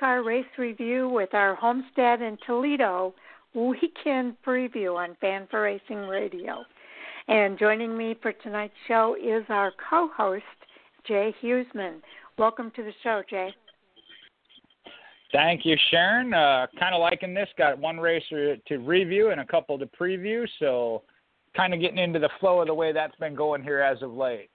[0.00, 3.14] NASCAR Race Review with our Homestead and Toledo
[3.54, 6.64] weekend preview on Fan for Racing Radio.
[7.28, 10.44] And joining me for tonight's show is our co host,
[11.06, 12.00] Jay Husmann.
[12.38, 13.54] Welcome to the show, Jay.
[15.32, 16.32] Thank you, Sharon.
[16.32, 17.48] Uh, kind of liking this.
[17.58, 21.02] Got one race to review and a couple to preview, so
[21.56, 24.12] kind of getting into the flow of the way that's been going here as of
[24.12, 24.50] late.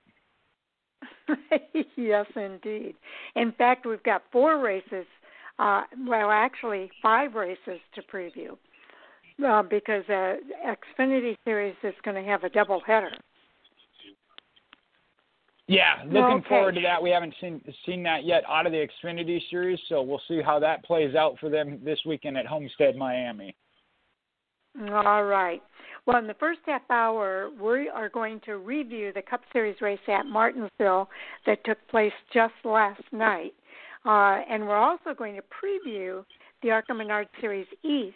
[1.96, 2.96] yes, indeed.
[3.36, 5.06] In fact, we've got four races.
[5.60, 8.58] Uh, well, actually, five races to preview
[9.46, 10.36] uh, because uh,
[10.66, 13.12] Xfinity Series is going to have a double header.
[15.68, 16.50] Yeah, looking okay.
[16.50, 17.02] forward to that.
[17.02, 20.60] We haven't seen seen that yet out of the Xfinity Series, so we'll see how
[20.60, 23.56] that plays out for them this weekend at Homestead, Miami.
[24.90, 25.62] All right.
[26.06, 30.00] Well, in the first half hour, we are going to review the Cup Series race
[30.08, 31.10] at Martinsville
[31.46, 33.54] that took place just last night.
[34.06, 36.24] Uh, and we're also going to preview
[36.64, 38.16] the ARCA Menard Series East,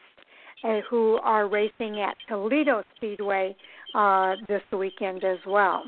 [0.64, 3.56] uh, who are racing at Toledo Speedway
[3.94, 5.84] uh, this weekend as well.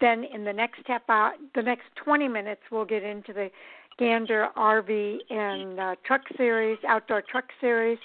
[0.00, 3.50] Then in the next hour, the next 20 minutes, we'll get into the
[3.98, 7.98] Gander RV and uh, Truck Series, Outdoor Truck Series,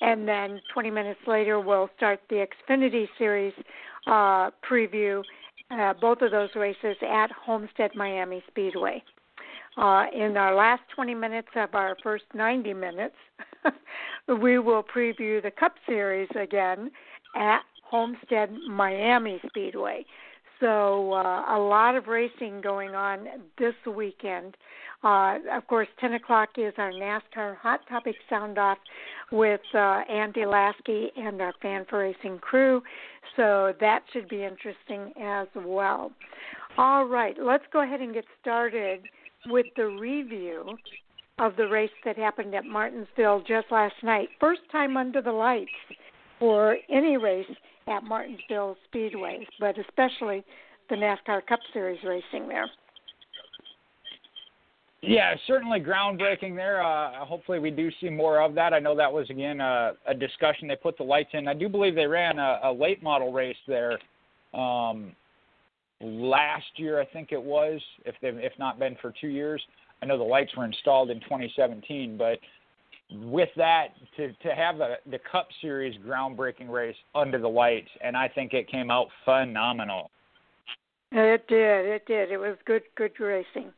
[0.00, 3.52] and then 20 minutes later, we'll start the Xfinity Series
[4.06, 5.22] uh, preview.
[5.70, 9.02] Uh, both of those races at Homestead Miami Speedway.
[9.76, 13.16] Uh, in our last 20 minutes of our first 90 minutes,
[14.40, 16.90] we will preview the Cup Series again
[17.36, 20.04] at Homestead Miami Speedway.
[20.60, 23.26] So uh, a lot of racing going on
[23.58, 24.56] this weekend.
[25.02, 28.78] Uh, of course, 10 o'clock is our NASCAR Hot Topic Sound Off
[29.30, 32.82] with uh, Andy Laskey and our Fan for Racing crew.
[33.36, 36.12] So that should be interesting as well.
[36.78, 39.00] All right, let's go ahead and get started
[39.46, 40.76] with the review
[41.38, 44.28] of the race that happened at Martinsville just last night.
[44.40, 45.70] First time under the lights
[46.38, 47.46] for any race
[47.88, 50.44] at Martinsville Speedway, but especially
[50.88, 52.68] the NASCAR Cup Series racing there.
[55.06, 56.82] Yeah, certainly groundbreaking there.
[56.82, 58.72] Uh, hopefully, we do see more of that.
[58.72, 60.66] I know that was again uh, a discussion.
[60.66, 61.46] They put the lights in.
[61.46, 63.98] I do believe they ran a, a late model race there
[64.54, 65.12] um,
[66.00, 67.00] last year.
[67.00, 69.62] I think it was, if they've, if not been for two years.
[70.02, 72.38] I know the lights were installed in 2017, but
[73.10, 78.16] with that to to have a, the Cup Series groundbreaking race under the lights, and
[78.16, 80.10] I think it came out phenomenal.
[81.12, 81.86] It did.
[81.86, 82.30] It did.
[82.32, 83.72] It was good good racing.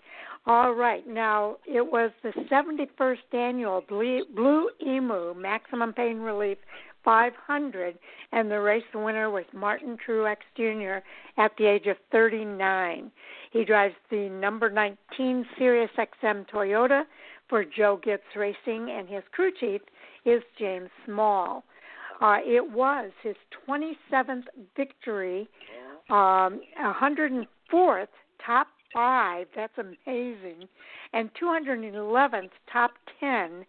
[0.46, 1.06] All right.
[1.06, 6.58] Now it was the 71st annual Blue Emu Maximum Pain Relief
[7.06, 7.96] 500,
[8.32, 11.06] and the race winner was Martin Truex Jr.
[11.40, 13.12] at the age of 39.
[13.52, 17.04] He drives the number 19 Sirius XM Toyota
[17.48, 19.80] for Joe Gibbs Racing, and his crew chief
[20.24, 21.62] is James Small.
[22.20, 23.36] Uh, it was his
[23.68, 24.44] 27th
[24.76, 25.48] victory,
[26.10, 28.08] um, 104th
[28.44, 29.46] top five.
[29.54, 30.66] That's amazing,
[31.12, 33.64] and 211th top 10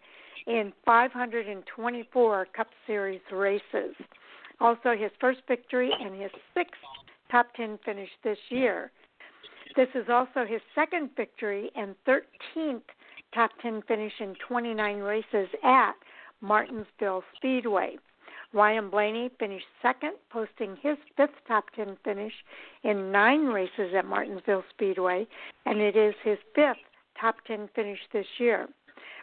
[0.48, 3.94] in 524 Cup Series races.
[4.60, 6.80] Also, his first victory and his sixth
[7.30, 8.90] top 10 finish this year.
[9.76, 12.80] This is also his second victory and 13th
[13.34, 15.92] top 10 finish in 29 races at
[16.40, 17.96] Martinsville Speedway.
[18.54, 22.32] Ryan Blaney finished second, posting his fifth top 10 finish
[22.82, 25.26] in nine races at Martinsville Speedway,
[25.66, 26.78] and it is his fifth
[27.20, 28.66] top 10 finish this year.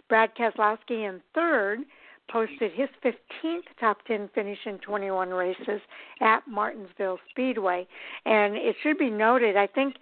[0.09, 1.79] Brad Keselowski in third
[2.31, 5.81] posted his 15th top 10 finish in 21 races
[6.21, 7.87] at Martinsville Speedway.
[8.25, 9.95] And it should be noted, I think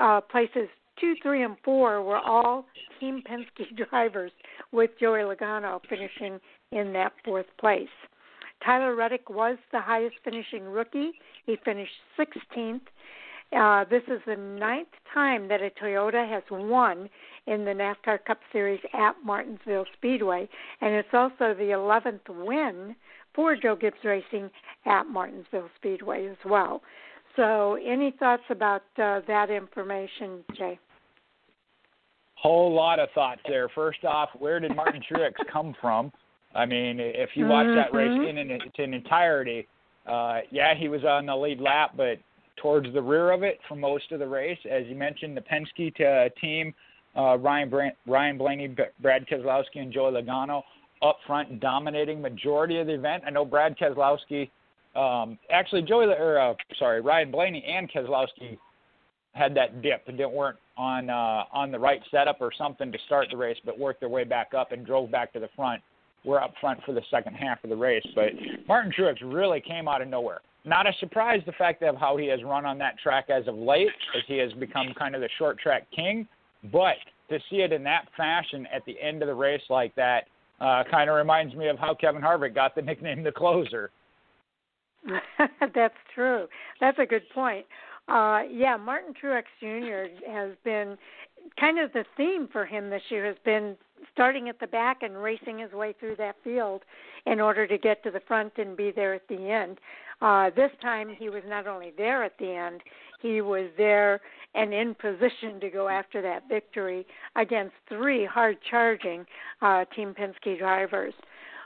[0.00, 0.68] uh, places
[1.00, 2.66] two, three, and four were all
[3.00, 4.32] Team Penske drivers,
[4.72, 6.40] with Joey Logano finishing
[6.72, 7.88] in that fourth place.
[8.64, 11.12] Tyler Reddick was the highest finishing rookie.
[11.46, 12.80] He finished 16th.
[13.56, 17.08] Uh, this is the ninth time that a Toyota has won
[17.46, 20.48] in the NASCAR Cup Series at Martinsville Speedway,
[20.80, 22.96] and it's also the 11th win
[23.34, 24.50] for Joe Gibbs Racing
[24.86, 26.82] at Martinsville Speedway as well.
[27.36, 30.78] So, any thoughts about uh, that information, Jay?
[32.36, 33.68] Whole lot of thoughts there.
[33.74, 36.12] First off, where did Martin Truex come from?
[36.54, 37.76] I mean, if you watch mm-hmm.
[37.76, 38.38] that race mm-hmm.
[38.38, 39.66] in its entirety,
[40.06, 42.18] uh, yeah, he was on the lead lap, but
[42.56, 44.58] towards the rear of it for most of the race.
[44.70, 46.72] As you mentioned, the Penske t- uh, team,
[47.16, 50.62] uh, Ryan Ryan Blaney, Brad Keselowski, and Joey Logano
[51.02, 53.24] up front, dominating majority of the event.
[53.26, 54.50] I know Brad Keselowski,
[54.96, 58.58] um, actually Joey, or uh, sorry, Ryan Blaney and Keselowski
[59.32, 62.98] had that dip and didn't weren't on uh, on the right setup or something to
[63.06, 65.82] start the race, but worked their way back up and drove back to the front.
[66.24, 68.28] We're up front for the second half of the race, but
[68.66, 70.40] Martin Truex really came out of nowhere.
[70.64, 73.54] Not a surprise the fact of how he has run on that track as of
[73.56, 76.26] late, as he has become kind of the short track king.
[76.72, 76.96] But
[77.30, 80.24] to see it in that fashion at the end of the race like that
[80.60, 83.90] uh, kind of reminds me of how Kevin Harvick got the nickname the closer.
[85.74, 86.46] That's true.
[86.80, 87.66] That's a good point.
[88.08, 90.28] Uh, yeah, Martin Truex Jr.
[90.30, 90.96] has been
[91.58, 93.76] kind of the theme for him this year has been
[94.12, 96.82] starting at the back and racing his way through that field
[97.26, 99.78] in order to get to the front and be there at the end.
[100.20, 102.80] Uh, this time he was not only there at the end,
[103.20, 104.20] he was there
[104.54, 107.06] and in position to go after that victory
[107.36, 109.24] against three hard charging
[109.62, 111.14] uh, Team Penske drivers.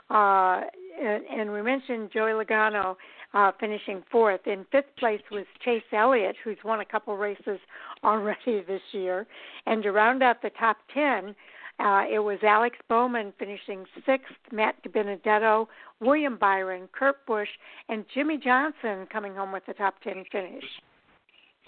[0.09, 0.61] Uh,
[1.01, 2.95] and, and we mentioned Joey Logano
[3.33, 4.41] uh, finishing fourth.
[4.47, 7.59] In fifth place was Chase Elliott, who's won a couple races
[8.03, 9.27] already this year.
[9.65, 11.35] And to round out the top 10,
[11.79, 15.67] uh, it was Alex Bowman finishing sixth, Matt DiBenedetto,
[16.01, 17.47] William Byron, Kurt Busch,
[17.87, 20.63] and Jimmie Johnson coming home with the top 10 finish.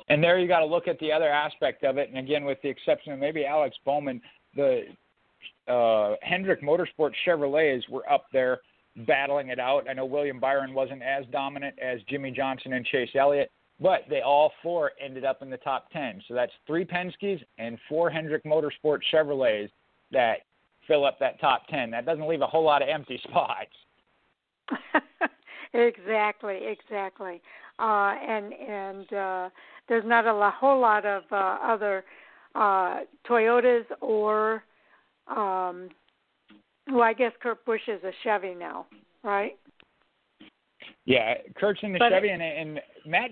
[0.09, 2.09] And there you got to look at the other aspect of it.
[2.09, 4.21] And again, with the exception of maybe Alex Bowman,
[4.55, 4.83] the
[5.67, 8.61] uh, Hendrick Motorsports Chevrolets were up there
[9.07, 9.89] battling it out.
[9.89, 14.21] I know William Byron wasn't as dominant as Jimmie Johnson and Chase Elliott, but they
[14.21, 16.21] all four ended up in the top 10.
[16.27, 19.69] So that's three Penske's and four Hendrick Motorsport Chevrolets
[20.11, 20.39] that
[20.87, 21.91] fill up that top 10.
[21.91, 23.71] That doesn't leave a whole lot of empty spots.
[25.73, 27.41] exactly, exactly.
[27.81, 29.49] Uh, and and uh,
[29.89, 32.03] there's not a whole lot of uh, other
[32.53, 34.63] uh, Toyotas or
[35.27, 35.89] um,
[36.91, 38.85] well, I guess Kurt Busch is a Chevy now,
[39.23, 39.57] right?
[41.05, 43.31] Yeah, Kurt's in the but Chevy, and, and Matt.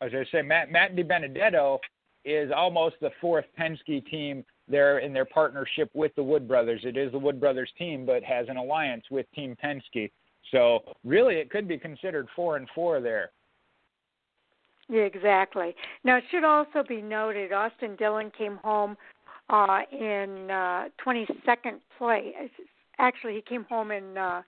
[0.00, 1.78] As I say, Matt Matt DiBenedetto
[2.24, 6.80] is almost the fourth Penske team there in their partnership with the Wood Brothers.
[6.84, 10.10] It is the Wood Brothers team, but has an alliance with Team Penske.
[10.52, 13.30] So really, it could be considered four and four there.
[14.88, 15.74] Yeah, exactly.
[16.04, 18.96] Now, it should also be noted Austin Dillon came home
[19.50, 22.34] uh, in uh, 22nd place.
[22.98, 24.42] Actually, he came home in uh,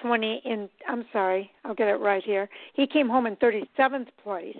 [0.00, 0.68] 20 in.
[0.88, 2.48] I'm sorry, I'll get it right here.
[2.74, 4.56] He came home in 37th place.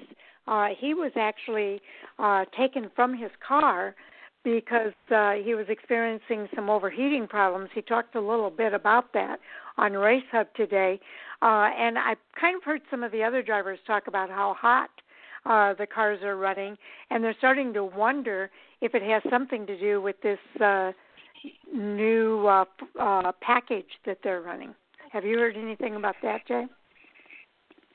[0.47, 1.81] Uh, he was actually
[2.19, 3.95] uh, taken from his car
[4.45, 7.71] because uh, he was experiencing some overheating problems.
[7.75, 9.39] He talked a little bit about that
[9.79, 11.01] on Race Hub today,
[11.41, 14.91] uh, and I kind of heard some of the other drivers talk about how hot
[15.47, 16.77] uh, the cars are running,
[17.11, 20.93] and they're starting to wonder if it has something to do with this uh,
[21.73, 22.65] new uh,
[23.01, 24.75] uh, package that they're running.
[25.13, 26.67] Have you heard anything about that, Jay?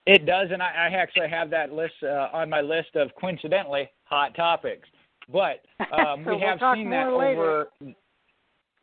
[0.05, 3.89] It does, and I, I actually have that list uh, on my list of coincidentally
[4.05, 4.87] hot topics.
[5.31, 5.61] But
[5.93, 7.67] um, so we have we'll seen that over.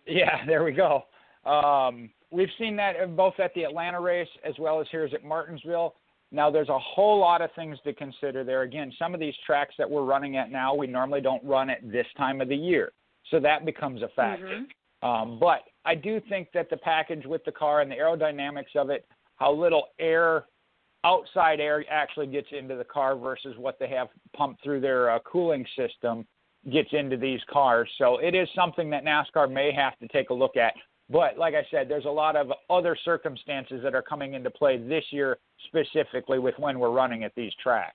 [0.06, 1.04] Yeah, there we go.
[1.48, 5.94] Um, we've seen that both at the Atlanta race as well as here at Martinsville.
[6.30, 8.62] Now, there's a whole lot of things to consider there.
[8.62, 11.80] Again, some of these tracks that we're running at now, we normally don't run at
[11.90, 12.92] this time of the year.
[13.30, 14.46] So that becomes a factor.
[14.46, 15.08] Mm-hmm.
[15.08, 18.90] Um, but I do think that the package with the car and the aerodynamics of
[18.90, 20.46] it, how little air,
[21.04, 25.18] outside air actually gets into the car versus what they have pumped through their uh,
[25.20, 26.26] cooling system
[26.72, 27.88] gets into these cars.
[27.98, 30.72] So it is something that NASCAR may have to take a look at.
[31.10, 34.78] But like I said, there's a lot of other circumstances that are coming into play
[34.78, 37.94] this year, specifically with when we're running at these tracks.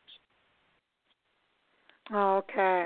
[2.13, 2.85] Okay.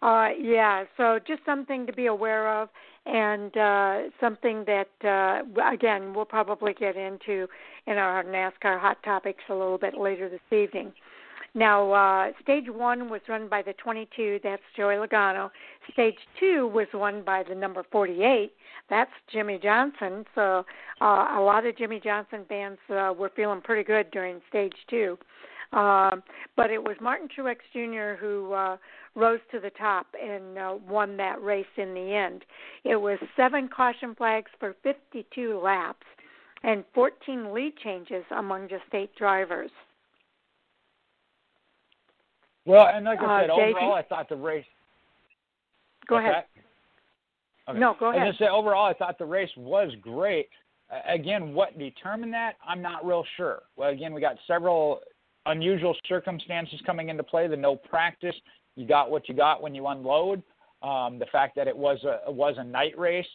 [0.00, 2.68] Uh, yeah, so just something to be aware of,
[3.06, 7.46] and uh, something that, uh, again, we'll probably get into
[7.86, 10.92] in our NASCAR Hot Topics a little bit later this evening.
[11.56, 15.50] Now, uh, stage one was run by the 22, that's Joey Logano.
[15.92, 18.52] Stage two was won by the number 48,
[18.90, 20.24] that's Jimmie Johnson.
[20.34, 20.64] So,
[21.00, 25.16] uh, a lot of Jimmie Johnson fans uh, were feeling pretty good during stage two.
[25.72, 26.22] Um,
[26.56, 28.20] but it was Martin Truex Jr.
[28.20, 28.76] who uh,
[29.14, 32.44] rose to the top and uh, won that race in the end.
[32.84, 36.06] It was seven caution flags for 52 laps
[36.62, 39.70] and 14 lead changes among just eight drivers.
[42.66, 44.64] Well, and like I uh, said, overall, I thought the race.
[46.08, 46.44] Go ahead.
[47.68, 47.78] Okay.
[47.78, 48.22] No, go ahead.
[48.22, 50.48] I just say overall, I thought the race was great.
[50.90, 53.62] Uh, again, what determined that, I'm not real sure.
[53.76, 55.00] Well, again, we got several
[55.46, 57.48] unusual circumstances coming into play.
[57.48, 58.34] The no practice,
[58.76, 60.42] you got what you got when you unload.
[60.82, 63.26] Um, the fact that it was a it was a night race,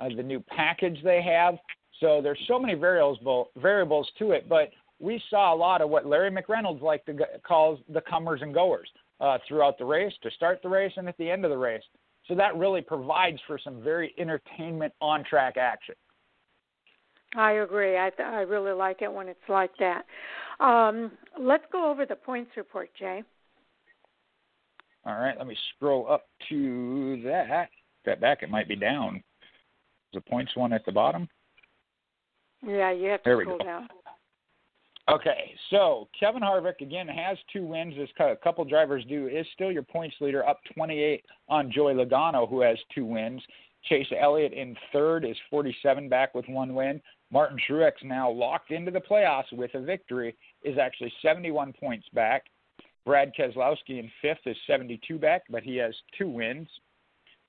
[0.00, 1.54] uh, the new package they have.
[2.00, 3.18] So there's so many variables
[3.56, 4.48] variables to it.
[4.48, 7.14] But we saw a lot of what Larry McReynolds like to
[7.46, 8.88] calls the comers and goers
[9.20, 11.82] uh, throughout the race, to start the race and at the end of the race.
[12.26, 15.94] So that really provides for some very entertainment on track action.
[17.36, 17.96] I agree.
[17.96, 20.04] I I really like it when it's like that.
[20.60, 23.22] Um, let's go over the points report, Jay.
[25.08, 27.70] All right, let me scroll up to that.
[28.04, 29.22] That back, it might be down.
[30.12, 31.26] The points one at the bottom.
[32.62, 33.88] Yeah, you have to there scroll down.
[35.10, 37.94] Okay, so Kevin Harvick again has two wins.
[37.98, 42.46] As a couple drivers do, is still your points leader, up 28 on Joey Logano,
[42.46, 43.40] who has two wins.
[43.84, 47.00] Chase Elliott in third is 47 back with one win.
[47.32, 52.44] Martin Truex now locked into the playoffs with a victory is actually 71 points back.
[53.08, 56.68] Brad Keselowski in fifth is 72 back, but he has two wins.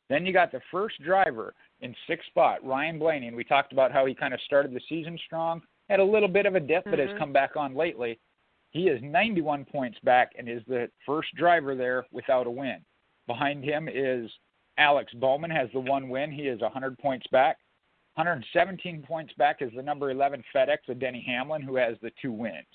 [0.08, 3.92] Then you got the first driver in sixth spot, Ryan Blaney, and we talked about
[3.92, 6.86] how he kind of started the season strong, had a little bit of a dip,
[6.86, 7.10] but mm-hmm.
[7.10, 8.18] has come back on lately.
[8.72, 12.78] He is 91 points back and is the first driver there without a win.
[13.28, 14.32] Behind him is
[14.78, 16.32] Alex Bowman has the one win.
[16.32, 17.58] He is 100 points back.
[18.16, 22.32] 117 points back is the number 11 FedEx of Denny Hamlin, who has the two
[22.32, 22.66] wins.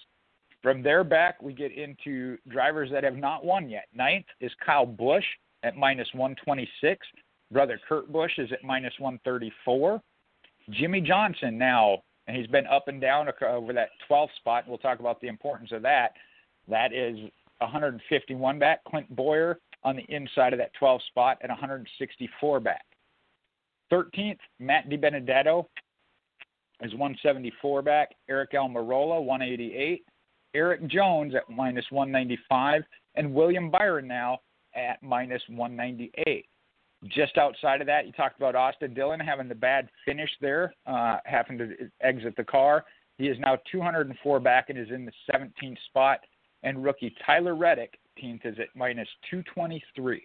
[0.64, 3.84] From there back, we get into drivers that have not won yet.
[3.92, 5.22] Ninth is Kyle Busch
[5.62, 7.06] at minus 126.
[7.52, 10.00] Brother Kurt Busch is at minus 134.
[10.70, 14.64] Jimmie Johnson now, and he's been up and down over that 12th spot.
[14.66, 16.12] We'll talk about the importance of that.
[16.66, 17.18] That is
[17.58, 18.82] 151 back.
[18.84, 22.86] Clint Bowyer on the inside of that 12th spot at 164 back.
[23.92, 25.66] 13th, Matt DiBenedetto
[26.80, 28.14] is 174 back.
[28.30, 30.06] Aric Almirola, 188.
[30.54, 32.82] Erik Jones at minus 195.
[33.16, 34.40] And William Byron now
[34.74, 36.46] at minus 198.
[37.08, 41.18] Just outside of that, you talked about Austin Dillon having the bad finish there, uh,
[41.24, 42.84] having to exit the car.
[43.18, 46.20] He is now 204 back and is in the 17th spot.
[46.62, 50.22] And rookie Tyler Reddick, 18th, is at minus 223.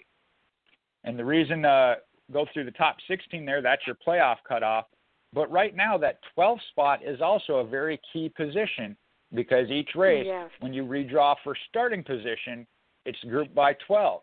[1.03, 1.95] And the reason uh,
[2.31, 4.86] go through the top 16 there, that's your playoff cutoff.
[5.33, 8.95] But right now, that 12th spot is also a very key position
[9.33, 10.50] because each race, yes.
[10.59, 12.65] when you redraw for starting position,
[13.05, 14.19] it's grouped by 12s.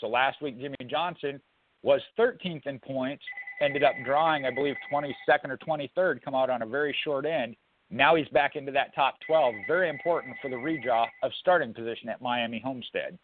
[0.00, 1.40] So last week, Jimmie Johnson
[1.82, 3.24] was 13th in points,
[3.60, 7.56] ended up drawing, I believe, 22nd or 23rd, come out on a very short end.
[7.90, 9.54] Now he's back into that top 12.
[9.66, 13.18] Very important for the redraw of starting position at Miami Homestead.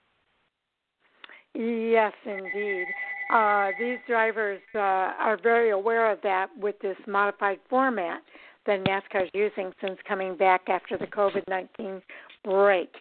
[1.55, 2.87] Yes, indeed.
[3.33, 8.23] Uh, these drivers uh, are very aware of that with this modified format
[8.69, 12.01] that NASCAR is using since coming back after the COVID 19
[12.45, 12.95] break.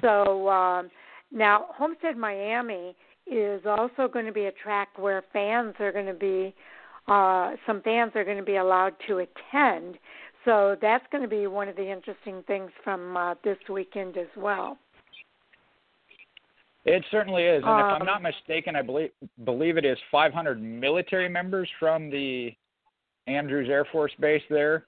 [0.00, 0.90] So um,
[1.30, 2.96] now, Homestead Miami
[3.26, 6.54] is also going to be a track where fans are going to be,
[7.08, 9.98] uh, some fans are going to be allowed to attend.
[10.44, 14.28] So that's going to be one of the interesting things from uh, this weekend as
[14.36, 14.78] well.
[16.84, 19.10] It certainly is, and um, if I'm um, not mistaken, I believe
[19.44, 22.52] believe it is 500 military members from the
[23.26, 24.86] Andrews Air Force Base there.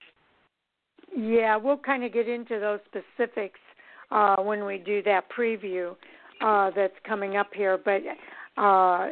[1.16, 3.58] Yeah, we'll kind of get into those specifics
[4.10, 5.94] uh, when we do that preview
[6.40, 7.78] uh, that's coming up here.
[7.78, 8.02] But
[8.60, 9.08] uh,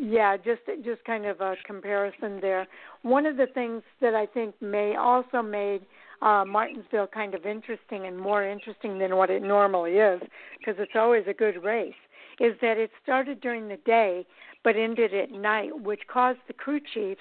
[0.00, 2.66] yeah, just just kind of a comparison there.
[3.02, 5.82] One of the things that I think may also made
[6.22, 10.20] uh, Martinsville kind of interesting and more interesting than what it normally is,
[10.58, 11.94] because it's always a good race,
[12.40, 14.26] is that it started during the day
[14.64, 17.20] but ended at night, which caused the crew chiefs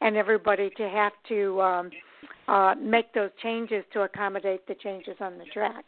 [0.00, 1.90] and everybody to have to um,
[2.48, 5.84] uh, make those changes to accommodate the changes on the track.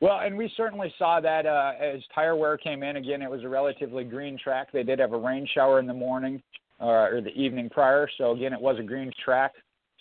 [0.00, 2.96] Well, and we certainly saw that uh, as tire wear came in.
[2.96, 4.68] Again, it was a relatively green track.
[4.72, 6.42] They did have a rain shower in the morning
[6.80, 9.52] uh, or the evening prior, so again, it was a green track.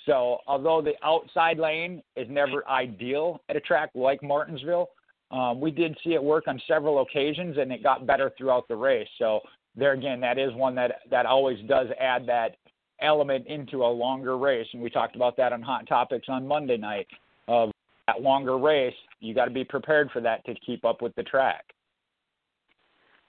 [0.05, 4.89] So, although the outside lane is never ideal at a track like Martinsville,
[5.31, 8.75] um, we did see it work on several occasions, and it got better throughout the
[8.75, 9.07] race.
[9.17, 9.39] So
[9.75, 12.57] there again, that is one that that always does add that
[13.01, 16.77] element into a longer race, and we talked about that on Hot Topics on Monday
[16.77, 17.07] night.
[17.47, 17.71] Of
[18.07, 21.23] that longer race, you got to be prepared for that to keep up with the
[21.23, 21.65] track.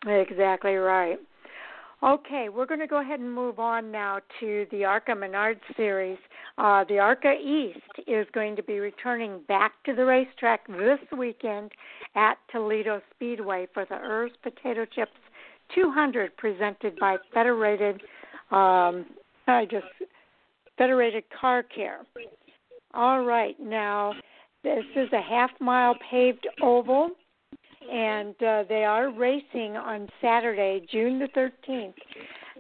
[0.07, 1.19] Exactly right.
[2.03, 6.19] Okay, we're going to go ahead and move on now to the ARCA Menard series.
[6.59, 11.73] Uh, the ARCA East is going to be returning back to the racetrack this weekend
[12.15, 15.13] at Toledo Speedway for the Herr's Potato Chips
[15.75, 18.03] 200, presented by Federated.
[18.51, 19.07] Um,
[19.47, 19.87] I just
[20.79, 22.01] Federated Car Care.
[22.95, 24.15] All right, now
[24.63, 27.11] this is a half mile paved oval
[27.91, 31.29] and uh, they are racing on Saturday, June the
[31.69, 31.95] 13th.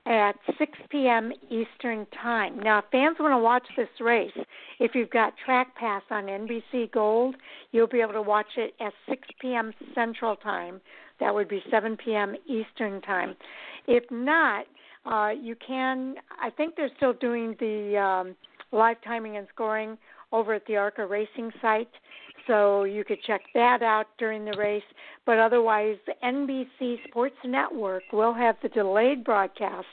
[0.06, 1.32] at 6 p.m.
[1.50, 2.60] Eastern Time.
[2.60, 4.30] Now, fans want to watch this race,
[4.78, 7.34] if you've got Track Pass on NBC Gold,
[7.72, 9.72] you'll be able to watch it at 6 p.m.
[9.94, 10.80] Central Time.
[11.18, 12.36] That would be 7 p.m.
[12.46, 13.34] Eastern Time.
[13.88, 14.66] If not,
[15.10, 16.16] uh, you can.
[16.40, 18.36] I think they're still doing the um,
[18.72, 19.96] live timing and scoring
[20.32, 21.88] over at the ARCA Racing site
[22.46, 24.82] so you could check that out during the race.
[25.24, 29.86] But otherwise, NBC Sports Network will have the delayed broadcast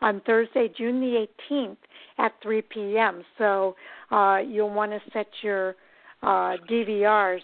[0.00, 1.76] on Thursday, June the 18th
[2.18, 3.22] at 3 p.m.
[3.38, 3.76] So
[4.10, 5.76] uh, you'll want to set your
[6.22, 7.40] uh, DVRs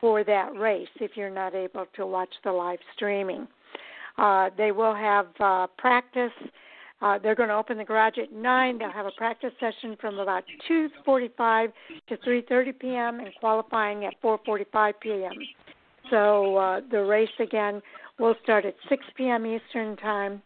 [0.00, 3.46] for that race if you're not able to watch the live streaming.
[4.16, 6.32] Uh, they will have uh, practice
[7.00, 8.78] uh, they're going to open the garage at nine.
[8.78, 11.72] They'll have a practice session from about 2:45
[12.08, 13.20] to 3:30 p.m.
[13.20, 15.32] and qualifying at 4:45 p.m.
[16.10, 17.82] So uh, the race again
[18.18, 19.46] will start at 6 p.m.
[19.46, 20.42] Eastern time.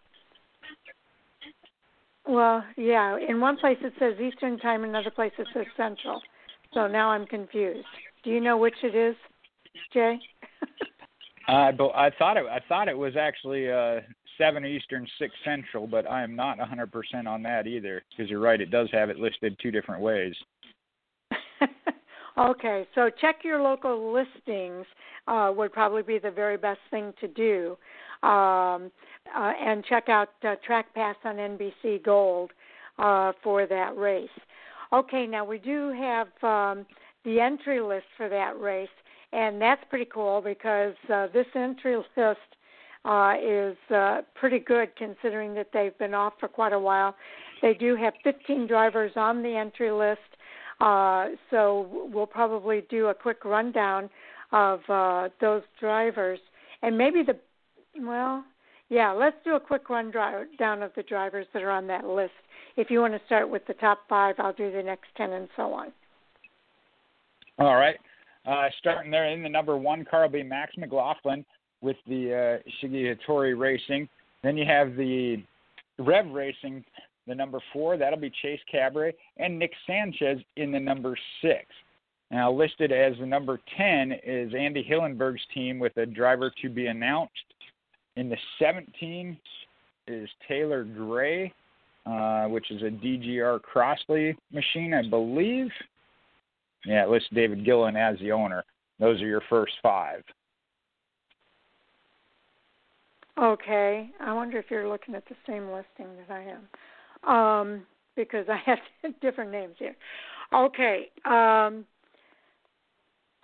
[2.26, 3.16] Well, yeah.
[3.26, 6.20] In one place it says Eastern time, another place it says Central.
[6.74, 7.86] So now I'm confused.
[8.24, 9.16] Do you know which it is,
[9.92, 10.18] Jay?
[11.48, 12.44] uh, but I thought it.
[12.46, 14.00] I thought it was actually uh,
[14.38, 18.60] seven Eastern, six Central, but I am not 100% on that either because you're right.
[18.60, 20.34] It does have it listed two different ways.
[22.38, 24.86] okay, so check your local listings
[25.28, 27.76] uh, would probably be the very best thing to do,
[28.26, 28.90] um,
[29.36, 32.50] uh, and check out uh, Track Pass on NBC Gold
[32.98, 34.28] uh, for that race.
[34.92, 36.86] Okay, now we do have um,
[37.24, 38.88] the entry list for that race,
[39.32, 42.38] and that's pretty cool because uh, this entry list
[43.04, 47.14] uh, is uh, pretty good considering that they've been off for quite a while.
[47.60, 50.20] They do have 15 drivers on the entry list,
[50.80, 54.10] uh, so we'll probably do a quick rundown
[54.52, 56.38] of uh, those drivers
[56.82, 57.36] and maybe the
[58.00, 58.44] well,
[58.88, 62.32] yeah, let's do a quick rundown of the drivers that are on that list.
[62.76, 65.48] If you want to start with the top five, I'll do the next ten and
[65.56, 65.92] so on.
[67.58, 67.96] All right.
[68.46, 71.44] Uh, starting there in the number one car will be Max McLaughlin
[71.82, 74.08] with the uh, Racing.
[74.42, 75.42] Then you have the
[75.98, 76.84] Rev Racing,
[77.26, 77.96] the number four.
[77.96, 81.66] That'll be Chase Cabre and Nick Sanchez in the number six.
[82.30, 86.86] Now listed as the number ten is Andy Hillenburg's team with a driver to be
[86.86, 87.32] announced.
[88.16, 89.38] In the 17
[90.06, 91.52] is Taylor Gray,
[92.06, 95.68] uh, which is a DGR Crossley machine, I believe.
[96.84, 98.64] Yeah, it lists David Gilliland as the owner.
[98.98, 100.22] Those are your first five.
[103.40, 104.10] Okay.
[104.20, 107.34] I wonder if you're looking at the same listing that I am.
[107.34, 109.96] Um, because I have different names here.
[110.54, 111.10] Okay.
[111.24, 111.84] Um,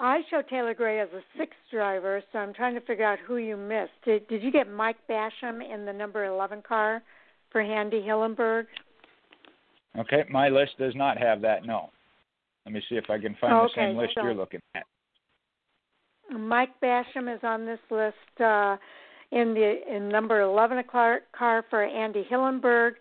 [0.01, 3.39] I show Taylor Gray as a sixth driver, so I'm trying to figure out who
[3.39, 3.91] you missed.
[4.05, 7.03] Did, did you get Mike Basham in the number 11 car
[7.51, 8.67] for Andy Hillenburg?
[9.99, 11.65] Okay, my list does not have that.
[11.67, 11.91] No.
[12.65, 14.85] Let me see if I can find okay, the same list so you're looking at.
[16.39, 18.15] Mike Basham is on this list.
[18.41, 18.77] Uh,
[19.33, 22.93] in the in number 11 car, car for Andy Hillenburg.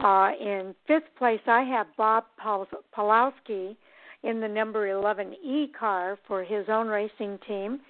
[0.00, 3.76] Uh, in fifth place, I have Bob Pawlowski
[4.24, 7.80] in the number 11E car for his own racing team.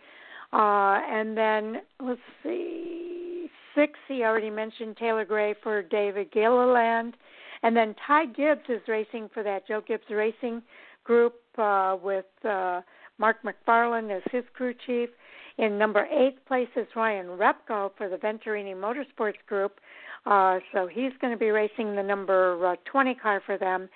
[0.53, 3.93] Uh, and then let's see, six.
[4.07, 7.17] He already mentioned Taylor Gray for David Gilliland,
[7.63, 10.63] and then Ty Gibbs is racing for that Joe Gibbs Racing
[11.05, 12.83] Group uh, with uh,
[13.19, 15.09] Mark McFarland as his crew chief.
[15.59, 19.79] In number eight place is Ryan Repko for the Venturini Motorsports Group.
[20.27, 23.89] Uh, so he's going to be racing the number uh, 20 car for them.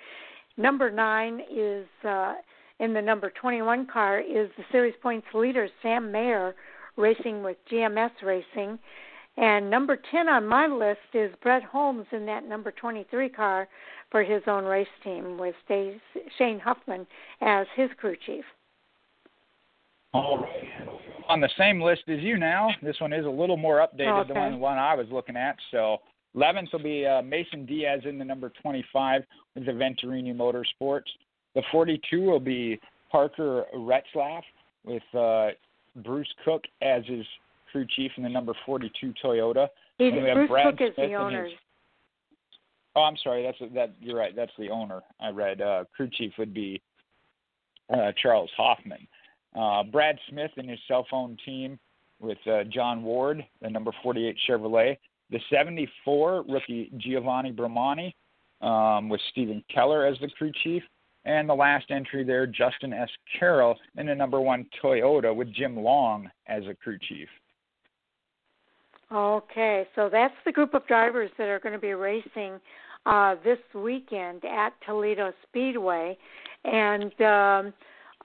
[0.57, 2.35] Number nine is uh,
[2.79, 6.55] in the number 21 car is the series points leader Sam Mayer
[6.95, 8.79] racing with GMS Racing.
[9.35, 13.67] And number 10 on my list is Brett Holmes in that number 23 car
[14.11, 15.55] for his own race team with
[16.37, 17.05] Shane Huffman
[17.41, 18.43] as his crew chief.
[20.13, 20.98] All right
[21.29, 22.69] on the same list as you now.
[22.81, 24.33] This one is a little more updated okay.
[24.33, 25.55] than the one I was looking at.
[25.71, 25.99] So
[26.35, 29.21] 11th will be uh, Mason Diaz in the number 25
[29.55, 31.07] with the Venturini Motorsports.
[31.55, 32.79] The 42 will be
[33.11, 34.41] Parker Retzlaff
[34.83, 35.49] with uh,
[36.03, 37.25] Bruce Cook as his
[37.71, 39.67] crew chief in the number 42 Toyota.
[39.97, 41.45] He's, and we have Bruce Brad Cook is Smith the owner.
[41.45, 41.53] His,
[42.95, 43.43] oh, I'm sorry.
[43.43, 43.93] That's that.
[44.01, 44.35] You're right.
[44.35, 45.01] That's the owner.
[45.19, 46.81] I read uh, crew chief would be
[47.93, 49.07] uh, Charles Hoffman.
[49.55, 51.79] Uh, Brad Smith and his cell phone team
[52.19, 54.97] with uh, John Ward, the number 48 Chevrolet.
[55.31, 58.13] The 74 rookie Giovanni Bromante
[58.61, 60.83] um, with Stephen Keller as the crew chief.
[61.25, 63.09] And the last entry there, Justin S.
[63.37, 67.27] Carroll in the number one Toyota with Jim Long as a crew chief.
[69.11, 72.59] Okay, so that's the group of drivers that are going to be racing
[73.05, 76.17] uh, this weekend at Toledo Speedway,
[76.63, 77.73] and um,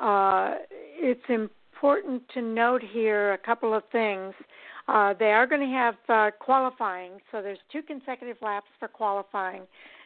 [0.01, 0.55] uh,
[0.97, 4.35] it's important to note here a couple of things.
[4.87, 9.63] Uh, they are going to have uh, qualifying, so there's two consecutive laps for qualifying.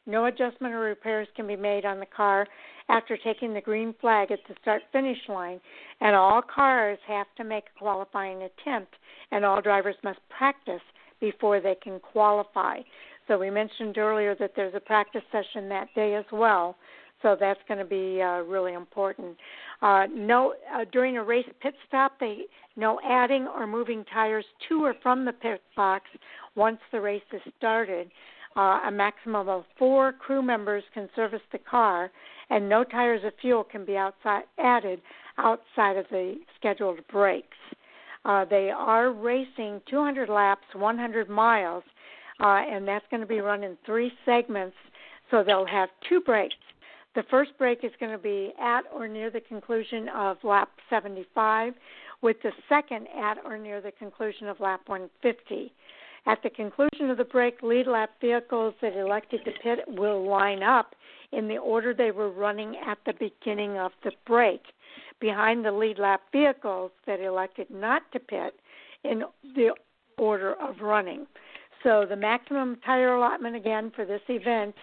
[0.07, 2.47] No adjustment or repairs can be made on the car
[2.89, 5.61] after taking the green flag at the start finish line,
[6.01, 8.95] and all cars have to make a qualifying attempt,
[9.33, 10.81] and all drivers must practice
[11.21, 12.79] before they can qualify.
[13.27, 16.77] So we mentioned earlier that there's a practice session that day as well.
[17.23, 19.37] So that's going to be uh, really important.
[19.83, 22.43] Uh, no, uh, during a race pit stop, they
[22.77, 26.05] no adding or moving tires to or from the pit box
[26.55, 28.11] once the race is started.
[28.57, 32.11] Uh, a maximum of four crew members can service the car,
[32.51, 35.01] and no tires of fuel can be outside added
[35.39, 37.57] outside of the scheduled breaks.
[38.25, 41.85] Uh, they are racing 200 laps, 100 miles,
[42.41, 44.77] uh, and that's going to be run in three segments.
[45.31, 46.55] So they'll have two breaks.
[47.19, 51.75] The first break is going to be at or near the conclusion of lap 75,
[52.23, 55.73] with the second at or near the conclusion of lap 150.
[56.27, 60.63] At the conclusion of the break, lead lap vehicles that elected to pit will line
[60.63, 60.95] up
[61.33, 64.63] in the order they were running at the beginning of the break,
[65.21, 68.55] behind the lead lap vehicles that elected not to pit
[69.03, 69.25] in
[69.57, 69.75] the
[70.19, 71.27] order of running.
[71.83, 74.77] So the maximum tire allotment again for this event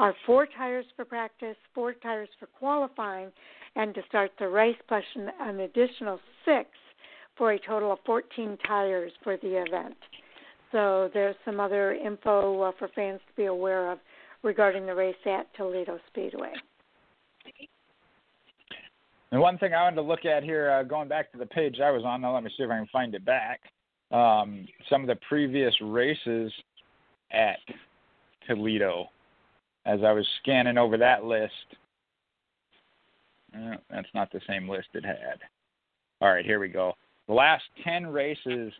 [0.00, 3.30] are four tires for practice, four tires for qualifying,
[3.76, 6.70] and to start the race, plus an additional six
[7.36, 9.94] for a total of 14 tires for the event.
[10.72, 13.98] So there's some other info uh, for fans to be aware of
[14.42, 16.52] regarding the race at Toledo Speedway.
[19.32, 21.76] And one thing I wanted to look at here, uh, going back to the page
[21.84, 23.60] I was on, now let me see if I can find it back.
[24.10, 26.50] Um, some of the previous races
[27.32, 27.58] at
[28.46, 29.10] Toledo
[29.86, 31.52] as I was scanning over that list.
[33.90, 35.38] That's not the same list it had.
[36.20, 36.94] All right, here we go.
[37.26, 38.72] The last 10 races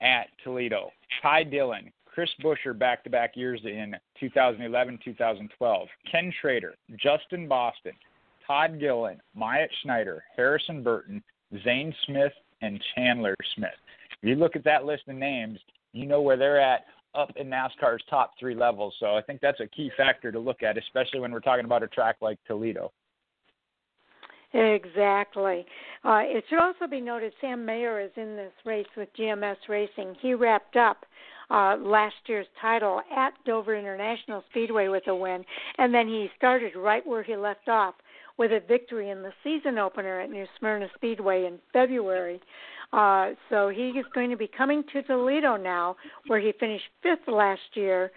[0.00, 0.90] at Toledo.
[1.22, 5.88] Ty Dillon, Chris Buescher back to back years in 2011 2012.
[6.10, 7.92] Ken Schrader, Justin Boston,
[8.46, 11.22] Todd Gilliland, Myatt Snider, Harrison Burton,
[11.64, 13.70] Zane Smith, and Chandler Smith.
[14.22, 15.58] If you look at that list of names,
[15.92, 18.94] you know where they're at up in NASCAR's top three levels.
[19.00, 21.82] So I think that's a key factor to look at, especially when we're talking about
[21.82, 22.92] a track like Toledo.
[24.54, 25.66] Exactly.
[26.04, 30.16] Uh, it should also be noted Sam Mayer is in this race with GMS Racing.
[30.20, 31.04] He wrapped up
[31.50, 35.44] uh, last year's title at Dover International Speedway with a win,
[35.76, 37.94] and then he started right where he left off
[38.38, 42.40] with a victory in the season opener at New Smyrna Speedway in February.
[42.92, 45.96] Uh, so he is going to be coming to Toledo now,
[46.28, 48.10] where he finished fifth last year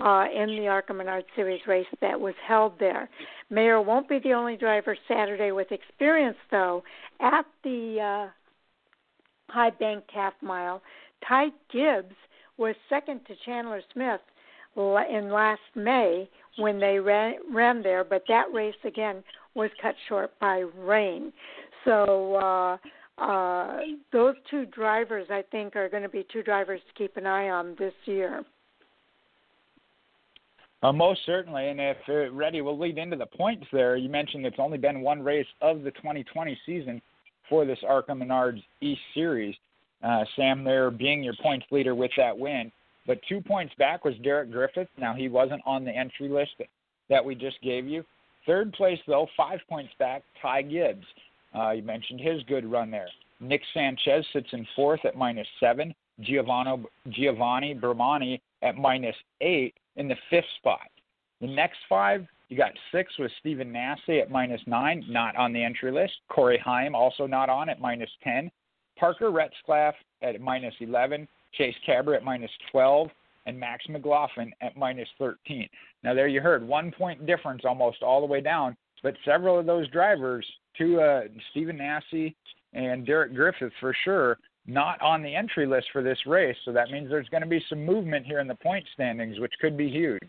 [0.00, 3.08] uh, in the ARCA Menard Series race that was held there.
[3.50, 6.82] Mayer won't be the only driver Saturday with experience, though.
[7.20, 10.82] At the uh, High Bank Half Mile,
[11.26, 12.14] Ty Gibbs
[12.58, 14.20] was second to Chandler Smith
[14.76, 20.38] in last May when they ran, ran there, but that race again was cut short
[20.40, 21.32] by rain.
[21.84, 22.76] So uh,
[23.22, 23.78] uh,
[24.12, 27.48] those two drivers, I think, are going to be two drivers to keep an eye
[27.50, 28.44] on this year.
[30.82, 31.96] Uh, most certainly, and if
[32.32, 33.96] ready, we'll lead into the points there.
[33.96, 37.02] You mentioned it's only been one race of the 2020 season
[37.48, 39.56] for this ARCA Menards East Series.
[40.04, 42.70] Uh, Sam there being your points leader with that win.
[43.08, 44.88] But two points back was Derek Griffith.
[44.98, 46.52] Now, he wasn't on the entry list
[47.08, 48.04] that we just gave you.
[48.48, 51.04] Third place, though, five points back, Ty Gibbs.
[51.54, 53.10] Uh, you mentioned his good run there.
[53.40, 55.94] Nick Sanchez sits in fourth at minus seven.
[56.20, 60.88] Giovanni, Giovanni Bromante at minus eight in the fifth spot.
[61.42, 65.62] The next five, you got six with Stephen Nasse at minus nine, not on the
[65.62, 66.14] entry list.
[66.30, 68.50] Corey Heim also not on at minus 10.
[68.98, 71.28] Parker Retzlaff at minus 11.
[71.52, 73.08] Chase Cabre at minus 12.
[73.48, 75.66] And Max McLaughlin at minus 13.
[76.04, 79.64] Now, there you heard one point difference almost all the way down, but several of
[79.64, 82.34] those drivers to uh, Stephen Nasse
[82.74, 86.56] and Derek Griffith for sure not on the entry list for this race.
[86.66, 89.54] So that means there's going to be some movement here in the point standings, which
[89.60, 90.28] could be huge.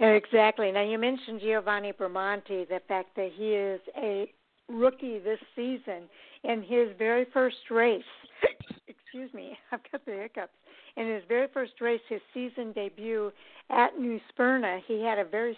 [0.00, 0.72] Exactly.
[0.72, 4.32] Now you mentioned Giovanni Bromante, the fact that he is a
[4.68, 6.08] rookie this season
[6.42, 8.02] in his very first race.
[8.88, 10.52] excuse me, I've got the hiccups.
[10.96, 13.32] In his very first race, his season debut
[13.70, 15.56] at New Smyrna, he had a very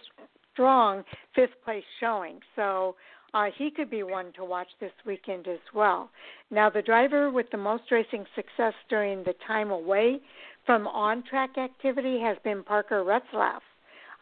[0.53, 2.38] strong fifth place showing.
[2.55, 2.94] So
[3.35, 6.09] uh, he could be one to watch this weekend as well.
[6.51, 10.20] Now, the driver with the most racing success during the time away
[10.64, 13.61] from on track activity has been Parker Retzlaff.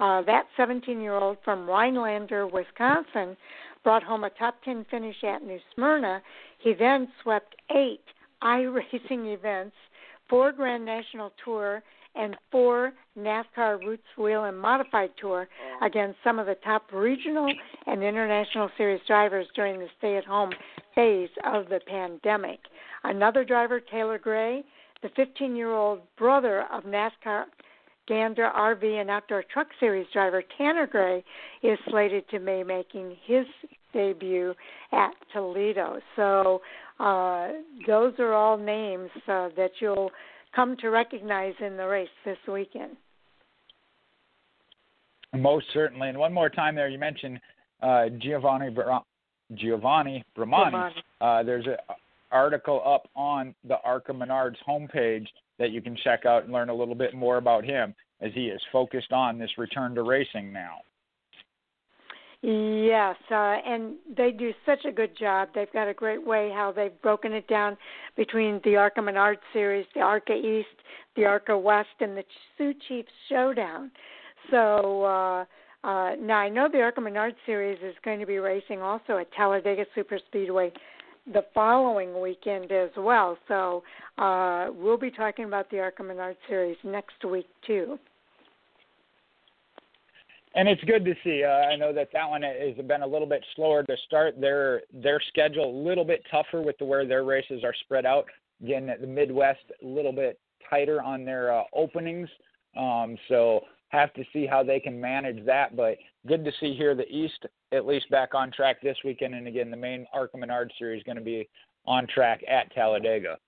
[0.00, 3.36] Uh, that 17 year old from Rhinelander, Wisconsin,
[3.84, 6.22] brought home a top 10 finish at New Smyrna.
[6.58, 8.00] He then swept eight
[8.42, 9.76] iRacing events,
[10.32, 11.82] four Grand National Tour,
[12.14, 15.86] and four NASCAR Roots Whelen Modified Tour oh.
[15.86, 17.52] against some of the top regional
[17.86, 20.50] and international series drivers during the stay at home
[20.94, 22.60] phase of the pandemic.
[23.04, 24.64] Another driver, Taylor Gray,
[25.02, 27.44] the 15 year old brother of NASCAR
[28.08, 31.22] Gander RV and Outdoor Truck Series driver Tanner Gray,
[31.62, 33.44] is slated to be making his
[33.92, 34.54] debut
[34.92, 36.00] at Toledo.
[36.16, 36.62] So
[36.98, 37.48] uh,
[37.86, 40.10] those are all names uh, that you'll
[40.54, 42.96] come to recognize in the race this weekend.
[45.34, 46.08] Most certainly.
[46.08, 47.40] And one more time there, you mentioned
[47.82, 49.02] uh, Giovanni Bra-
[49.54, 50.90] Giovanni Bromante.
[51.20, 51.76] Uh, there's an
[52.30, 55.26] article up on the ARCA Menards homepage
[55.58, 58.46] that you can check out and learn a little bit more about him as he
[58.46, 60.76] is focused on this return to racing now.
[62.42, 65.50] Yes, uh, and they do such a good job.
[65.54, 67.76] They've got a great way how they've broken it down
[68.16, 70.66] between the ARCA Menard series, the ARCA East,
[71.14, 72.24] the ARCA West, and the
[72.58, 73.92] Sioux Chiefs Showdown.
[74.50, 75.44] So uh,
[75.86, 79.32] uh, now I know the ARCA Menard series is going to be racing also at
[79.34, 80.72] Talladega Superspeedway
[81.32, 83.38] the following weekend as well.
[83.46, 83.84] So
[84.18, 88.00] uh, we'll be talking about the ARCA Menard series next week too
[90.54, 91.44] and it's good to see.
[91.44, 94.40] Uh, I know that that one has been a little bit slower to start.
[94.40, 98.26] Their their schedule a little bit tougher with the where their races are spread out.
[98.62, 100.38] Again, the Midwest a little bit
[100.68, 102.28] tighter on their uh, openings.
[102.76, 105.76] Um, so have to see how they can manage that.
[105.76, 109.34] But good to see here the East at least back on track this weekend.
[109.34, 111.48] And again, the main ARCA Menard series going to be
[111.86, 113.38] on track at Talladega.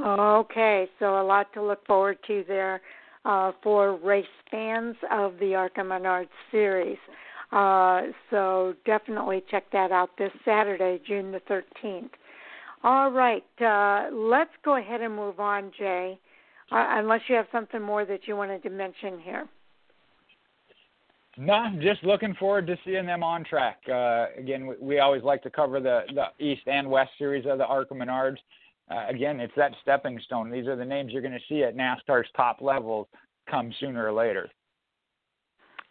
[0.00, 2.80] Okay, so a lot to look forward to there
[3.24, 6.98] uh, for race fans of the ARCA Menard series.
[7.52, 12.10] Uh, so definitely check that out this Saturday, June the 13th.
[12.84, 16.18] All right, uh, let's go ahead and move on, Jay,
[16.72, 19.46] uh, unless you have something more that you wanted to mention here.
[21.38, 23.78] No, just looking forward to seeing them on track.
[23.88, 27.56] Uh, again, we, we, always like to cover the, the East and West series of
[27.56, 28.36] the ARCA Menards
[28.90, 30.50] uh, again, it's that stepping stone.
[30.50, 33.06] These are the names you're going to see at NASCAR's top levels
[33.48, 34.48] come sooner or later.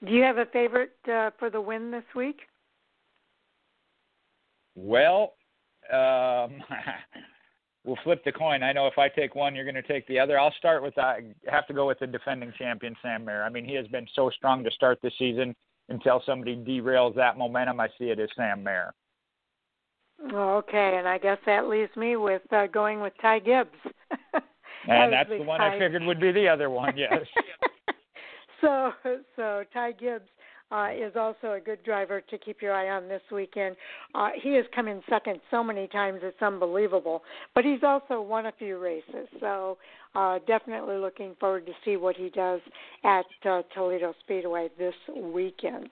[0.06, 2.42] Do you have a favorite uh, for the win this week?
[4.76, 5.34] Well,
[5.92, 6.64] um,
[7.84, 8.64] we'll flip the coin.
[8.64, 10.40] I know if I take one, you're going to take the other.
[10.40, 13.44] I'll start with I have to go with the defending champion Sam Mayer.
[13.44, 15.56] I mean, he has been so strong to start the season.
[15.90, 18.94] Until somebody derails that momentum, I see it as Sam Mayer.
[20.34, 23.70] Okay, and I guess that leaves me with uh, going with Ty Gibbs.
[24.88, 25.76] and that's the one Ty.
[25.76, 26.96] I figured would be the other one.
[26.96, 27.22] Yes.
[28.62, 28.92] so,
[29.36, 30.30] so Ty Gibbs
[30.72, 33.76] uh, is also a good driver to keep your eye on this weekend.
[34.16, 37.24] Uh, he has come in second so many times it's unbelievable.
[37.54, 39.78] But he's also won a few races, so
[40.16, 42.62] uh, definitely looking forward to see what he does
[43.04, 45.90] at uh, Toledo Speedway this weekend.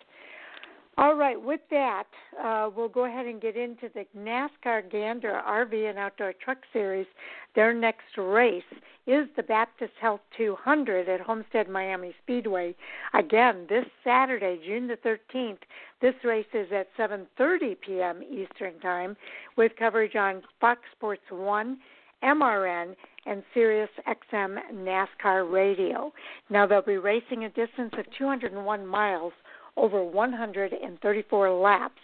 [1.00, 2.08] All right, with that,
[2.44, 7.08] uh, we'll go ahead and get into the NASCAR Gander RV and Outdoor Truck Series.
[7.56, 8.62] Their next race
[9.08, 12.76] is the Baptist Health 200 at Homestead Miami Speedway.
[13.14, 15.60] Again, this Saturday, June the 13th.
[16.02, 18.22] This race is at 7:30 p.m.
[18.22, 19.16] Eastern Time,
[19.56, 21.78] with coverage on Fox Sports 1,
[22.26, 22.94] MRN,
[23.26, 26.12] and Sirius XM NASCAR Radio.
[26.50, 29.32] Now they'll be racing a distance of 201 miles
[29.80, 32.02] over 134 laps.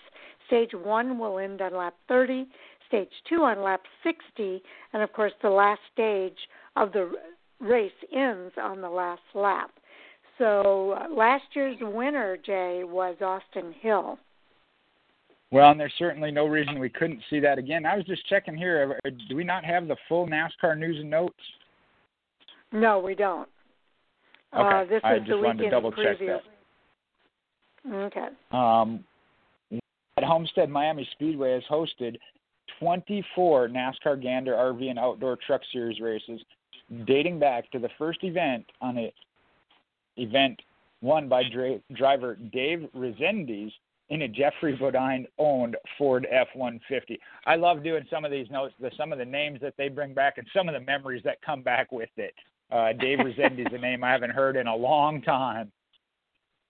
[0.48, 2.48] Stage 1 will end on lap 30,
[2.88, 4.62] stage 2 on lap 60,
[4.94, 6.38] and of course, the last stage
[6.76, 7.12] of the
[7.60, 9.72] race ends on the last lap.
[10.38, 14.20] So uh, last year's winner, Jay, was Austin Hill.
[15.52, 17.86] Well, and there's certainly no reason we couldn't see that again.
[17.86, 19.00] I was just checking here.
[19.06, 21.34] Uh, do we not have the full NASCAR news and notes?
[22.72, 23.48] No, we don't.
[24.54, 24.76] Okay.
[24.76, 26.18] Uh, this I is just the wanted to double preview.
[26.18, 26.42] check that.
[27.92, 28.28] Okay.
[28.52, 29.04] Um,
[30.18, 32.18] at Homestead Miami Speedway has hosted
[32.80, 36.42] 24 NASCAR Gander RV and Outdoor Truck Series races,
[37.06, 39.14] dating back to the first event on a
[40.18, 40.62] event
[41.02, 43.72] won by dra- driver Dave Rezendes
[44.10, 47.20] in a Geoffrey Bodine owned Ford F 150.
[47.46, 50.14] I love doing some of these notes, the, some of the names that they bring
[50.14, 52.34] back, and some of the memories that come back with it.
[52.72, 55.72] Uh, Dave Rezendes is a name I haven't heard in a long time.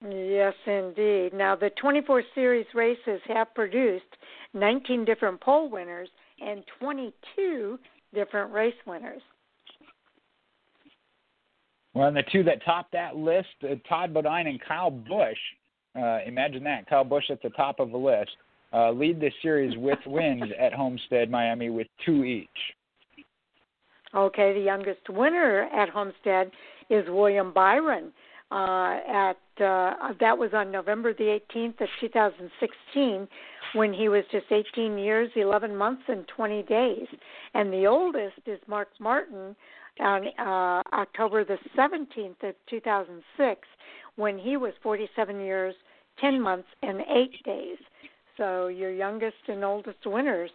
[0.02, 1.34] Yes, indeed.
[1.34, 4.06] Now, the 24 Series races have produced
[4.54, 7.80] 19 different pole winners and 22
[8.14, 9.22] different race winners.
[11.94, 15.38] Well, and the two that topped that list, uh, Todd Bodine and Kyle Busch,
[15.96, 18.32] uh, imagine that, Kyle Busch at the top of the list,
[18.74, 22.50] uh, lead the series with wins at Homestead, Miami, with two each.
[24.14, 26.52] Okay, the youngest winner at Homestead
[26.90, 28.12] is William Byron.
[28.52, 33.28] Uh, at uh, that was on November the 18th of 2016,
[33.74, 37.08] when he was just 18 years, 11 months, and 20 days.
[37.54, 39.56] And the oldest is Mark Martin
[40.00, 43.68] on uh, October the 17th of 2006,
[44.16, 45.74] when he was 47 years,
[46.20, 47.78] 10 months, and 8 days.
[48.38, 50.52] So your youngest and oldest winners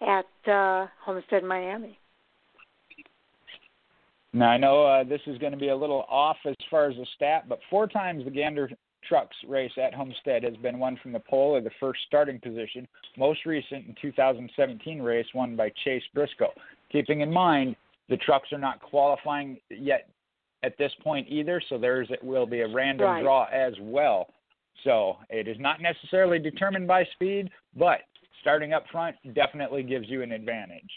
[0.00, 1.98] at uh, Homestead Miami.
[4.34, 6.96] Now I know uh, this is going to be a little off as far as
[6.96, 8.68] the stat, but four times the Gander
[9.08, 12.88] Trucks race at Homestead has been won from the pole or the first starting position.
[13.16, 16.52] Most recent in 2017 race won by Chase Briscoe.
[16.90, 17.76] Keeping in mind
[18.08, 20.08] the trucks are not qualifying yet
[20.64, 23.22] at this point either, so there's it will be a random right.
[23.22, 24.28] draw as well.
[24.82, 28.00] So it is not necessarily determined by speed, but
[28.40, 30.90] starting up front definitely gives you an advantage.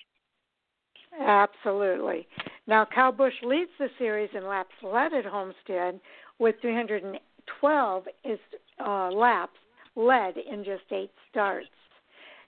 [1.20, 2.28] Absolutely.
[2.68, 6.00] Now, Kyle Busch leads the series in laps led at Homestead
[6.40, 8.40] with 312 is
[8.86, 9.58] uh, laps
[9.96, 11.68] led in just eight starts.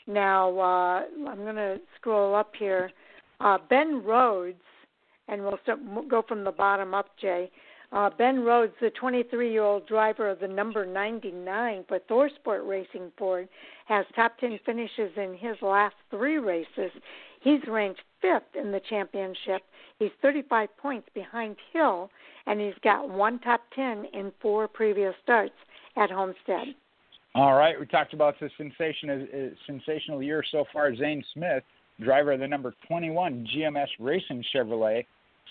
[0.07, 2.91] Now, uh, I'm going to scroll up here.
[3.39, 4.57] Uh, ben Rhodes,
[5.27, 5.79] and we'll start,
[6.09, 7.49] go from the bottom up, Jay.
[7.91, 13.11] Uh, ben Rhodes, the 23 year old driver of the number 99 for ThorSport Racing
[13.17, 13.47] Ford,
[13.87, 16.91] has top 10 finishes in his last three races.
[17.41, 19.61] He's ranked fifth in the championship.
[19.97, 22.09] He's 35 points behind Hill,
[22.45, 25.53] and he's got one top 10 in four previous starts
[25.95, 26.75] at Homestead.
[27.35, 30.95] All right, we talked about the sensation, uh, sensational year so far.
[30.95, 31.63] Zane Smith,
[32.01, 35.05] driver of the number 21 GMS Racing Chevrolet,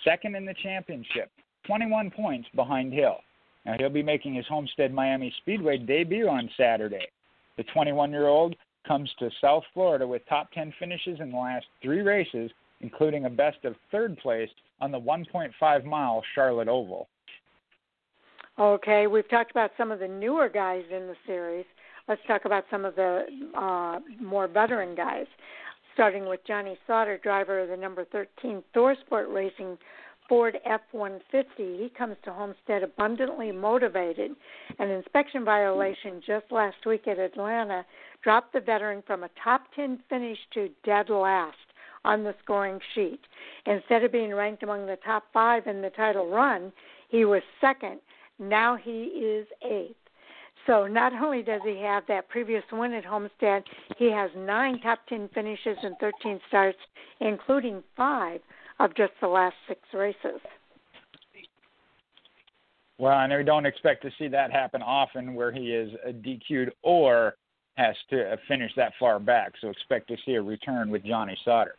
[0.05, 1.31] second in the championship,
[1.66, 3.18] 21 points behind Hill.
[3.64, 7.07] Now he'll be making his Homestead Miami Speedway debut on Saturday.
[7.57, 8.57] The 21 year old
[8.88, 13.31] comes to South Florida with top 10 finishes in the last three races, including a
[13.31, 14.48] best of third place
[14.81, 17.07] on the 1.5 mile Charlotte Oval.
[18.59, 21.66] Okay, we've talked about some of the newer guys in the series.
[22.09, 25.27] Let's talk about some of the uh, more veteran guys,
[25.94, 29.79] starting with Johnny Sauter, driver of the number 13 ThorSport Racing
[30.29, 31.83] Ford F 150.
[31.83, 34.33] He comes to Homestead abundantly motivated.
[34.79, 37.85] An inspection violation just last week at Atlanta
[38.23, 41.57] dropped the veteran from a top 10 finish to dead last
[42.05, 43.21] on the scoring sheet.
[43.67, 46.73] Instead of being ranked among the top five in the title run,
[47.09, 47.99] he was second.
[48.38, 49.97] Now he is eighth.
[50.67, 53.64] So not only does he have that previous win at Homestead,
[53.97, 56.79] he has nine top 10 finishes and 13 starts,
[57.21, 58.41] including five
[58.81, 60.41] of just the last six races.
[62.99, 66.73] Well, and we don't expect to see that happen often where he is uh, DQ'd
[66.83, 67.37] or
[67.77, 69.53] has to uh, finish that far back.
[69.61, 71.77] So expect to see a return with Johnny Sauter.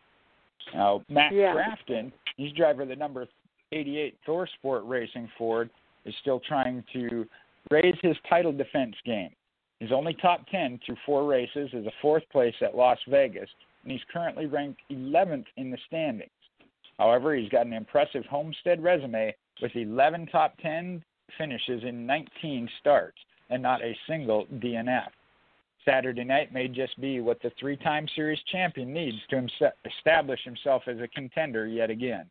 [0.73, 1.53] Now, Matt yeah.
[1.53, 3.27] Crafton, he's driver of the number
[3.71, 5.69] 88 ThorSport Racing Ford,
[6.05, 7.27] is still trying to
[7.69, 9.31] raise his title defense game.
[9.79, 13.49] He's only top 10 through four races, is a fourth place at Las Vegas,
[13.83, 16.29] and he's currently ranked 11th in the standings.
[16.99, 21.03] However, he's got an impressive Homestead resume with 11 top 10
[21.37, 23.17] finishes in 19 starts
[23.49, 25.07] and not a single DNF.
[25.85, 29.47] Saturday night may just be what the three time series champion needs to
[29.85, 32.29] establish himself as a contender yet again.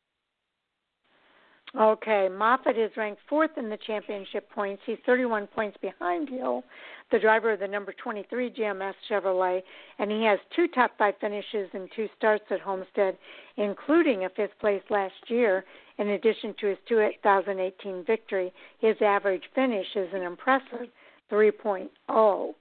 [1.77, 4.83] Okay, Moffitt is ranked fourth in the championship points.
[4.87, 6.65] He's 31 points behind Hill,
[7.13, 9.63] the driver of the number 23 GMS Chevrolet,
[9.99, 13.19] and he has two top five finishes and two starts at Homestead,
[13.59, 15.65] including a fifth place last year.
[15.99, 20.89] In addition to his 2018 victory, his average finish is an impressive
[21.31, 22.55] 3.0.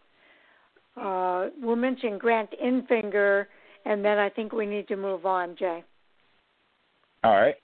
[0.98, 3.46] Uh, we'll mention Grant Enfinger,
[3.86, 5.84] and then I think we need to move on, Jay.
[7.24, 7.56] All right.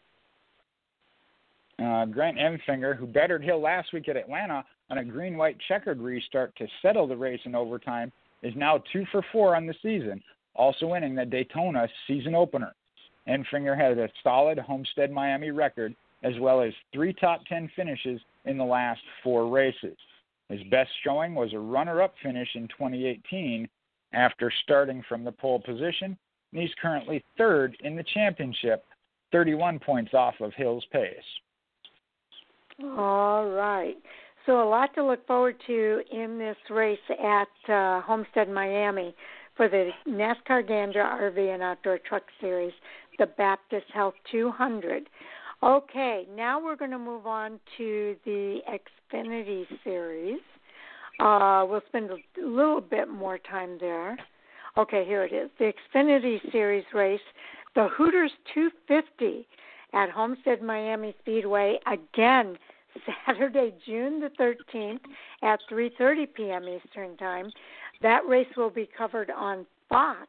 [1.80, 6.00] Uh, Grant Enfinger, who bettered Hill last week at Atlanta on a green white checkered
[6.00, 8.12] restart to settle the race in overtime,
[8.44, 10.22] is now two for four on the season,
[10.56, 12.74] also winning the Daytona season opener.
[13.28, 18.58] Enfinger has a solid Homestead Miami record, as well as three top 10 finishes in
[18.58, 19.98] the last four races.
[20.50, 23.68] His best showing was a runner up finish in 2018
[24.14, 26.18] after starting from the pole position,
[26.52, 28.86] and he's currently third in the championship,
[29.32, 31.18] 31 points off of Hill's pace.
[32.98, 33.96] All right.
[34.46, 39.16] So a lot to look forward to in this race at uh, Homestead, Miami,
[39.56, 42.74] for the NASCAR Gander RV and Outdoor Truck Series,
[43.20, 45.10] the Baptist Health 200.
[45.62, 50.42] Okay, now we're going to move on to the Xfinity Series.
[51.22, 54.18] Uh, we'll spend a little bit more time there.
[54.78, 55.50] Okay, here it is.
[55.58, 57.22] The Xfinity Series race,
[57.76, 59.48] the Hooters 250
[59.94, 62.58] at Homestead Miami Speedway again
[63.26, 65.00] Saturday, June the 13th
[65.42, 66.68] at 3:30 p.m.
[66.68, 67.50] Eastern Time.
[68.02, 70.28] That race will be covered on Fox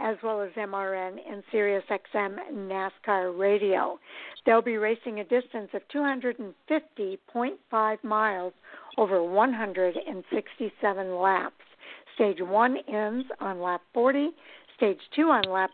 [0.00, 3.98] as well as MRN and SiriusXM NASCAR Radio.
[4.44, 8.52] They'll be racing a distance of 250.5 miles
[8.98, 11.54] over 167 laps.
[12.14, 14.30] Stage 1 ends on lap 40,
[14.76, 15.70] stage 2 on lap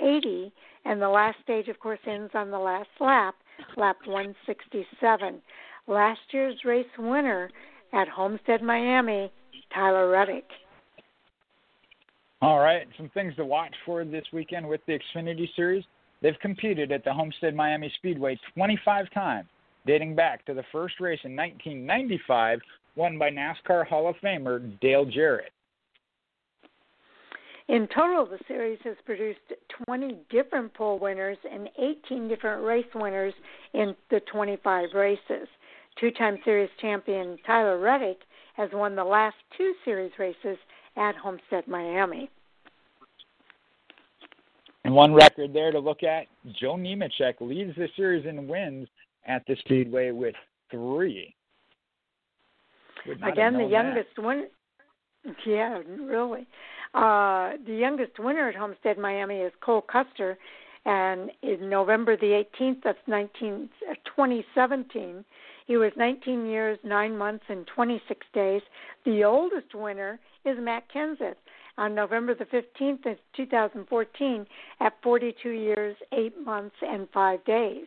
[0.00, 0.52] 80,
[0.84, 3.34] and the last stage, of course, ends on the last lap,
[3.76, 5.40] lap 167.
[5.86, 7.50] Last year's race winner
[7.92, 9.32] at Homestead, Miami,
[9.74, 10.44] Tyler Reddick.
[12.42, 15.84] All right, some things to watch for this weekend with the Xfinity Series.
[16.22, 19.48] They've competed at the Homestead Miami Speedway 25 times,
[19.86, 22.60] dating back to the first race in 1995,
[22.96, 25.52] won by NASCAR Hall of Famer Dale Jarrett.
[27.70, 29.38] In total, the series has produced
[29.86, 33.32] 20 different pole winners and 18 different race winners
[33.74, 35.46] in the 25 races.
[36.00, 38.18] Two time series champion Tyler Reddick
[38.56, 40.58] has won the last two series races
[40.96, 42.28] at Homestead, Miami.
[44.84, 46.26] And one record there to look at
[46.60, 48.88] Joe Nemechek leads the series in wins
[49.26, 50.34] at the Speedway with
[50.72, 51.32] three.
[53.22, 54.22] Again, the youngest that.
[54.22, 54.46] one.
[55.46, 56.48] Yeah, really.
[56.94, 60.36] Uh, the youngest winner at Homestead, Miami, is Cole Custer,
[60.84, 65.24] and in November the 18th of 19, uh, 2017,
[65.66, 68.62] he was 19 years, 9 months, and 26 days.
[69.04, 71.36] The oldest winner is Matt Kenseth
[71.78, 74.46] on November the 15th of 2014
[74.80, 77.86] at 42 years, 8 months, and 5 days.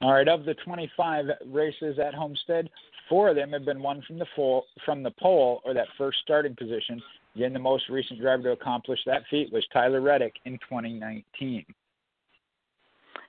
[0.00, 2.70] All right, of the 25 races at Homestead,
[3.08, 6.18] four of them have been won from the full, from the pole or that first
[6.22, 7.02] starting position.
[7.34, 11.64] Again, the most recent driver to accomplish that feat was Tyler Reddick in 2019.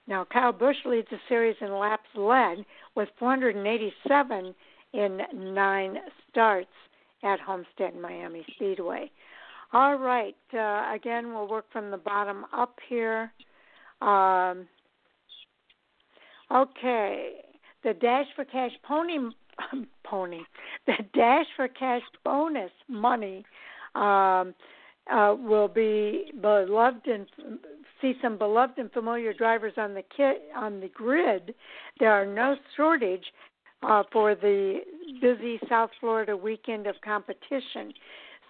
[0.07, 2.65] Now, Kyle Busch leads the series in laps led
[2.95, 4.55] with 487
[4.93, 5.21] in
[5.53, 5.97] nine
[6.29, 6.67] starts
[7.23, 9.11] at Homestead Miami Speedway.
[9.71, 13.31] All right, uh, again, we'll work from the bottom up here.
[14.01, 14.67] Um,
[16.53, 17.31] okay,
[17.83, 19.17] the Dash for Cash Pony
[20.03, 20.41] pony,
[20.87, 23.45] the Dash for Cash bonus money
[23.95, 24.53] um,
[25.11, 27.25] uh, will be beloved and
[28.01, 31.53] see some beloved and familiar drivers on the kit on the grid.
[31.99, 33.25] There are no shortage
[33.83, 34.79] uh, for the
[35.21, 37.93] busy South Florida weekend of competition.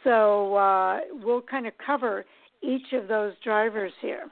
[0.04, 2.26] So uh, we'll kind of cover
[2.62, 4.30] each of those drivers here.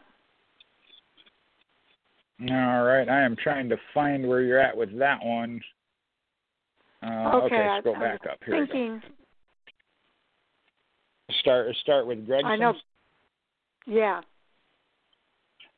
[2.41, 5.59] All right, I am trying to find where you're at with that one.
[7.01, 8.65] Uh, okay, okay, scroll I, back up here.
[8.65, 9.01] Thinking.
[11.41, 12.45] Start start with Gragson.
[12.45, 12.73] I know.
[13.85, 14.21] Yeah.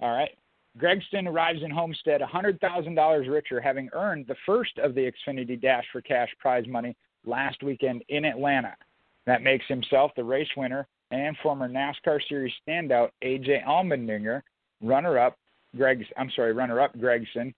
[0.02, 0.32] All right.
[0.78, 6.02] Gragson arrives in Homestead $100,000 richer, having earned the first of the Xfinity Dash for
[6.02, 6.96] Cash prize money
[7.26, 8.76] last weekend in Atlanta.
[9.26, 14.42] That makes himself the race winner and former NASCAR Series standout AJ Allmendinger,
[14.82, 15.38] runner-up
[15.76, 17.54] Greg, I'm sorry, runner-up Gragson,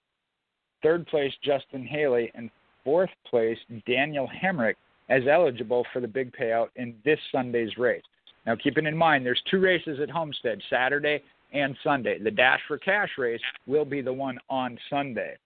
[0.84, 2.49] third place Justin Haley, and
[2.84, 3.57] fourth place
[3.88, 4.76] Daniel Hemric
[5.09, 8.03] as eligible for the big payout in this Sunday's race.
[8.45, 11.22] Now, keeping in mind, there's two races at Homestead, Saturday
[11.53, 12.18] and Sunday.
[12.18, 15.38] The Dash for Cash race will be the one on Sunday.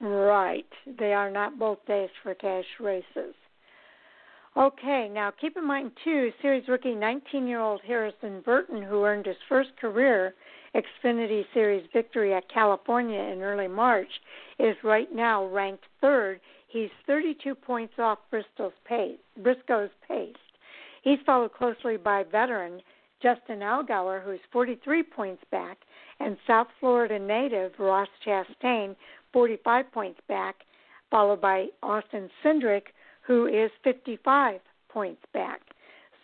[0.00, 0.66] Right.
[0.98, 3.34] They are not both Dash for Cash races.
[4.56, 9.70] Okay, now keep in mind too, series rookie 19-year-old Harrison Burton, who earned his first
[9.80, 10.34] career
[10.74, 14.08] Xfinity Series victory at California in early March,
[14.58, 16.40] is right now ranked third.
[16.68, 20.34] He's 32 points off Bristol's pace, Briscoe's pace.
[21.02, 22.80] He's followed closely by veteran
[23.22, 25.78] Justin Allgaier, who's 43 points back,
[26.20, 28.96] and South Florida native Ross Chastain,
[29.32, 30.56] 45 points back,
[31.10, 32.84] followed by Austin Cindric,
[33.20, 35.60] who is 55 points back.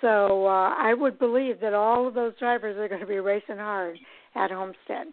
[0.01, 3.59] So uh, I would believe that all of those drivers are going to be racing
[3.59, 3.99] hard
[4.35, 5.09] at Homestead.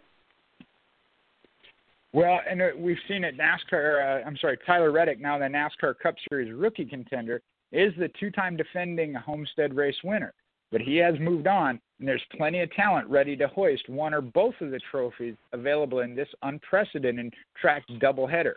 [2.14, 3.36] Well, and uh, we've seen it.
[3.38, 4.22] NASCAR.
[4.22, 7.42] Uh, I'm sorry, Tyler Reddick, now the NASCAR Cup Series rookie contender,
[7.72, 10.34] is the two-time defending Homestead race winner
[10.72, 14.22] but he has moved on, and there's plenty of talent ready to hoist one or
[14.22, 18.56] both of the trophies available in this unprecedented track doubleheader.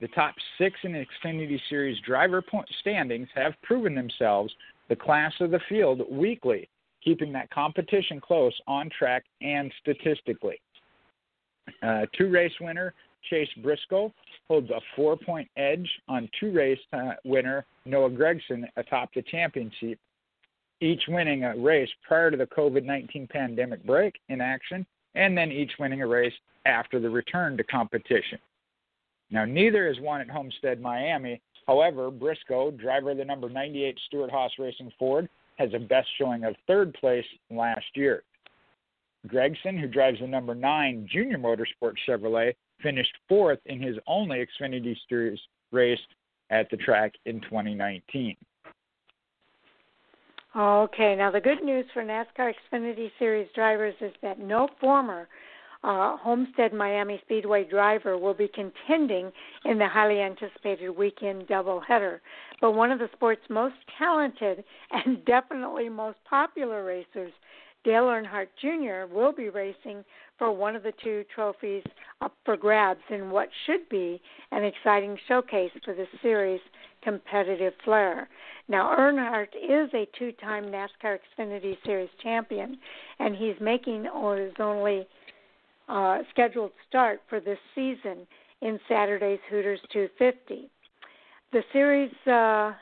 [0.00, 4.54] the top six in the Xfinity Series driver point standings have proven themselves
[4.88, 6.68] the class of the field weekly,
[7.02, 10.60] keeping that competition close on track and statistically.
[11.82, 12.94] Uh, two race winner
[13.28, 14.12] Chase Briscoe
[14.48, 19.98] holds a four point edge on two race uh, winner Noah Gragson atop the championship,
[20.80, 25.52] each winning a race prior to the COVID 19 pandemic break in action, and then
[25.52, 26.32] each winning a race
[26.66, 28.38] after the return to competition.
[29.30, 31.40] Now, neither is won at Homestead, Miami.
[31.66, 35.28] However, Briscoe, driver of the number 98 Stewart-Haas Racing Ford,
[35.60, 38.22] has a best showing of third place last year.
[39.28, 44.96] Gragson, who drives the number 9 Junior Motorsport Chevrolet, finished fourth in his only Xfinity
[45.08, 45.38] Series
[45.70, 46.00] race
[46.48, 48.36] at the track in 2019.
[50.56, 55.28] Okay, now the good news for NASCAR Xfinity Series drivers is that no former
[55.82, 59.32] uh, Homestead Miami Speedway driver will be contending
[59.64, 62.20] in the highly anticipated weekend doubleheader.
[62.60, 67.32] But one of the sport's most talented and definitely most popular racers,
[67.82, 70.04] Dale Earnhardt Jr., will be racing
[70.38, 71.84] for one of the two trophies
[72.20, 74.20] up for grabs in what should be
[74.52, 76.60] an exciting showcase for the series'
[77.02, 78.28] competitive flair.
[78.68, 82.78] Now, Earnhardt is a two time NASCAR Xfinity Series champion,
[83.18, 85.06] and he's making his only
[85.90, 88.26] uh, scheduled start for this season
[88.62, 90.70] in Saturday's Hooters 250.
[91.52, 92.72] The series uh,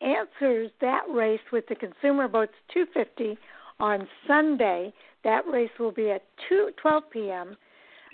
[0.00, 3.36] answers that race with the Contender Boats 250
[3.80, 4.92] on Sunday.
[5.24, 7.56] That race will be at 2, 12 p.m.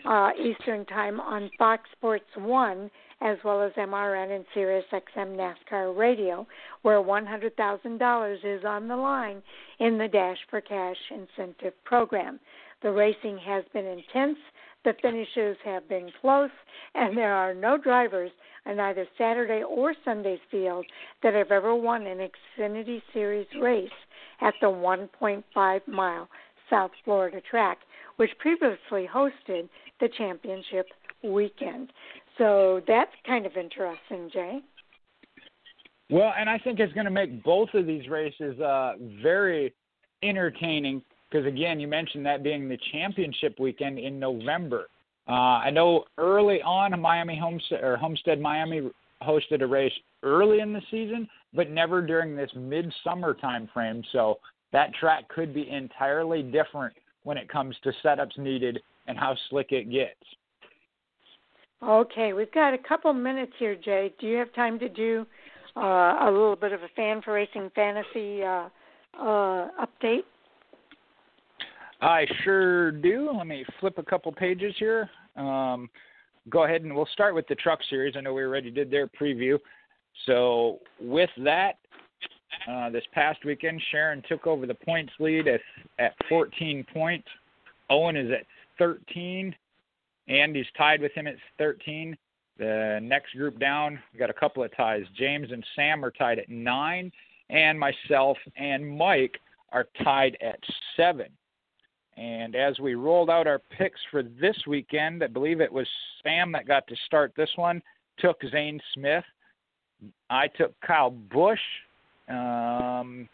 [0.06, 5.96] Uh, Eastern Time on Fox Sports 1, as well as MRN and Sirius XM NASCAR
[5.96, 6.46] Radio,
[6.82, 9.42] where $100,000 is on the line
[9.78, 12.40] in the Dash for Cash incentive program.
[12.82, 14.38] The racing has been intense,
[14.84, 16.50] the finishes have been close,
[16.94, 18.32] and there are no drivers
[18.66, 20.84] in either Saturday or Sunday's field
[21.22, 22.28] that have ever won an
[22.58, 23.90] Xfinity Series race
[24.40, 26.28] at the 1.5 mile
[26.68, 27.78] South Florida track,
[28.16, 29.68] which previously hosted
[30.00, 30.86] the championship
[31.22, 31.92] weekend.
[32.38, 34.60] So that's kind of interesting, Jay.
[36.10, 39.72] Well, and I think it's going to make both of these races uh, very
[40.22, 41.02] entertaining
[41.32, 44.88] because again, you mentioned that being the championship weekend in November.
[45.28, 48.90] Uh, I know early on, Miami Homestead or Homestead Miami
[49.22, 54.02] hosted a race early in the season, but never during this midsummer time frame.
[54.12, 54.38] So
[54.72, 59.70] that track could be entirely different when it comes to setups needed and how slick
[59.70, 60.20] it gets.
[61.82, 64.12] Okay, we've got a couple minutes here, Jay.
[64.20, 65.26] Do you have time to do
[65.76, 65.80] uh,
[66.20, 68.68] a little bit of a fan for racing fantasy uh,
[69.18, 70.24] uh, update?
[72.02, 73.30] I sure do.
[73.32, 75.08] Let me flip a couple pages here.
[75.36, 75.88] Um,
[76.50, 78.16] go ahead and we'll start with the truck series.
[78.16, 79.56] I know we already did their preview.
[80.26, 81.78] So with that,
[82.68, 85.60] uh, this past weekend, Sharon took over the points lead at
[86.00, 87.28] at 14 points.
[87.88, 88.46] Owen is at
[88.78, 89.54] 13.
[90.28, 92.16] Andy's tied with him at 13.
[92.58, 95.04] The next group down, we got a couple of ties.
[95.16, 97.12] James and Sam are tied at nine,
[97.48, 99.38] and myself and Mike
[99.72, 100.58] are tied at
[100.96, 101.28] seven.
[102.16, 105.86] And as we rolled out our picks for this weekend, I believe it was
[106.22, 107.82] Sam that got to start this one,
[108.18, 109.24] took Zane Smith.
[110.28, 111.60] I took Kyle Busch.
[112.28, 113.28] Um,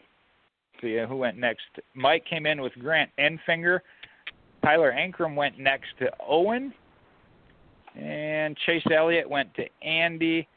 [0.81, 1.65] see who went next.
[1.93, 3.79] Mike came in with Grant Enfinger.
[4.63, 6.73] Tyler Ankrum went next to Owen.
[7.95, 10.47] And Chase Elliott went to Andy.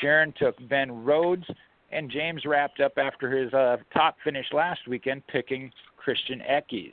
[0.00, 1.44] Sharon took Ben Rhodes.
[1.92, 6.92] And James wrapped up after his uh, top finish last weekend, picking Christian Eckes.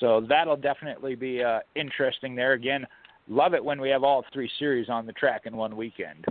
[0.00, 2.54] So that'll definitely be uh, interesting there.
[2.54, 2.86] Again,
[3.28, 6.24] love it when we have all three series on the track in one weekend.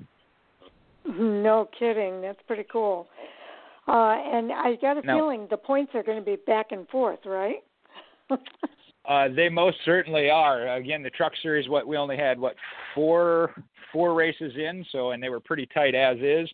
[1.05, 2.21] No kidding.
[2.21, 3.07] That's pretty cool.
[3.87, 6.87] Uh, and I got a now, feeling the points are going to be back and
[6.89, 7.63] forth, right?
[9.09, 10.75] uh, they most certainly are.
[10.75, 12.55] Again, the truck series, what we only had what
[12.93, 13.53] four
[13.91, 16.47] four races in, so and they were pretty tight as is.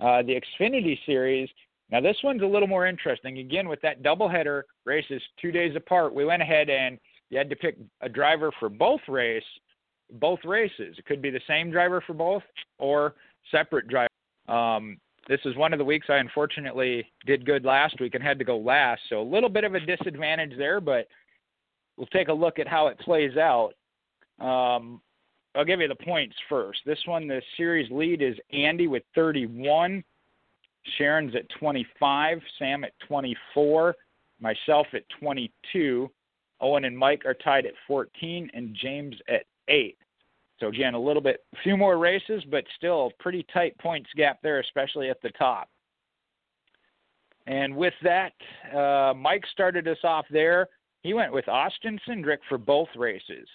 [0.00, 1.48] Uh, the Xfinity series,
[1.92, 3.38] now, this one's a little more interesting.
[3.38, 7.56] Again, with that doubleheader races two days apart, we went ahead and you had to
[7.56, 9.44] pick a driver for both race,
[10.12, 10.96] both races.
[10.98, 12.42] It could be the same driver for both
[12.78, 13.14] or
[13.50, 14.08] separate driver.
[14.48, 14.96] Um,
[15.28, 18.44] this is one of the weeks I unfortunately did good last week and had to
[18.44, 21.06] go last, so a little bit of a disadvantage there, but
[21.98, 23.74] we'll take a look at how it plays out.
[24.40, 25.00] Um,
[25.54, 26.80] I'll give you the points first.
[26.86, 30.02] This one, the series lead is Andy with 31.
[30.96, 33.94] Sharon's at 25, Sam at 24,
[34.40, 36.10] myself at 22.
[36.60, 39.96] Owen and Mike are tied at 14, and James at 8.
[40.60, 44.38] So again, a little bit, a few more races, but still pretty tight points gap
[44.42, 45.68] there, especially at the top.
[47.46, 48.32] And with that,
[48.72, 50.68] uh, Mike started us off there.
[51.02, 53.48] He went with Austin Cindric for both races.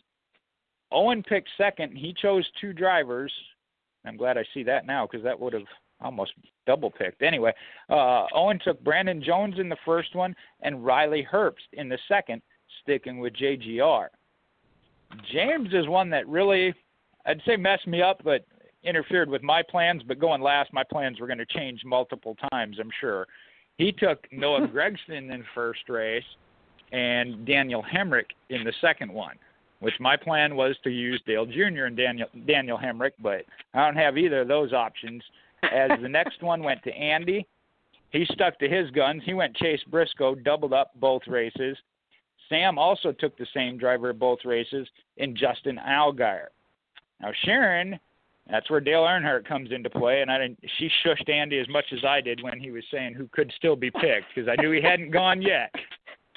[0.92, 1.96] Owen picked second.
[1.96, 3.32] He chose two drivers.
[4.06, 5.64] I'm glad I see that now because that would have
[6.02, 6.34] almost
[6.66, 7.22] double picked.
[7.22, 7.54] Anyway,
[7.90, 12.42] uh, Owen took Brandon Jones in the first one and Riley Herbst in the second,
[12.82, 14.08] sticking with JGR.
[15.32, 16.74] James is one that really,
[17.26, 18.46] I'd say, messed me up, but
[18.84, 20.04] interfered with my plans.
[20.08, 23.28] But going last, my plans were going to change multiple times, I'm sure.
[23.78, 26.24] He took Noah Gragson in first race
[26.92, 29.36] and Daniel Hemric in the second one,
[29.80, 31.86] which my plan was to use Dale Jr.
[31.86, 33.44] and Daniel Daniel Hemric, but
[33.74, 35.22] I don't have either of those options.
[35.64, 37.48] As the next one went to Andy,
[38.12, 39.24] he stuck to his guns.
[39.26, 41.78] He went Chase Briscoe, doubled up both races.
[42.50, 44.88] Sam also took the same driver both races
[45.18, 46.48] in Justin Allgaier.
[47.22, 48.00] Now Sharon,
[48.50, 50.60] that's where Dale Earnhardt comes into play, and I didn't.
[50.78, 53.76] She shushed Andy as much as I did when he was saying who could still
[53.76, 55.74] be picked because I knew he hadn't gone yet.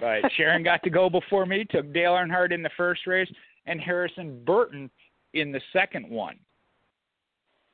[0.01, 3.31] But Sharon got to go before me, took Dale Earnhardt in the first race,
[3.67, 4.91] and Harrison Burton
[5.35, 6.39] in the second one.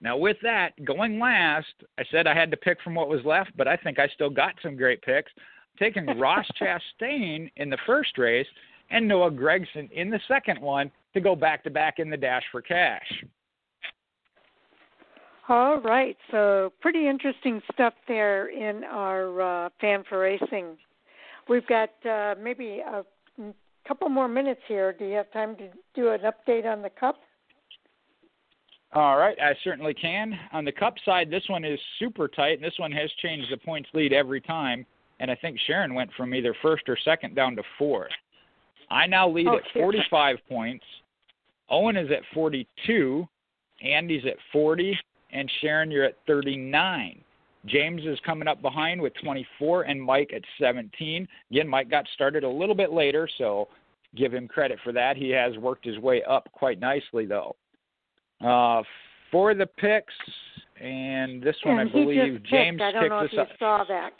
[0.00, 3.56] Now, with that, going last, I said I had to pick from what was left,
[3.56, 5.32] but I think I still got some great picks.
[5.78, 8.46] taking Ross Chastain in the first race
[8.90, 12.44] and Noah Gragson in the second one to go back to back in the dash
[12.52, 13.24] for cash.
[15.48, 20.76] All right, so pretty interesting stuff there in our uh, fan for racing
[21.48, 23.04] We've got uh, maybe a
[23.86, 24.92] couple more minutes here.
[24.92, 27.16] Do you have time to do an update on the Cup?
[28.96, 30.32] All right, I certainly can.
[30.54, 33.58] On the Cup side, this one is super tight, and this one has changed the
[33.58, 34.86] points lead every time.
[35.20, 38.10] And I think Sharon went from either first or second down to fourth.
[38.90, 40.84] I now lead oh, at 45 points.
[41.68, 43.28] Owen is at 42.
[43.82, 44.98] Andy's at 40.
[45.30, 47.20] And Sharon, you're at 39.
[47.66, 51.28] James is coming up behind with 24 and Mike at 17.
[51.50, 53.68] Again, Mike got started a little bit later, so
[54.16, 55.18] give him credit for that.
[55.18, 57.56] He has worked his way up quite nicely, though.
[58.44, 58.82] Uh,
[59.30, 60.12] for the picks,
[60.80, 62.82] and this one and I believe James picked.
[62.82, 63.48] I don't know if you up.
[63.58, 64.10] saw that.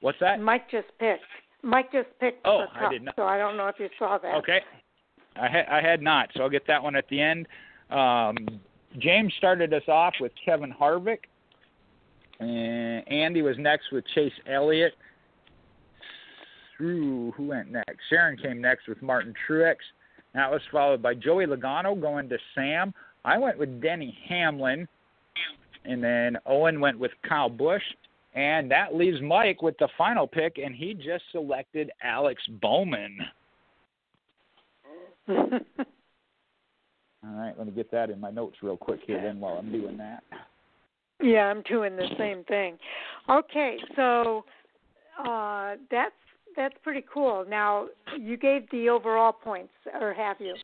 [0.00, 0.40] What's that?
[0.40, 1.22] Mike just picked.
[1.62, 3.14] Mike just picked oh, I did not.
[3.16, 4.34] so I don't know if you saw that.
[4.36, 4.60] Okay.
[5.36, 7.46] I, ha- I had not, so I'll get that one at the end.
[7.90, 8.36] Um,
[8.98, 11.20] James started us off with Kevin Harvick.
[12.40, 14.94] And Andy was next with Chase Elliott.
[16.80, 18.00] Ooh, who went next?
[18.10, 19.76] Sharon came next with Martin Truex.
[20.34, 22.94] That was followed by Joey Logano going to Sam.
[23.24, 24.88] I went with Denny Hamlin.
[25.84, 27.82] And then Owen went with Kyle Busch.
[28.34, 33.18] And that leaves Mike with the final pick, and he just selected Alex Bowman.
[35.28, 35.38] All
[37.24, 39.98] right, let me get that in my notes real quick here then while I'm doing
[39.98, 40.22] that.
[41.22, 42.78] Yeah, I'm doing the same thing.
[43.28, 44.44] Okay, so
[45.24, 46.14] uh, that's
[46.56, 47.44] that's pretty cool.
[47.48, 47.86] Now,
[48.18, 50.54] you gave the overall points, or have you?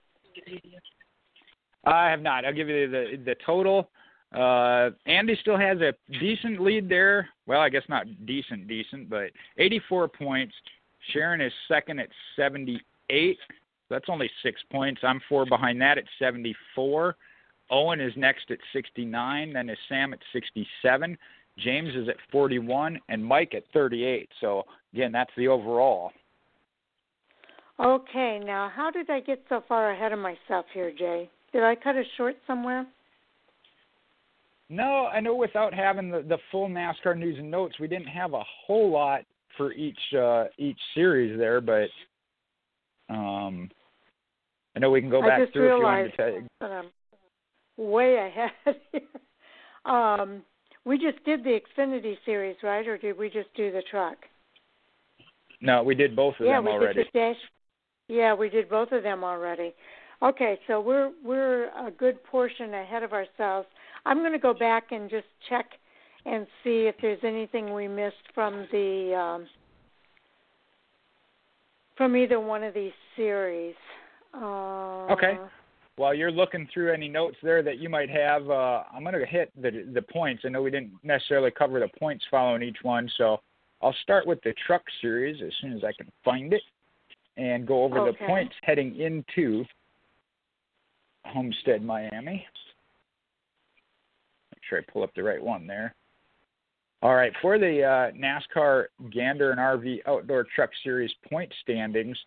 [1.85, 2.45] I have not.
[2.45, 3.91] I'll give you the the total.
[4.35, 7.29] Uh, Andy still has a decent lead there.
[7.47, 10.55] Well, I guess not decent, decent, but 84 points.
[11.13, 13.39] Sharon is second at 78.
[13.89, 15.01] That's only six points.
[15.03, 17.17] I'm four behind that at 74.
[17.71, 21.19] Owen is next at 69, then is Sam at 67,
[21.59, 24.29] James is at 41, and Mike at 38.
[24.41, 26.13] So again, that's the overall.
[27.81, 31.31] Okay, now how did I get so far ahead of myself here, Jay?
[31.53, 32.87] Did I cut it short somewhere?
[34.69, 38.35] No, I know without having the, the full NASCAR news and notes, we didn't have
[38.35, 39.23] a whole lot
[39.57, 41.89] for each uh, each series there, but
[43.09, 43.71] um,
[44.77, 46.91] I know we can go back through if you want to tell you I'm
[47.79, 48.77] way ahead.
[49.85, 50.43] um,
[50.85, 52.87] we just did the Xfinity series, right?
[52.87, 54.17] Or did we just do the truck?
[55.61, 57.05] No, we did both of yeah, them we already.
[57.05, 57.37] Did the dash,
[58.09, 59.75] yeah, we did both of them already.
[60.23, 63.69] Okay, so we're we're a good portion ahead of ourselves.
[64.05, 65.67] I'm going to go back and just check
[66.25, 69.47] and see if there's anything we missed from the um,
[71.97, 73.75] from either one of these series.
[74.35, 75.39] Uh, okay
[75.99, 79.27] while you're looking through any notes there that you might have, uh, I'm going to
[79.27, 80.45] hit the the points.
[80.47, 83.41] I know we didn't necessarily cover the points following each one, so
[83.81, 86.63] I'll start with the truck series as soon as I can find it,
[87.37, 88.19] and go over okay.
[88.19, 89.65] the points heading into
[91.25, 92.45] Homestead, Miami.
[94.53, 95.95] Make sure I pull up the right one there.
[97.01, 102.19] All right, for the uh, NASCAR Gander and RV Outdoor Truck Series point standings,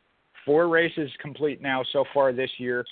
[0.46, 2.86] four races complete now so far this year.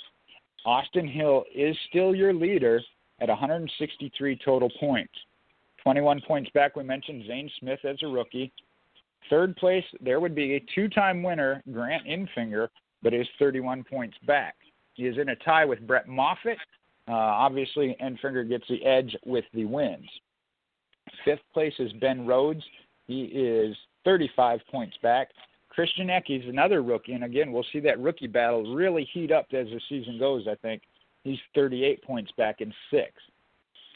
[0.66, 2.82] Austin Hill is still your leader
[3.22, 5.14] at 163 total points.
[5.90, 8.54] 21 points back, we mentioned Zane Smith as a rookie.
[9.28, 12.68] Third place, there would be a two time winner, Grant Enfinger,
[13.02, 14.54] but is 31 points back.
[14.94, 16.60] He is in a tie with Brett Moffitt.
[17.08, 20.08] Uh, obviously, Enfinger gets the edge with the wins.
[21.26, 22.64] Fifth place is Ben Rhodes.
[23.08, 23.76] He is
[24.06, 25.30] 35 points back.
[25.70, 29.48] Christian Eckes is another rookie, and again, we'll see that rookie battle really heat up
[29.54, 30.46] as the season goes.
[30.48, 30.84] I think
[31.24, 33.24] he's 38 points back in sixth.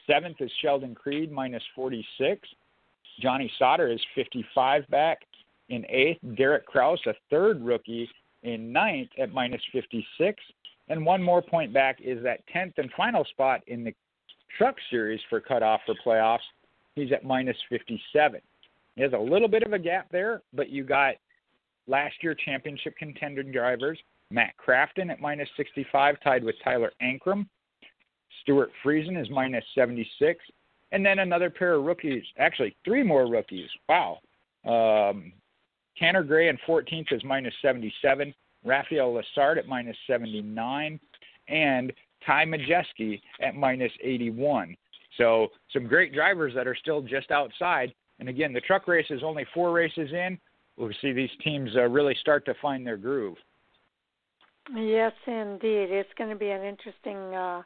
[0.07, 2.47] Seventh is Sheldon Creed, minus 46.
[3.21, 5.19] Johnny Sauter is 55 back
[5.69, 6.19] in eighth.
[6.35, 8.09] Derek Kraus, a third rookie,
[8.43, 10.41] in ninth at minus 56.
[10.89, 13.93] And one more point back is that 10th and final spot in the
[14.57, 16.39] Truck Series for cutoff for playoffs.
[16.95, 18.41] He's at minus 57.
[18.95, 21.15] He has a little bit of a gap there, but you got
[21.87, 23.97] last year championship contender drivers
[24.33, 27.47] Matt Crafton at minus 65, tied with Tyler Ankrum.
[28.41, 30.43] Stewart Friesen is minus 76.
[30.91, 33.69] And then another pair of rookies, actually, three more rookies.
[33.89, 34.19] Wow.
[34.65, 35.33] Um,
[35.97, 38.33] Tanner Gray in 14th is minus 77.
[38.63, 40.99] Raphael Lessard at minus 79.
[41.47, 41.91] And
[42.25, 44.75] Ty Majeski at minus 81.
[45.17, 47.93] So some great drivers that are still just outside.
[48.19, 50.39] And again, the truck race is only four races in.
[50.77, 53.37] We'll see these teams uh, really start to find their groove.
[54.73, 55.91] Yes, indeed.
[55.91, 57.61] It's going to be an interesting, uh,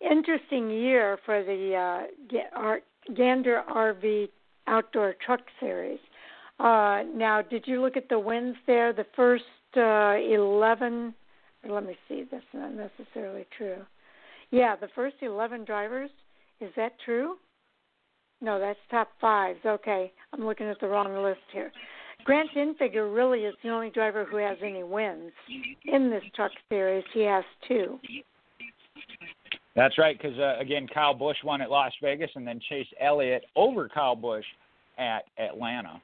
[0.00, 2.76] interesting year for the uh,
[3.14, 4.28] Gander RV
[4.66, 5.98] Outdoor Truck Series.
[6.58, 8.92] Uh, now, did you look at the wins there?
[8.92, 9.44] The first
[9.76, 11.14] uh, 11,
[11.68, 13.78] let me see, that's not necessarily true.
[14.50, 16.10] Yeah, the first 11 drivers,
[16.60, 17.36] is that true?
[18.42, 19.60] No, that's top fives.
[19.64, 21.70] Okay, I'm looking at the wrong list here.
[22.24, 25.32] Grant Enfinger really is the only driver who has any wins
[25.84, 27.04] in this truck series.
[27.14, 27.98] He has two.
[29.76, 33.44] That's right, because uh, again, Kyle Busch won at Las Vegas, and then Chase Elliott
[33.54, 34.44] over Kyle Busch
[34.98, 36.00] at Atlanta.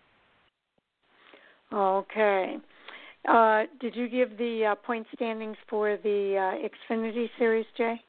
[1.73, 2.57] Okay.
[3.29, 8.01] Uh, did you give the uh, point standings for the uh, Xfinity Series, Jay?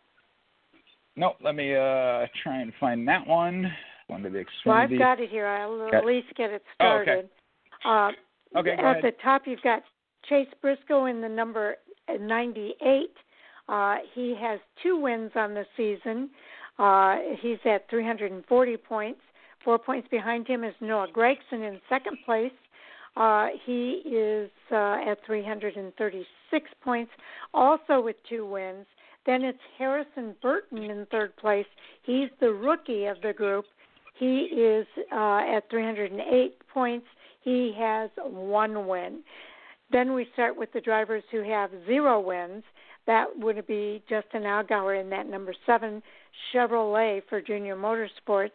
[1.16, 3.72] No, let me uh, try and find that one.
[4.14, 4.46] Under the Xfinity.
[4.68, 5.48] Well, I've got it here.
[5.48, 7.28] I'll at least get it started.
[7.84, 8.16] Oh, okay.
[8.56, 9.82] Uh, okay, at the top, you've got
[10.30, 11.76] Chase Briscoe in the number
[12.08, 13.10] 98.
[13.68, 16.30] Uh, he has two wins on the season.
[16.80, 19.20] Uh, he's at 340 points.
[19.64, 22.52] Four points behind him is Noah Gragson in second place.
[23.18, 27.12] Uh, he is uh, at 336 points,
[27.54, 28.86] also with two wins.
[29.26, 31.66] Then it's Harrison Burton in third place.
[32.04, 33.66] He's the rookie of the group.
[34.18, 37.08] He is uh, at 308 points.
[37.42, 39.22] He has one win.
[39.92, 42.64] Then we start with the drivers who have zero wins.
[43.08, 46.04] That would be Justin Allgaier in that number seven
[46.54, 48.52] Chevrolet for Junior Motorsports.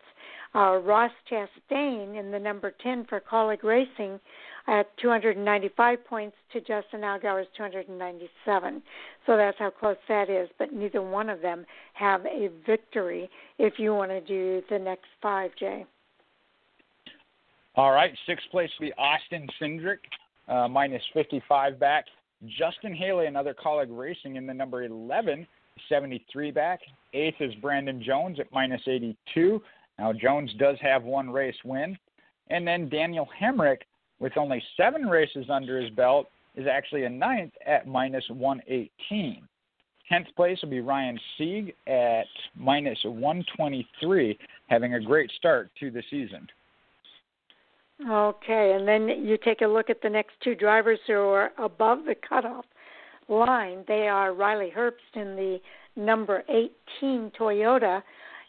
[0.54, 4.20] Uh, Ross Chastain in the number 10 for Kaulig Racing
[4.68, 8.82] at 295 points to Justin Allgaier's 297.
[9.26, 10.50] So that's how close that is.
[10.58, 15.06] But neither one of them have a victory if you want to do the next
[15.22, 15.86] five, Jay.
[17.74, 19.96] All right, sixth place will be Austin Cindric,
[20.46, 22.04] uh, minus 55 back.
[22.46, 25.46] Justin Haley, another Kaulig Racing in the number 11,
[25.88, 26.80] 73 back.
[27.14, 29.62] Eighth is Brandon Jones at minus 82.
[29.98, 31.96] Now, Jones does have one race win.
[32.50, 33.78] And then Daniel Hemric
[34.22, 39.42] with only seven races under his belt, is actually a ninth at minus 118.
[40.08, 44.38] Tenth place will be Ryan Sieg at minus 123,
[44.68, 46.46] having a great start to the season.
[48.10, 52.04] Okay, and then you take a look at the next two drivers who are above
[52.04, 52.64] the cutoff
[53.28, 53.84] line.
[53.86, 55.58] They are Riley Herbst in the
[55.94, 58.02] number 18 Toyota.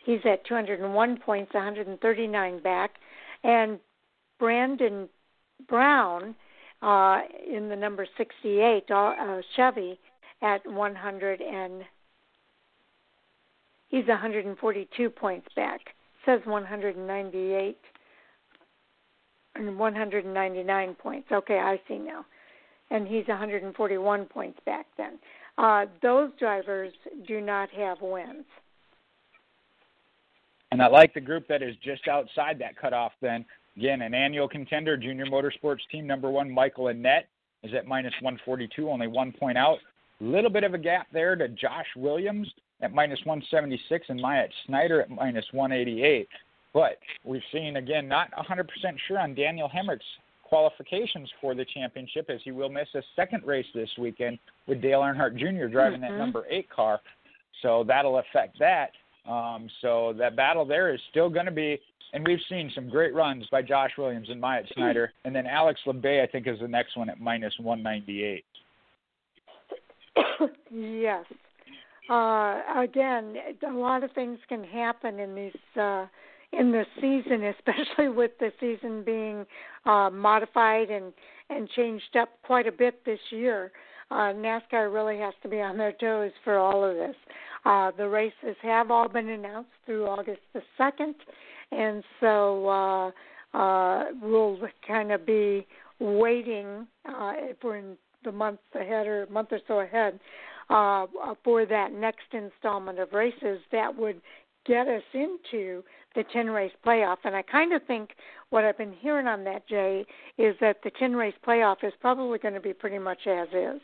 [0.06, 2.96] He's at 201 points, 139 back,
[3.44, 3.80] and
[4.40, 5.08] Brandon
[5.70, 6.36] Brown
[6.82, 10.00] uh, in the number 68 uh, Chevy
[10.42, 11.84] at 100 and
[13.90, 15.80] he's 142 points back.
[16.26, 17.76] Says 198 and
[19.56, 21.28] 199 points.
[21.32, 22.26] Okay, I see now.
[22.90, 25.20] And he's 141 points back then.
[25.58, 26.92] Uh, those drivers
[27.28, 28.46] do not have wins.
[30.72, 33.46] And I like the group that is just outside that cutoff then
[33.76, 37.24] Again, an annual contender, Junior Motorsports team number one, Michael Annett,
[37.64, 39.78] is at minus 142, only one point out.
[40.22, 42.48] A Little bit of a gap there to Josh Williams
[42.82, 46.28] at minus 176 and Myatt Snider at minus 188.
[46.74, 48.68] But we've seen, again, not 100%
[49.08, 50.04] sure on Daniel Hemric's
[50.44, 55.02] qualifications for the championship, as he will miss a second race this weekend with Dale
[55.02, 55.68] Earnhardt Jr.
[55.68, 56.12] driving mm-hmm.
[56.14, 57.00] that number eight car.
[57.62, 58.92] So that'll affect that.
[59.28, 61.80] Um, so that battle there is still going to be,
[62.14, 65.80] and we've seen some great runs by Josh Williams and Myatt Snider, and then Alex
[65.88, 68.44] Labbe I think is the next one at minus 198.
[70.72, 71.26] yes.
[72.10, 73.36] Uh, again,
[73.68, 76.06] a lot of things can happen in these uh,
[76.58, 79.46] in the season, especially with the season being
[79.86, 81.14] uh, modified and
[81.50, 83.72] and changed up quite a bit this year.
[84.10, 87.16] Uh, NASCAR really has to be on their toes for all of this.
[87.66, 91.16] Uh, the races have all been announced through August the second,
[91.72, 93.12] and so uh,
[93.58, 95.66] uh, we'll kind of be
[96.00, 100.20] waiting uh, if we're in the month ahead or month or so ahead
[100.70, 101.06] uh,
[101.44, 104.22] for that next installment of races that would
[104.66, 105.84] get us into
[106.16, 107.18] the 10 race playoff.
[107.24, 108.12] And I kind of think
[108.50, 110.06] what I've been hearing on that, Jay,
[110.38, 113.82] is that the 10 race playoff is probably going to be pretty much as is.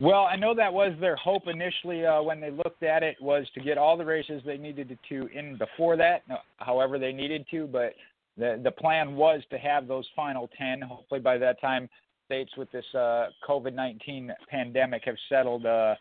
[0.00, 3.46] Well, I know that was their hope initially uh, when they looked at it was
[3.54, 6.22] to get all the races they needed to in before that,
[6.56, 7.66] however they needed to.
[7.66, 7.92] But
[8.38, 10.80] the the plan was to have those final ten.
[10.80, 11.86] Hopefully, by that time,
[12.24, 15.94] states with this uh, COVID nineteen pandemic have settled, uh,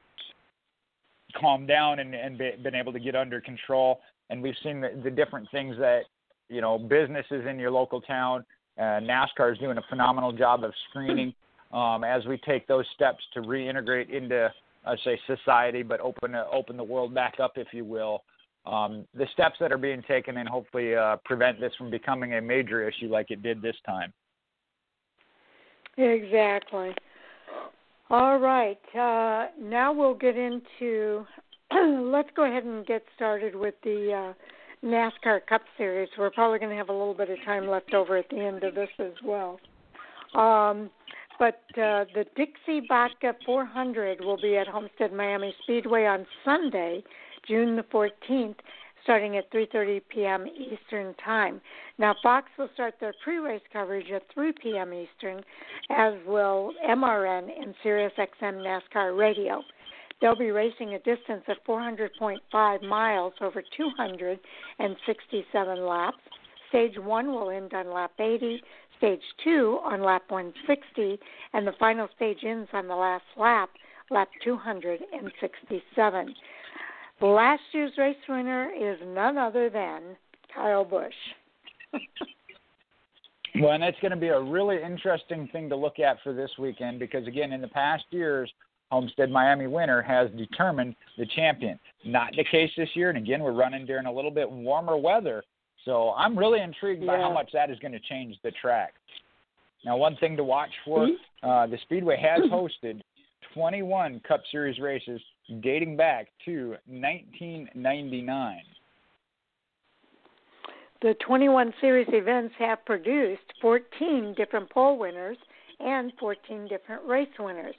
[1.40, 4.00] calmed down, and and be, been able to get under control.
[4.30, 6.02] And we've seen the, the different things that
[6.50, 8.46] you know businesses in your local town.
[8.78, 11.34] Uh, NASCAR is doing a phenomenal job of screening
[11.72, 14.50] um, as we take those steps to reintegrate into,
[14.86, 18.24] I say, society, but open uh, open the world back up, if you will.
[18.66, 22.42] Um, the steps that are being taken and hopefully uh, prevent this from becoming a
[22.42, 24.14] major issue like it did this time.
[25.98, 26.94] Exactly.
[28.12, 28.80] All right.
[28.96, 31.26] Uh, now we'll get into.
[32.12, 36.10] let's go ahead and get started with the uh, NASCAR Cup Series.
[36.18, 38.64] We're probably going to have a little bit of time left over at the end
[38.64, 39.60] of this as well.
[40.34, 40.90] Um,
[41.38, 47.04] but uh, the Dixie Vodka 400 will be at Homestead Miami Speedway on Sunday,
[47.48, 48.56] June the 14th,
[49.10, 50.46] starting at 3:30 p.m.
[50.46, 51.60] Eastern Time.
[51.98, 54.94] Now, Fox will start their pre-race coverage at 3 p.m.
[54.94, 55.44] Eastern,
[55.90, 59.64] as will MRN and SiriusXM NASCAR Radio.
[60.22, 66.18] They'll be racing a distance of 400.5 miles over 267 laps.
[66.70, 68.62] Stage one will end on lap 80
[69.00, 71.20] stage two on lap 160,
[71.54, 73.72] and the final stage ends on the last lap,
[74.12, 76.36] lap 267.
[77.22, 80.16] Last year's race winner is none other than
[80.54, 81.14] Kyle Busch.
[83.60, 86.52] well, and it's going to be a really interesting thing to look at for this
[86.58, 88.50] weekend because, again, in the past years,
[88.90, 91.78] Homestead Miami winner has determined the champion.
[92.06, 95.44] Not the case this year, and again, we're running during a little bit warmer weather.
[95.86, 97.16] So I'm really intrigued yeah.
[97.16, 98.94] by how much that is going to change the track.
[99.86, 101.50] Now, one thing to watch for mm-hmm.
[101.50, 103.02] uh, the Speedway has hosted
[103.54, 105.22] 21 Cup Series races
[105.62, 108.62] dating back to 1999.
[111.02, 115.38] The 21 series events have produced 14 different pole winners
[115.80, 117.76] and 14 different race winners.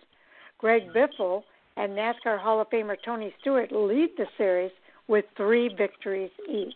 [0.59, 1.43] Greg Biffle
[1.77, 4.73] and NASCAR Hall of Famer Tony Stewart lead the series
[5.07, 6.75] with three victories each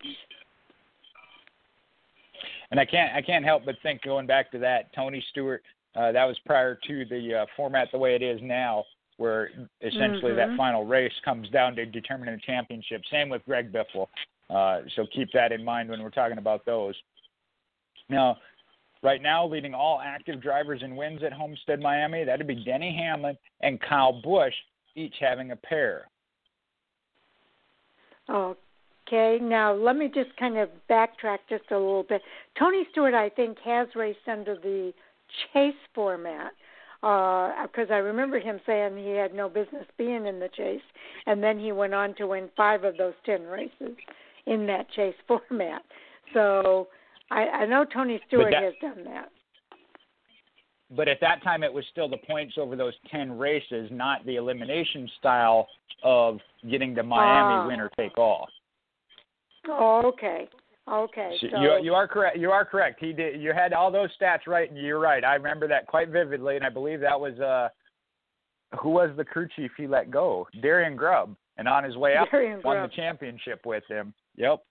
[2.74, 5.62] and I can't I can't help but think going back to that Tony Stewart.
[5.94, 8.84] Uh, that was prior to the uh, format the way it is now,
[9.16, 9.50] where
[9.80, 10.50] essentially mm-hmm.
[10.50, 13.02] that final race comes down to determining the championship.
[13.10, 14.08] Same with Greg Biffle.
[14.50, 16.94] Uh, so keep that in mind when we're talking about those.
[18.08, 18.36] Now,
[19.02, 23.36] right now, leading all active drivers in wins at Homestead Miami, that'd be Denny Hamlin
[23.60, 24.54] and Kyle Busch,
[24.94, 26.06] each having a pair.
[28.28, 28.56] Oh,
[29.06, 32.22] Okay, now let me just kind of backtrack just a little bit.
[32.58, 34.92] Tony Stewart, I think, has raced under the
[35.52, 36.52] chase format
[37.04, 40.80] because uh, I remember him saying he had no business being in the chase,
[41.26, 43.94] and then he went on to win five of those ten races
[44.46, 45.82] in that chase format.
[46.32, 46.88] So
[47.30, 49.28] I, I know Tony Stewart that, has done that.
[50.96, 54.36] But at that time, it was still the points over those ten races, not the
[54.36, 55.68] elimination style
[56.02, 56.38] of
[56.70, 58.48] getting the Miami uh, winner take all.
[59.68, 60.48] Oh, okay.
[60.90, 61.36] Okay.
[61.40, 62.36] So you you are correct.
[62.36, 63.00] You are correct.
[63.00, 63.40] He did.
[63.40, 65.24] You had all those stats right, and you're right.
[65.24, 67.68] I remember that quite vividly, and I believe that was uh,
[68.80, 70.46] who was the crew chief he let go?
[70.60, 72.90] Darian Grubb, and on his way up, Darian won Grubb.
[72.90, 74.12] the championship with him.
[74.36, 74.62] Yep.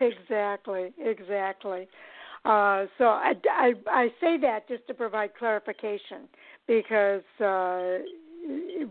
[0.00, 0.92] Exactly.
[0.98, 1.88] Exactly.
[2.44, 6.28] Uh, so I, I I say that just to provide clarification
[6.66, 7.98] because uh,
[8.46, 8.88] the,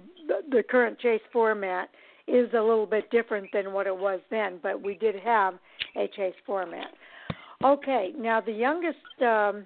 [0.51, 1.89] the current chase format
[2.27, 5.55] is a little bit different than what it was then, but we did have
[5.99, 6.87] a chase format.
[7.63, 9.65] Okay, now the youngest um,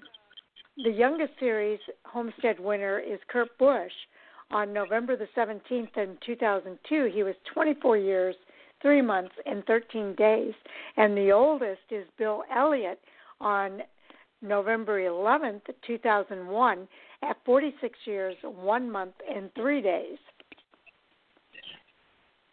[0.84, 3.92] the youngest series Homestead winner is Kurt Busch.
[4.52, 8.36] On November the 17th in 2002, he was 24 years,
[8.82, 10.54] 3 months, and 13 days.
[10.98, 13.00] And the oldest is Bill Elliott
[13.40, 13.82] on
[14.42, 16.88] November 11th, 2001,
[17.24, 20.18] at 46 years, 1 month, and 3 days.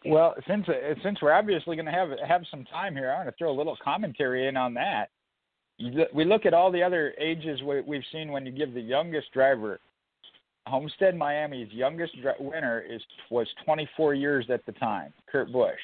[0.05, 0.67] Well, since
[1.03, 3.57] since we're obviously going to have have some time here, I want to throw a
[3.57, 5.11] little commentary in on that.
[6.15, 9.81] We look at all the other ages we've seen when you give the youngest driver.
[10.67, 15.79] Homestead Miami's youngest winner is was 24 years at the time, Kurt Busch.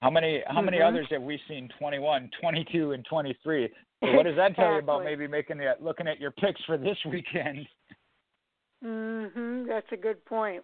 [0.00, 0.94] How many how many mm-hmm.
[0.94, 3.68] others have we seen 21, 22 and 23?
[4.02, 6.76] So what does that tell you about maybe making it looking at your picks for
[6.76, 7.66] this weekend?
[8.84, 10.62] Mhm, that's a good point.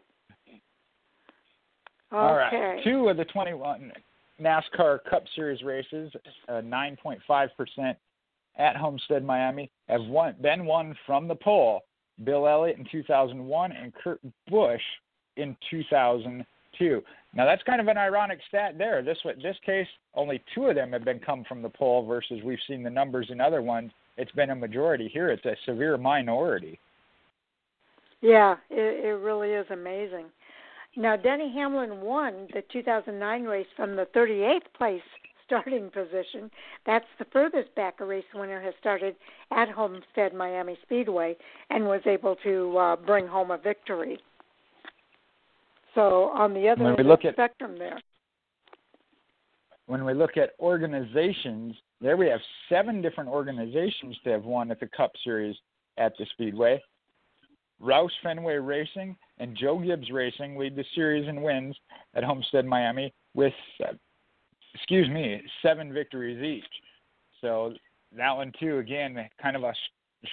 [2.12, 2.18] Okay.
[2.18, 2.84] All right.
[2.84, 3.90] Two of the 21
[4.40, 6.12] NASCAR Cup Series races,
[6.48, 7.96] uh, 9.5%
[8.58, 11.80] at Homestead, Miami, have won, been won from the pole.
[12.24, 14.82] Bill Elliott in 2001 and Kurt Busch
[15.36, 17.02] in 2002.
[17.34, 19.02] Now that's kind of an ironic stat there.
[19.02, 22.58] This this case, only two of them have been come from the pole versus we've
[22.68, 23.90] seen the numbers in other ones.
[24.18, 25.08] It's been a majority.
[25.08, 26.78] Here, it's a severe minority.
[28.20, 30.26] Yeah, it, it really is amazing.
[30.96, 35.02] Now, Denny Hamlin won the 2009 race from the 38th place
[35.46, 36.50] starting position.
[36.86, 39.16] That's the furthest back a race winner has started
[39.50, 41.36] at Homestead Miami Speedway
[41.70, 44.18] and was able to uh, bring home a victory.
[45.94, 48.00] So on the other end of the spectrum there.
[49.86, 52.40] When we look at organizations, there we have
[52.70, 55.56] seven different organizations to have won at the Cup Series
[55.98, 56.82] at the Speedway.
[57.82, 61.76] Roush Fenway Racing and Joe Gibbs Racing lead the series in wins
[62.14, 63.52] at Homestead Miami with
[63.84, 63.92] uh,
[64.74, 66.70] excuse me, seven victories each.
[67.40, 67.74] So
[68.16, 69.74] that one too, again, kind of a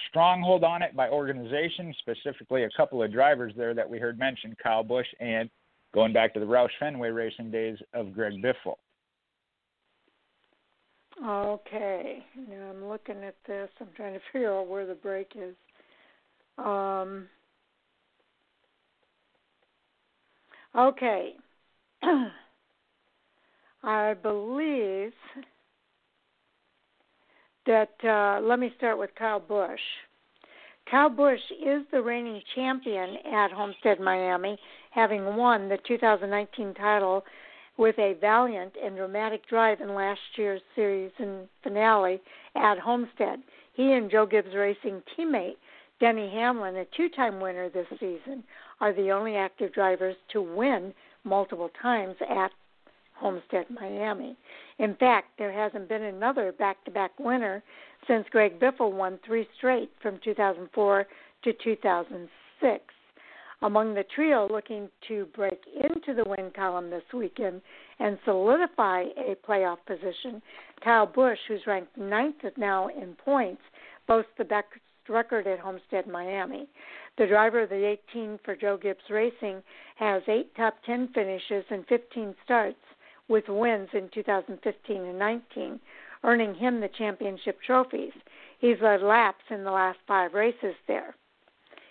[0.08, 4.56] stronghold on it by organization, specifically a couple of drivers there that we heard mentioned,
[4.62, 5.50] Kyle Busch and
[5.92, 8.76] going back to the Roush Fenway racing days of Greg Biffle.
[11.22, 13.68] Okay, now I'm looking at this.
[13.80, 15.56] I'm trying to figure out where the break is.
[16.56, 17.26] Um,
[20.76, 21.34] okay.
[23.82, 25.12] I believe
[27.66, 29.80] that uh, let me start with Kyle Busch.
[30.90, 34.58] Kyle Busch is the reigning champion at Homestead Miami,
[34.90, 37.24] having won the 2019 title
[37.76, 42.20] with a valiant and dramatic drive in last year's series and finale
[42.56, 43.40] at Homestead.
[43.72, 45.56] He and Joe Gibbs Racing teammate
[46.00, 48.42] Denny Hamlin, a two time winner this season,
[48.80, 50.94] are the only active drivers to win
[51.24, 52.50] multiple times at
[53.14, 54.34] Homestead, Miami.
[54.78, 57.62] In fact, there hasn't been another back to back winner
[58.06, 61.06] since Greg Biffle won three straight from 2004
[61.44, 62.82] to 2006.
[63.62, 67.60] Among the trio looking to break into the win column this weekend
[67.98, 70.40] and solidify a playoff position,
[70.82, 73.60] Kyle Busch, who's ranked ninth now in points,
[74.08, 74.68] boasts the best
[75.10, 76.68] record at Homestead, Miami.
[77.18, 79.62] The driver of the 18 for Joe Gibbs Racing
[79.96, 82.78] has eight top 10 finishes and 15 starts
[83.28, 85.80] with wins in 2015 and 19,
[86.24, 88.12] earning him the championship trophies.
[88.58, 91.14] He's led laps in the last five races there.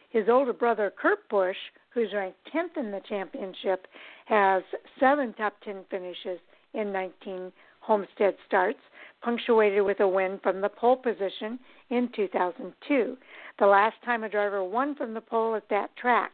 [0.10, 1.58] His older brother, Kurt Busch,
[1.92, 3.88] who's ranked 10th in the championship,
[4.26, 4.64] has
[5.00, 6.40] seven top 10 finishes
[6.74, 7.52] in 19
[7.90, 8.78] Homestead starts,
[9.24, 11.58] punctuated with a win from the pole position
[11.90, 13.18] in 2002,
[13.58, 16.34] the last time a driver won from the pole at that track.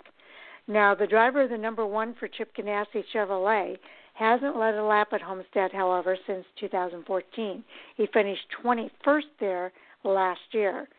[0.67, 3.77] Now, the driver of the number one for Chip Ganassi Chevrolet
[4.15, 7.63] Hasn't led a lap at Homestead, however, since 2014.
[7.95, 9.71] He finished 21st there
[10.03, 10.89] last year.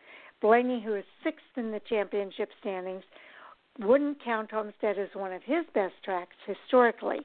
[0.41, 3.03] Blaney, who is sixth in the championship standings,
[3.79, 7.19] wouldn't count Homestead as one of his best tracks historically.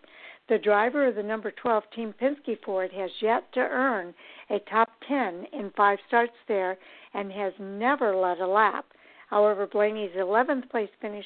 [0.49, 4.15] The driver of the number 12 Team Penske Ford has yet to earn
[4.51, 6.77] a top 10 in five starts there
[7.15, 8.87] and has never led a lap.
[9.31, 11.25] However, Blaney's 11th place finish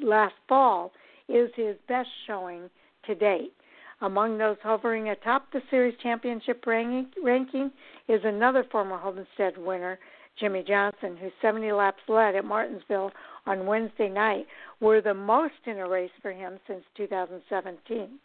[0.00, 0.92] last fall
[1.28, 2.70] is his best showing
[3.04, 3.52] to date.
[4.00, 7.72] Among those hovering atop the series championship ranking
[8.06, 9.98] is another former Homestead winner,
[10.38, 13.12] Jimmie Johnson, who 70 laps led at Martinsville
[13.46, 14.46] on Wednesday night
[14.80, 18.18] were the most in a race for him since 2017.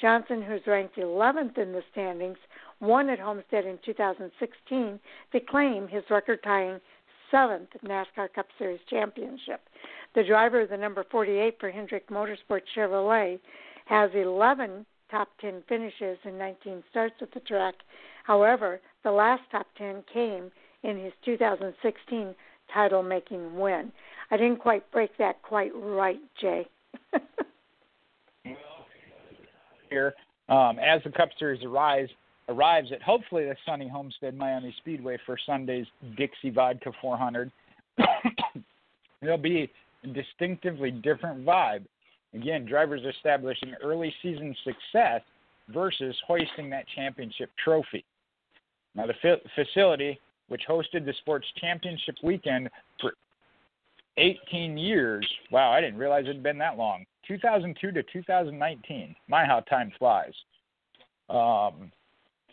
[0.00, 2.38] Johnson, who's ranked 11th in the standings,
[2.80, 5.00] won at Homestead in 2016
[5.32, 6.80] to claim his record tying
[7.30, 9.60] seventh NASCAR Cup Series championship.
[10.14, 13.38] The driver of the number 48 for Hendrick Motorsports Chevrolet
[13.84, 17.74] has 11 top 10 finishes and 19 starts at the track.
[18.24, 20.50] However, the last top 10 came
[20.82, 22.34] in his 2016
[22.72, 23.92] title making win.
[24.30, 26.66] I didn't quite break that quite right, Jay.
[29.90, 30.14] Here,
[30.48, 32.10] um, as the Cup Series arrives,
[32.48, 37.50] arrives at hopefully the sunny Homestead Miami Speedway for Sunday's Dixie Vodka 400.
[39.20, 39.70] There'll be
[40.04, 41.84] a distinctively different vibe.
[42.34, 45.22] Again, drivers establishing early season success
[45.68, 48.04] versus hoisting that championship trophy.
[48.94, 50.20] Now, the fa- facility,
[50.50, 52.68] which hosted the sports championship weekend
[53.00, 53.14] for
[54.16, 57.04] 18 years, wow, I didn't realize it had been that long.
[57.26, 59.14] 2002 to 2019.
[59.28, 60.32] My, how time flies.
[61.28, 61.92] Um,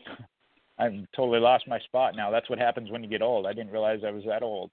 [0.80, 2.30] I've totally lost my spot now.
[2.30, 3.48] That's what happens when you get old.
[3.48, 4.72] I didn't realize I was that old.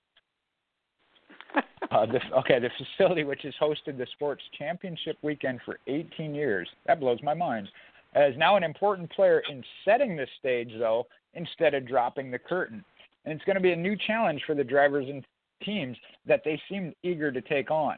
[1.91, 2.07] Uh,
[2.39, 6.67] okay, the facility which has hosted the sports championship weekend for 18 years.
[6.87, 7.69] That blows my mind.
[8.17, 12.85] Is now an important player in setting the stage, though, instead of dropping the curtain.
[13.25, 15.25] And it's going to be a new challenge for the drivers and
[15.63, 15.97] teams
[16.27, 17.97] that they seem eager to take on.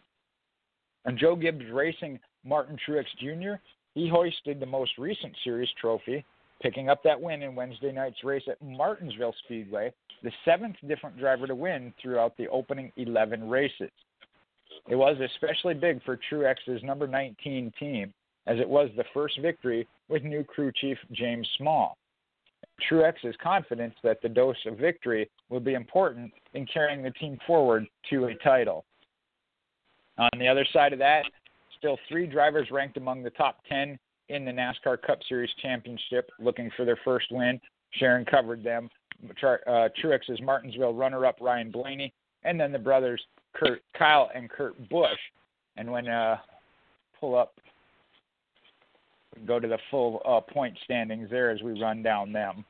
[1.05, 3.61] And Joe Gibbs Racing Martin Truex Jr.,
[3.95, 6.25] he hoisted the most recent series trophy,
[6.61, 11.47] picking up that win in Wednesday night's race at Martinsville Speedway, the seventh different driver
[11.47, 13.91] to win throughout the opening 11 races.
[14.89, 18.13] It was especially big for Truex's number 19 team,
[18.47, 21.97] as it was the first victory with new crew chief James Small.
[22.91, 27.39] Truex is confident that the dose of victory will be important in carrying the team
[27.47, 28.85] forward to a title.
[30.19, 31.25] On the other side of that,
[31.79, 33.99] still three drivers ranked among the top 10
[34.29, 37.61] in the NASCAR Cup Series Championship looking for their first win.
[37.93, 38.89] Sharon covered them.
[39.43, 42.13] Uh, Truex's Martinsville runner-up Ryan Blaney,
[42.45, 43.23] and then the brothers
[43.55, 45.19] Kurt Kyle and Kurt Busch.
[45.77, 46.37] And when uh,
[47.19, 47.55] pull up,
[49.47, 52.65] go to the full uh, point standings there as we run down them.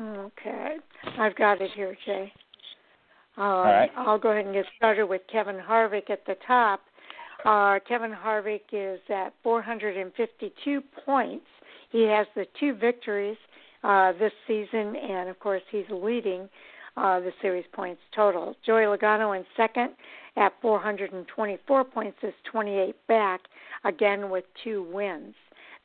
[0.00, 0.76] Okay,
[1.18, 2.32] I've got it here, Jay.
[3.36, 3.90] Um, All right.
[3.96, 6.80] I'll go ahead and get started with Kevin Harvick at the top.
[7.44, 11.46] Uh, Kevin Harvick is at 452 points.
[11.90, 13.36] He has the two victories
[13.82, 16.48] uh, this season, and of course, he's leading
[16.96, 18.54] uh, the series points total.
[18.64, 19.90] Joey Logano in second
[20.36, 23.40] at 424 points is 28 back,
[23.84, 25.34] again with two wins.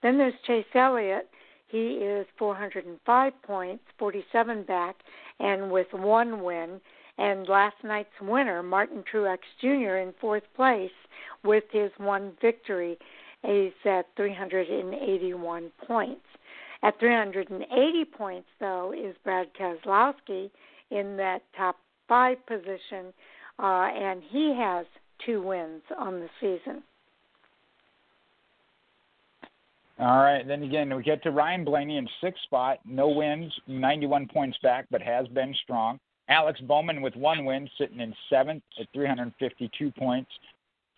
[0.02, 1.30] Then there's Chase Elliott.
[1.68, 4.96] He is 405 points, 47 back,
[5.40, 6.80] and with one win.
[7.18, 10.92] And last night's winner, Martin Truex Jr., in fourth place
[11.44, 12.98] with his one victory.
[13.42, 16.26] He's at 381 points.
[16.84, 20.52] At 380 points, though, is Brad Keselowski
[20.92, 21.78] in that top
[22.08, 23.14] five position,
[23.60, 24.86] uh, and he has
[25.26, 26.84] two wins on the season.
[29.98, 34.28] All right, then again, we get to Ryan Blaney in sixth spot, no wins, 91
[34.28, 36.00] points back, but has been strong.
[36.28, 40.30] Alex Bowman with one win, sitting in seventh at 352 points.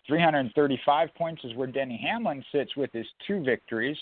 [0.08, 3.98] 335 points is where Denny Hamlin sits with his two victories.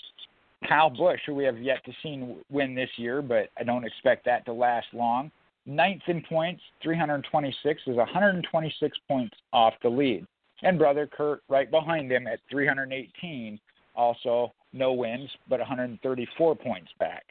[0.67, 4.25] Kyle Busch, who we have yet to see win this year, but I don't expect
[4.25, 5.29] that to last long.
[5.67, 10.25] Ninth in points, 326 is 126 points off the lead.
[10.63, 13.59] And brother Kurt right behind him at 318,
[13.95, 17.23] also no wins, but 134 points back.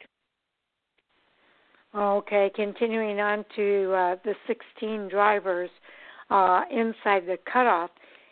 [1.95, 5.69] Okay, continuing on to uh, the 16 drivers
[6.29, 7.89] uh, inside the cutoff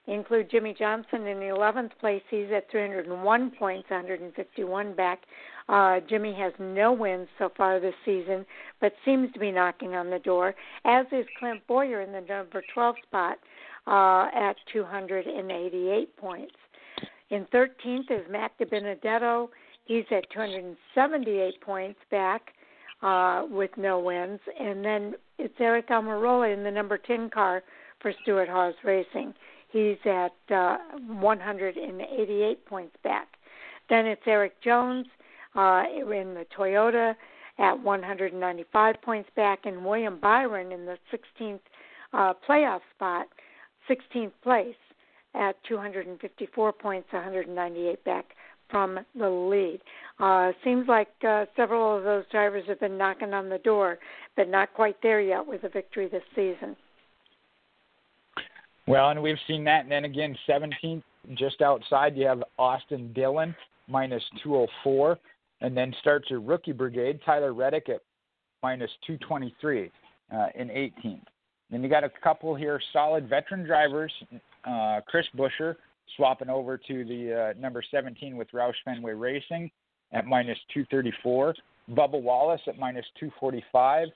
[0.08, 2.22] include Jimmie Johnson in the 11th place.
[2.30, 5.22] He's at 301 points, 151 back.
[5.68, 8.46] Uh, Jimmie has no wins so far this season,
[8.82, 12.62] but seems to be knocking on the door, as is Clint Bowyer in the number
[12.74, 13.40] 12 spot
[13.88, 16.54] uh, at 288 points.
[17.30, 19.50] In 13th is Matt DiBenedetto.
[19.86, 22.54] He's at 278 points back
[23.02, 24.40] uh, with no wins.
[24.60, 27.64] And then it's Aric Almirola in the number 10 car
[28.00, 29.34] for Stewart-Haas Racing.
[29.70, 30.78] He's at uh,
[31.08, 33.28] 188 points back.
[33.90, 35.08] Then it's Erik Jones
[35.56, 37.16] uh, in the Toyota
[37.58, 41.60] at 195 points back, and William Byron in the 16th
[42.14, 43.28] uh, playoff spot,
[43.90, 44.76] 16th place
[45.38, 48.26] at 254 points, 198 back
[48.70, 49.80] from the lead.
[50.20, 54.00] Uh, seems like uh, several of those drivers have been knocking on the door,
[54.36, 56.76] but not quite there yet with a victory this season.
[58.88, 59.84] Well, and we've seen that.
[59.84, 61.04] And then again, 17th,
[61.34, 63.56] just outside, you have Austin Dillon,
[63.88, 65.18] minus 204.
[65.62, 68.02] And then starts your rookie brigade, Tyler Reddick at
[68.62, 69.92] minus 223
[70.32, 71.22] uh, in 18th.
[71.72, 74.14] Then you got a couple here, solid veteran drivers.
[74.66, 75.76] Uh, Chris Buescher
[76.16, 79.72] swapping over to the uh, number 17 with Roush Fenway Racing.
[80.12, 81.56] at minus 234,
[81.92, 84.10] Bubba Wallace at minus 245,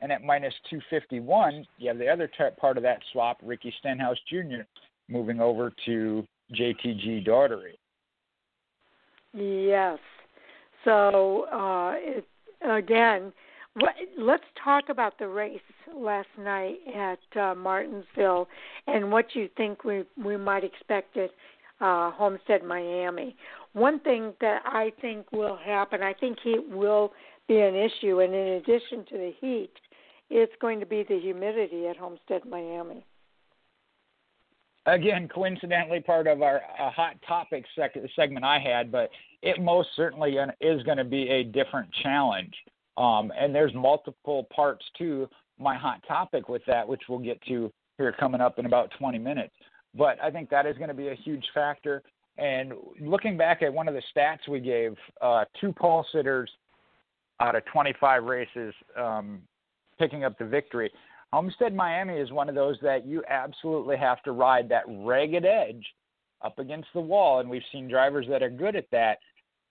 [0.00, 4.18] and at minus 251, you have the other t- part of that swap, Ricky Stenhouse
[4.28, 4.62] Jr.,
[5.08, 7.78] moving over to JTG Daugherty.
[9.32, 9.98] Yes.
[10.84, 12.26] So uh, it,
[12.68, 13.32] again,
[14.18, 15.60] let's talk about the race
[15.94, 18.48] last night at uh, Martinsville
[18.86, 21.30] and what you think we we might expect at
[21.80, 23.36] uh, Homestead, Miami.
[23.72, 27.12] One thing that I think will happen, I think heat will
[27.48, 29.72] be an issue, and in addition to the heat,
[30.30, 33.04] it's going to be the humidity at Homestead, Miami.
[34.86, 39.10] Again, coincidentally, part of our uh, hot topic sec- segment I had, but
[39.42, 42.54] it most certainly is going to be a different challenge.
[42.96, 45.28] Um, and there's multiple parts to
[45.58, 49.18] my hot topic with that, which we'll get to here coming up in about 20
[49.18, 49.54] minutes.
[49.94, 52.02] But I think that is going to be a huge factor.
[52.38, 56.50] And looking back at one of the stats we gave, uh, two pole sitters
[57.40, 59.40] out of 25 races um,
[59.98, 60.90] picking up the victory.
[61.32, 65.84] Homestead Miami is one of those that you absolutely have to ride that ragged edge
[66.42, 69.18] up against the wall, and we've seen drivers that are good at that,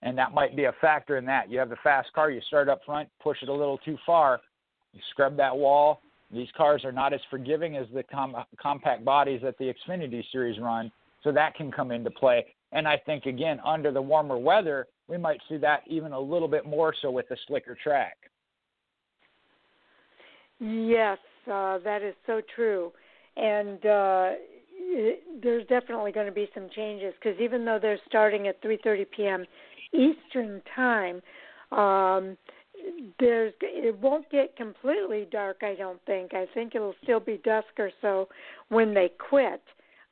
[0.02, 1.50] and that might be a factor in that.
[1.50, 4.42] You have the fast car, you start up front, push it a little too far,
[4.94, 6.02] you scrub that wall.
[6.32, 10.60] These cars are not as forgiving as the com- compact bodies that the Xfinity Series
[10.60, 10.92] run,
[11.24, 12.46] so that can come into play.
[12.72, 16.48] And I think again, under the warmer weather, we might see that even a little
[16.48, 18.18] bit more so with the slicker track.
[20.60, 21.18] Yes,
[21.52, 22.92] uh, that is so true.
[23.38, 24.32] And uh,
[25.42, 29.46] there's definitely going to be some changes because even though they're starting at 3:30 p.m.
[29.96, 31.22] Eastern time,
[31.72, 32.38] um,
[33.20, 35.58] there's it won't get completely dark.
[35.62, 36.34] I don't think.
[36.34, 38.28] I think it'll still be dusk or so
[38.70, 39.62] when they quit.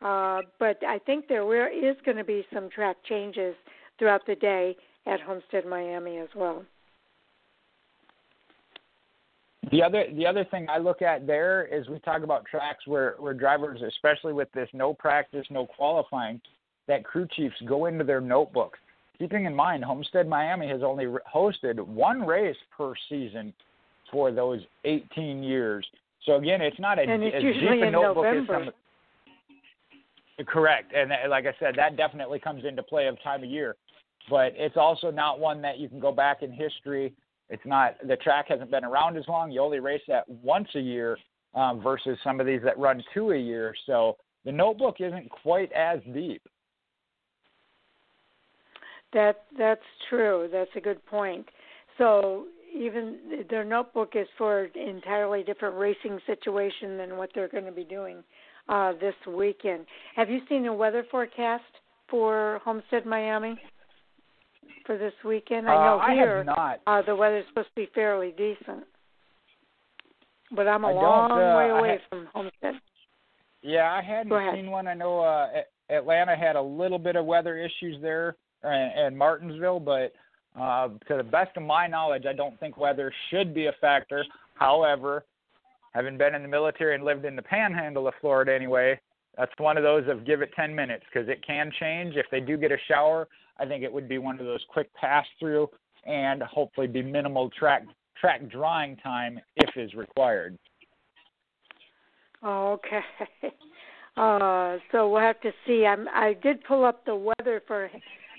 [0.01, 3.55] Uh, but I think there is going to be some track changes
[3.97, 6.63] throughout the day at Homestead Miami as well.
[9.71, 13.15] The other the other thing I look at there is we talk about tracks where
[13.17, 16.41] where drivers, especially with this no practice, no qualifying,
[16.87, 18.77] that crew chiefs go into their notebooks.
[19.19, 23.53] Keeping in mind, Homestead Miami has only hosted one race per season
[24.11, 25.85] for those 18 years.
[26.25, 28.55] So again, it's not a, and it's as usually deep a notebook November.
[28.55, 28.73] as some.
[30.47, 33.75] Correct, and like I said, that definitely comes into play of time of year,
[34.31, 37.13] but it's also not one that you can go back in history
[37.53, 39.51] it's not the track hasn't been around as long.
[39.51, 41.17] You only race that once a year
[41.53, 43.75] um, versus some of these that run two a year.
[43.85, 46.41] So the notebook isn't quite as deep.
[49.13, 50.49] That that's true.
[50.51, 51.47] That's a good point.
[51.97, 52.45] So
[52.75, 57.71] even their notebook is for an entirely different racing situation than what they're going to
[57.71, 58.23] be doing
[58.67, 59.85] uh, this weekend.
[60.15, 61.63] Have you seen a weather forecast
[62.09, 63.59] for Homestead Miami?
[64.85, 65.67] for this weekend?
[65.67, 66.45] I know uh, here
[66.87, 68.83] uh, the weather's supposed to be fairly decent,
[70.55, 72.75] but I'm a I long uh, way away had, from Homestead.
[73.61, 74.87] Yeah, I hadn't seen one.
[74.87, 75.47] I know uh,
[75.89, 80.13] Atlanta had a little bit of weather issues there, and, and Martinsville, but
[80.59, 84.23] uh, to the best of my knowledge, I don't think weather should be a factor.
[84.55, 85.25] However,
[85.93, 88.99] having been in the military and lived in the panhandle of Florida anyway,
[89.37, 92.15] that's one of those of give it 10 minutes because it can change.
[92.15, 93.27] If they do get a shower,
[93.59, 95.69] I think it would be one of those quick pass through
[96.05, 97.83] and hopefully be minimal track
[98.19, 100.57] track drying time if is required.
[102.45, 103.01] Okay.
[104.15, 105.87] Uh, so we'll have to see.
[105.87, 107.89] I'm, I did pull up the weather for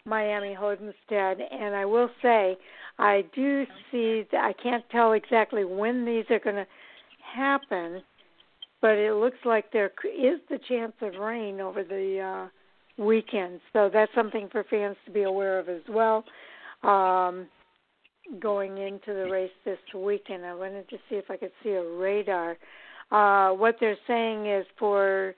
[0.07, 2.59] Miami Homestead, and I will say
[2.99, 4.25] I do see.
[4.35, 6.67] I can't tell exactly when these are going to
[7.35, 8.03] happen,
[8.83, 13.61] but it looks like there is the chance of rain over the uh, weekend.
[13.73, 16.23] So that's something for fans to be aware of as well.
[16.83, 17.47] Um,
[18.41, 21.83] going into the race this weekend, I wanted to see if I could see a
[21.83, 22.59] radar.
[23.11, 25.35] Uh, what they're saying is for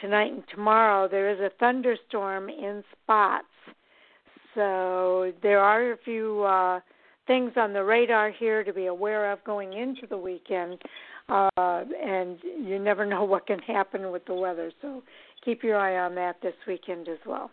[0.00, 3.46] tonight and tomorrow, there is a thunderstorm in spots.
[4.54, 6.80] So there are a few uh,
[7.26, 10.78] things on the radar here to be aware of going into the weekend
[11.28, 14.72] uh, and you never know what can happen with the weather.
[14.82, 15.02] So
[15.44, 17.50] keep your eye on that this weekend as well.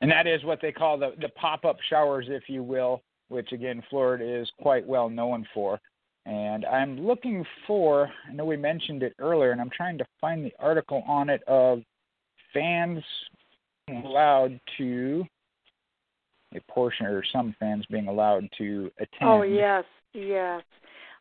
[0.00, 3.52] And that is what they call the the pop up showers, if you will, which
[3.52, 5.78] again Florida is quite well known for.
[6.26, 10.44] And I'm looking for, I know we mentioned it earlier, and I'm trying to find
[10.44, 11.80] the article on it of
[12.52, 13.02] fans
[13.88, 15.24] allowed to
[16.54, 19.22] a portion or some fans being allowed to attend.
[19.22, 20.62] Oh yes, yes.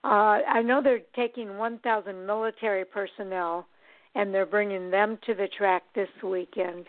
[0.04, 3.68] Uh, I know they're taking 1,000 military personnel
[4.16, 6.86] and they're bringing them to the track this weekend.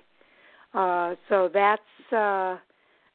[0.73, 1.83] Uh, so that's
[2.13, 2.57] uh,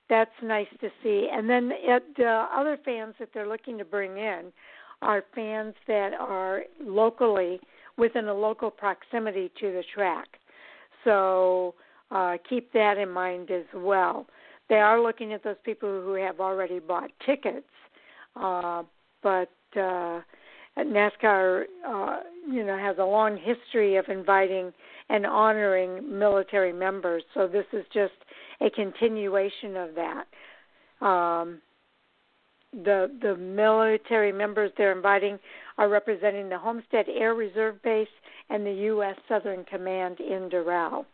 [0.09, 1.29] that's nice to see.
[1.31, 4.51] And then it, uh, other fans that they're looking to bring in
[5.01, 7.59] are fans that are locally
[7.97, 10.27] within a local proximity to the track.
[11.03, 11.75] So
[12.11, 14.25] uh, keep that in mind as well.
[14.69, 17.67] They are looking at those people who have already bought tickets,
[18.35, 18.83] uh,
[19.21, 20.21] but uh,
[20.77, 22.17] NASCAR, uh,
[22.49, 24.73] you know, has a long history of inviting
[25.09, 27.23] and honoring military members.
[27.33, 28.13] So this is just
[28.61, 31.05] a continuation of that.
[31.05, 31.61] Um,
[32.83, 35.39] the the military members they're inviting
[35.77, 38.07] are representing the Homestead Air Reserve Base
[38.49, 39.15] and the U.S.
[39.27, 41.05] Southern Command in Doral.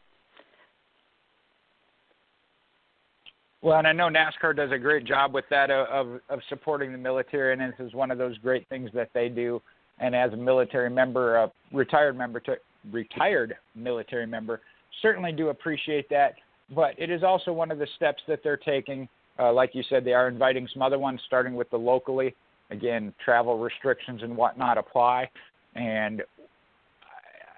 [3.61, 6.91] Well, and I know NASCAR does a great job with that uh, of of supporting
[6.91, 9.61] the military, and this is one of those great things that they do.
[9.99, 12.55] And as a military member, a retired member, to,
[12.91, 14.61] retired military member,
[15.03, 16.33] certainly do appreciate that.
[16.73, 19.07] But it is also one of the steps that they're taking.
[19.41, 22.35] Uh, like you said, they are inviting some other ones, starting with the locally.
[22.69, 25.29] Again, travel restrictions and whatnot apply,
[25.75, 26.21] and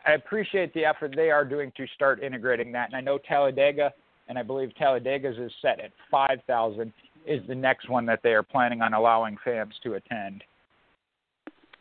[0.08, 2.88] I appreciate the effort they are doing to start integrating that.
[2.88, 3.94] And I know Talladega
[4.28, 6.94] and I believe Talladega's is set at 5,000
[7.26, 10.44] is the next one that they are planning on allowing fans to attend.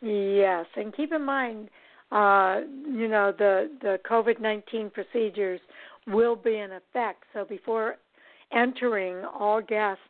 [0.01, 1.69] Yes, and keep in mind,
[2.11, 5.61] uh, you know, the the COVID nineteen procedures
[6.07, 7.23] will be in effect.
[7.33, 7.95] So before
[8.55, 10.01] entering, all guests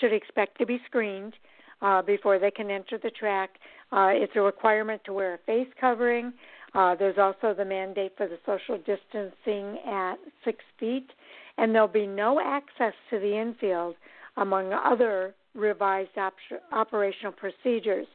[0.00, 1.34] should expect to be screened
[1.82, 3.50] uh, before they can enter the track.
[3.92, 6.32] Uh, it's a requirement to wear a face covering.
[6.74, 11.10] Uh, there's also the mandate for the social distancing at six feet
[11.60, 13.94] and there'll be no access to the infield,
[14.38, 16.32] among other revised op-
[16.72, 18.06] operational procedures.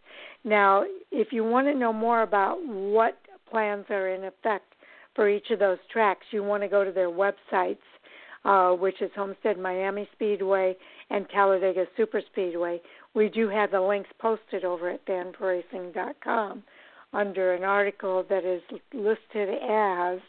[0.44, 3.18] Now, if you want to know more about what
[3.50, 4.74] plans are in effect
[5.16, 7.78] for each of those tracks, you want to go to their websites,
[8.46, 10.78] uh, which is Homestead Miami Speedway
[11.10, 12.80] and Talladega Super Speedway.
[13.14, 16.64] We do have the links posted over at fanforracing.com
[17.14, 18.62] under an article that is
[18.94, 20.20] listed as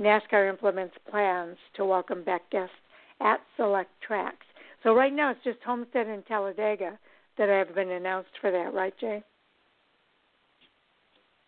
[0.00, 2.74] NASCAR implements plans to welcome back guests
[3.20, 4.46] at select tracks.
[4.82, 6.98] So right now it's just Homestead and Talladega
[7.38, 9.22] that have been announced for that, right, Jay?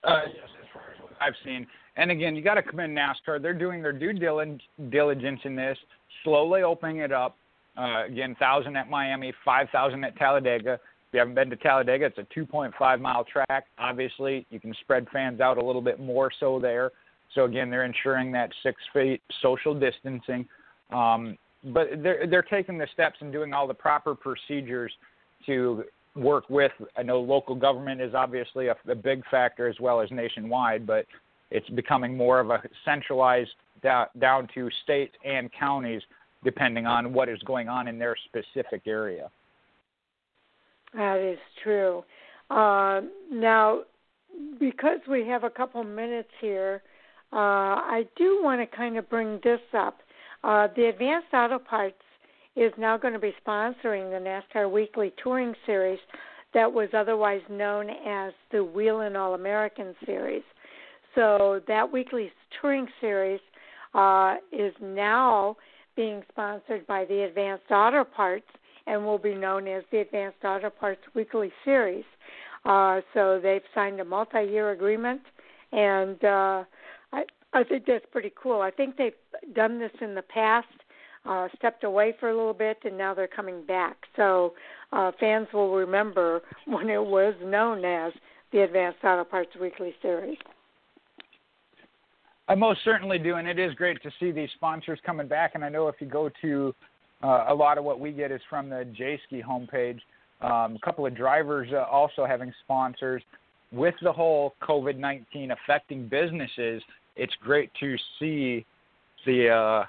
[0.03, 1.67] Uh, yes, as far as I've seen.
[1.97, 3.41] And again, you got to commend NASCAR.
[3.41, 5.79] They're doing their due diligence in this,
[6.25, 7.37] slowly opening it up.
[7.77, 10.75] Uh, again, thousand at Miami, five thousand at Talladega.
[10.75, 10.81] If
[11.13, 13.67] you haven't been to Talladega, it's a 2.5 mile track.
[13.79, 16.91] Obviously, you can spread fans out a little bit more so there.
[17.35, 20.47] So again, they're ensuring that six feet social distancing.
[20.91, 21.37] Um,
[21.73, 24.93] but they're they're taking the steps and doing all the proper procedures
[25.47, 25.85] to
[26.15, 26.73] work with.
[26.97, 31.07] I know local government is obviously a, a big factor as well as nationwide, but
[31.55, 36.03] it's becoming more of a centralized da- down to states and counties,
[36.43, 39.31] depending on what is going on in their specific area.
[40.95, 42.05] That is true.
[42.51, 43.03] Uh,
[43.33, 43.83] now,
[44.59, 46.83] because we have a couple minutes here,
[47.33, 49.99] uh, I do want to kind of bring this up.
[50.43, 51.95] Uh, the Advanced Auto Parts
[52.57, 55.99] is now going to be sponsoring the NASCAR Weekly Touring Series
[56.53, 60.43] that was otherwise known as the Whelen All American Series.
[61.15, 62.31] So that weekly
[62.61, 63.41] touring series
[63.95, 65.57] uh, is now
[65.97, 68.47] being sponsored by the Advanced Auto Parts
[68.87, 72.05] and will be known as the Advanced Auto Parts Weekly Series.
[72.65, 75.21] Uh, so they've signed a multi-year agreement,
[75.73, 76.65] and uh,
[77.55, 78.61] I think that's pretty cool.
[78.61, 79.13] I think they've
[79.55, 80.67] done this in the past,
[81.25, 83.97] uh, stepped away for a little bit, and now they're coming back.
[84.17, 84.55] So
[84.93, 88.13] uh, fans will remember when it was known as
[88.53, 90.37] the Advanced Auto Parts Weekly Series.
[92.47, 95.53] I most certainly do, and it is great to see these sponsors coming back.
[95.55, 96.75] And I know if you go to
[97.23, 100.01] uh, a lot of what we get is from the Jayski homepage.
[100.43, 103.23] Um, a couple of drivers uh, also having sponsors.
[103.73, 106.83] With the whole COVID 19 affecting businesses,
[107.17, 108.65] it's great to see
[109.25, 109.85] the uh,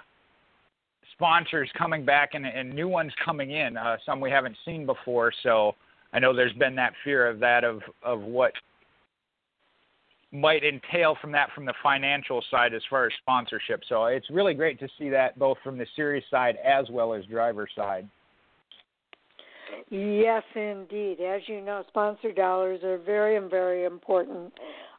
[1.12, 5.34] sponsors coming back and, and new ones coming in, uh, some we haven't seen before.
[5.44, 5.76] So
[6.14, 8.54] I know there's been that fear of that of of what
[10.36, 13.82] might entail from that from the financial side as far as sponsorship.
[13.88, 17.26] So it's really great to see that both from the series side as well as
[17.26, 18.08] driver side.
[19.90, 21.20] Yes, indeed.
[21.22, 24.54] As you know, sponsor dollars are very, very important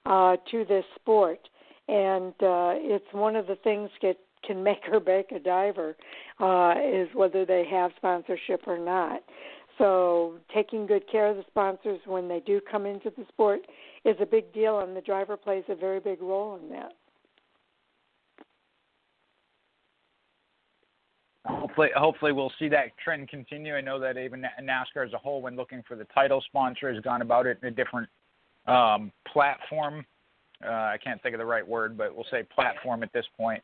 [0.04, 1.40] uh, to this sport
[1.88, 5.96] and uh, it's one of the things that can make or break a diver
[6.40, 9.20] uh, is whether they have sponsorship or not.
[9.78, 13.60] So taking good care of the sponsors when they do come into the sport
[14.06, 16.92] is a big deal, and the driver plays a very big role in that.
[21.76, 23.74] hopefully hopefully we'll see that trend continue.
[23.74, 27.02] I know that even NASCAR as a whole, when looking for the title sponsor, has
[27.02, 28.08] gone about it in a different
[28.66, 30.04] um, platform.
[30.64, 33.62] Uh, I can't think of the right word, but we'll say platform at this point.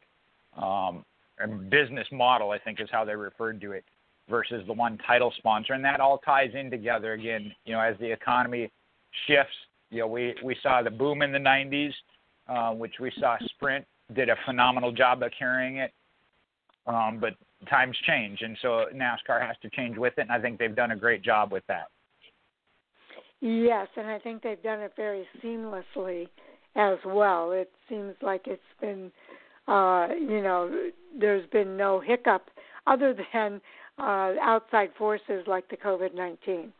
[0.56, 1.04] Um,
[1.38, 3.84] and business model, I think, is how they referred to it,
[4.28, 7.52] versus the one title sponsor, and that all ties in together again.
[7.64, 8.70] You know, as the economy
[9.26, 9.54] shifts,
[9.92, 11.92] you know, we we saw the boom in the '90s,
[12.48, 15.92] uh, which we saw Sprint did a phenomenal job of carrying it.
[16.86, 17.34] Um, but
[17.70, 20.90] times change, and so NASCAR has to change with it, and I think they've done
[20.90, 21.86] a great job with that.
[23.40, 26.26] Yes, and I think they've done it very seamlessly
[26.74, 27.52] as well.
[27.52, 29.12] It seems like it's been,
[29.68, 32.50] uh, you know, there's been no hiccup
[32.86, 33.60] other than
[33.98, 36.72] uh, outside forces like the COVID 19.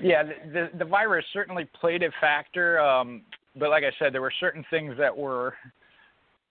[0.00, 2.80] Yeah, the, the the virus certainly played a factor.
[2.80, 3.22] Um,
[3.58, 5.54] but like I said, there were certain things that were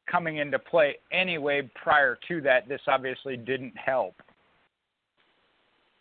[0.09, 2.67] coming into play anyway prior to that.
[2.67, 4.15] This obviously didn't help.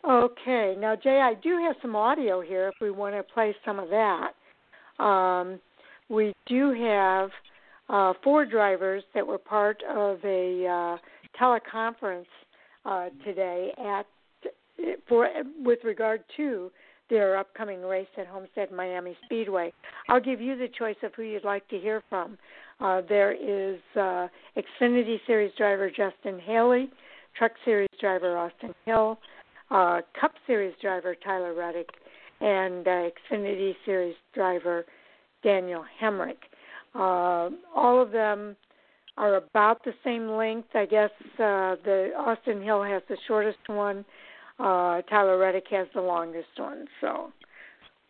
[0.07, 3.77] Okay, now Jay, I do have some audio here if we want to play some
[3.77, 4.31] of that.
[5.03, 5.59] Um,
[6.09, 7.29] we do have
[7.87, 10.97] uh, four drivers that were part of a uh,
[11.39, 12.25] teleconference
[12.85, 14.07] uh, today at
[15.07, 15.27] for
[15.63, 16.71] with regard to
[17.09, 19.73] their upcoming race at Homestead Miami Speedway.
[20.07, 22.37] I'll give you the choice of who you'd like to hear from.
[22.79, 24.27] Uh, there is uh,
[24.57, 26.89] Xfinity Series driver Justin Haley,
[27.37, 29.19] Truck Series driver Austin Hill,
[29.69, 31.89] uh, Cup Series driver Tyler Reddick,
[32.39, 34.85] and uh, Xfinity Series driver
[35.43, 36.37] Daniel Hemric.
[36.95, 38.55] Uh, all of them
[39.17, 40.69] are about the same length.
[40.73, 44.05] I guess uh, the Austin Hill has the shortest one
[44.61, 47.31] uh, Tyler Reddick has the longest one, so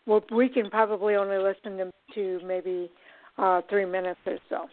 [0.06, 2.92] well, we can probably only listen to, to maybe
[3.38, 4.68] uh, three minutes or so.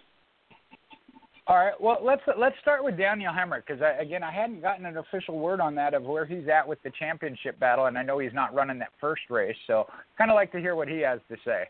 [1.47, 1.81] All right.
[1.81, 5.63] Well, let's let's start with Daniel Hemric because again, I hadn't gotten an official word
[5.63, 8.55] on that of where he's at with the championship battle, and I know he's not
[8.55, 9.87] running that first race, so
[10.19, 11.65] kind of like to hear what he has to say.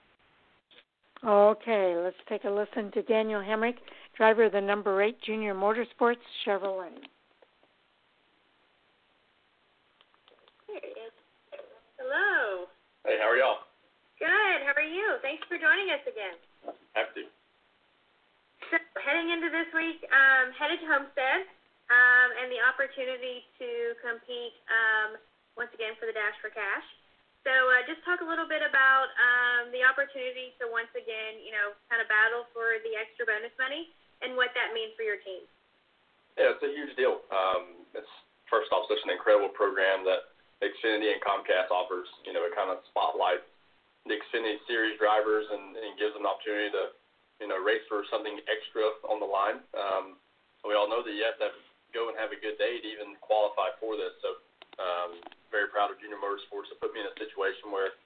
[1.24, 3.74] Okay, let's take a listen to Daniel Hemric,
[4.16, 6.90] driver of the number eight Junior Motorsports Chevrolet.
[11.98, 12.70] Hello.
[13.02, 13.58] Hey, how are y'all?
[14.18, 14.58] Good.
[14.62, 15.18] How are you?
[15.22, 16.38] Thanks for joining us again.
[16.94, 17.30] Happy to.
[18.70, 21.46] So, heading into this week, um, headed to Homestead,
[21.90, 25.18] um, and the opportunity to compete um,
[25.58, 26.86] once again for the Dash for Cash.
[27.46, 31.54] So, uh, just talk a little bit about um, the opportunity to once again, you
[31.54, 33.86] know, kind of battle for the extra bonus money
[34.22, 35.42] and what that means for your team.
[36.38, 37.22] Yeah, it's a huge deal.
[37.34, 38.10] Um, it's
[38.46, 40.26] first off such an incredible program that
[40.62, 42.08] Xfinity and Comcast offers.
[42.26, 43.46] You know, it kind of spotlights
[44.08, 46.96] the Xfinity Series drivers and, and gives them an opportunity to,
[47.44, 49.60] you know, race for something extra on the line.
[49.76, 50.16] Um,
[50.64, 51.52] we all know that you have to
[51.92, 54.16] go and have a good day to even qualify for this.
[54.24, 54.40] So,
[54.80, 55.10] um,
[55.52, 57.96] very proud of Junior Motorsports to put me in a situation where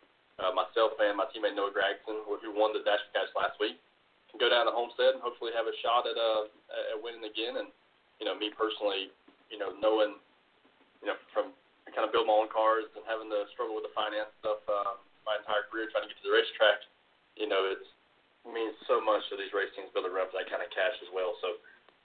[0.40, 3.76] uh, myself and my teammate Noah Gragson, who won the Dash Cash last week,
[4.30, 6.48] can go down to Homestead and hopefully have a shot at uh,
[6.94, 7.60] at winning again.
[7.60, 7.68] And
[8.18, 9.12] you know, me personally,
[9.52, 10.16] you know, knowing,
[11.04, 11.52] you know, from
[11.92, 15.00] kind of build my own cars and having to struggle with the finance stuff um,
[15.22, 16.82] my entire career trying to get to the racetrack,
[17.38, 17.82] you know, it
[18.46, 21.10] means so much to these race teams building around for that kind of cash as
[21.14, 21.38] well.
[21.38, 21.48] So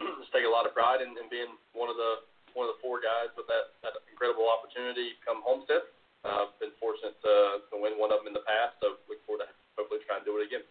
[0.22, 2.82] just take a lot of pride in, in being one of the one of the
[2.82, 5.86] four guys with that, that incredible opportunity come Homestead.
[6.26, 9.46] Uh, been fortunate to, to win one of them in the past, so look forward
[9.46, 9.48] to
[9.78, 10.66] hopefully trying to do it again.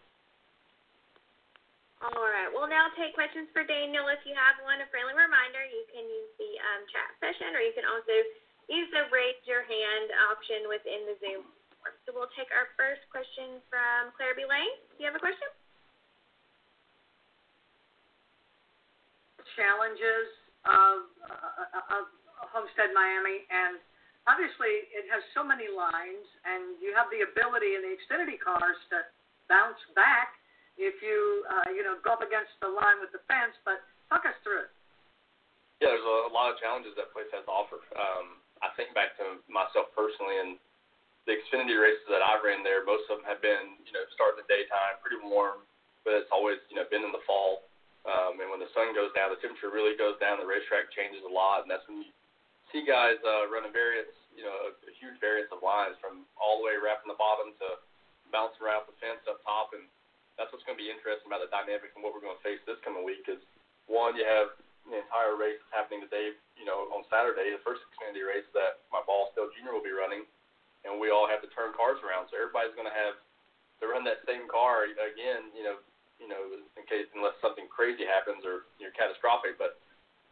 [2.03, 2.51] All right.
[2.51, 4.05] We'll now take questions for Daniel.
[4.11, 7.63] If you have one, a friendly reminder, you can use the um, chat session, or
[7.63, 8.13] you can also
[8.67, 11.43] use the raise your hand option within the Zoom.
[12.03, 14.43] So we'll take our first question from Claire B.
[14.43, 14.67] Lang.
[14.95, 15.47] Do you have a question?
[19.55, 20.27] Challenges
[20.67, 22.11] of, uh, of
[22.51, 23.79] Homestead Miami, and
[24.27, 28.77] obviously it has so many lines, and you have the ability in the Xfinity cars
[28.91, 29.07] to
[29.47, 30.35] bounce back
[30.77, 33.55] if you uh, you know go up against the line with the fence.
[33.65, 33.81] But
[34.11, 34.71] talk us through it.
[35.81, 37.81] Yeah, there's a, a lot of challenges that place has to offer.
[37.97, 40.51] Um, I think back to myself personally and
[41.27, 44.39] the Xfinity races that I've ran there, most of them have been, you know, start
[44.39, 45.59] in the daytime, pretty warm,
[46.07, 47.67] but it's always, you know, been in the fall.
[48.07, 50.39] Um, and when the sun goes down, the temperature really goes down.
[50.39, 52.11] The racetrack changes a lot, and that's when you
[52.71, 56.63] see guys uh, running various, you know, a, a huge variance of lines from all
[56.63, 57.83] the way wrapping the bottom to
[58.31, 59.75] bouncing around the fence up top.
[59.75, 59.83] And
[60.39, 62.63] that's what's going to be interesting about the dynamic and what we're going to face
[62.63, 63.43] this coming week is
[63.91, 64.55] one, you have
[64.87, 66.31] the entire race happening today,
[66.67, 70.27] know, on Saturday, the first Xfinity race that my ball still junior will be running,
[70.83, 72.27] and we all have to turn cars around.
[72.29, 73.15] So everybody's going to have
[73.79, 75.77] to run that same car again, you know,
[76.17, 76.41] you know,
[76.73, 79.55] in case unless something crazy happens or you're catastrophic.
[79.61, 79.77] But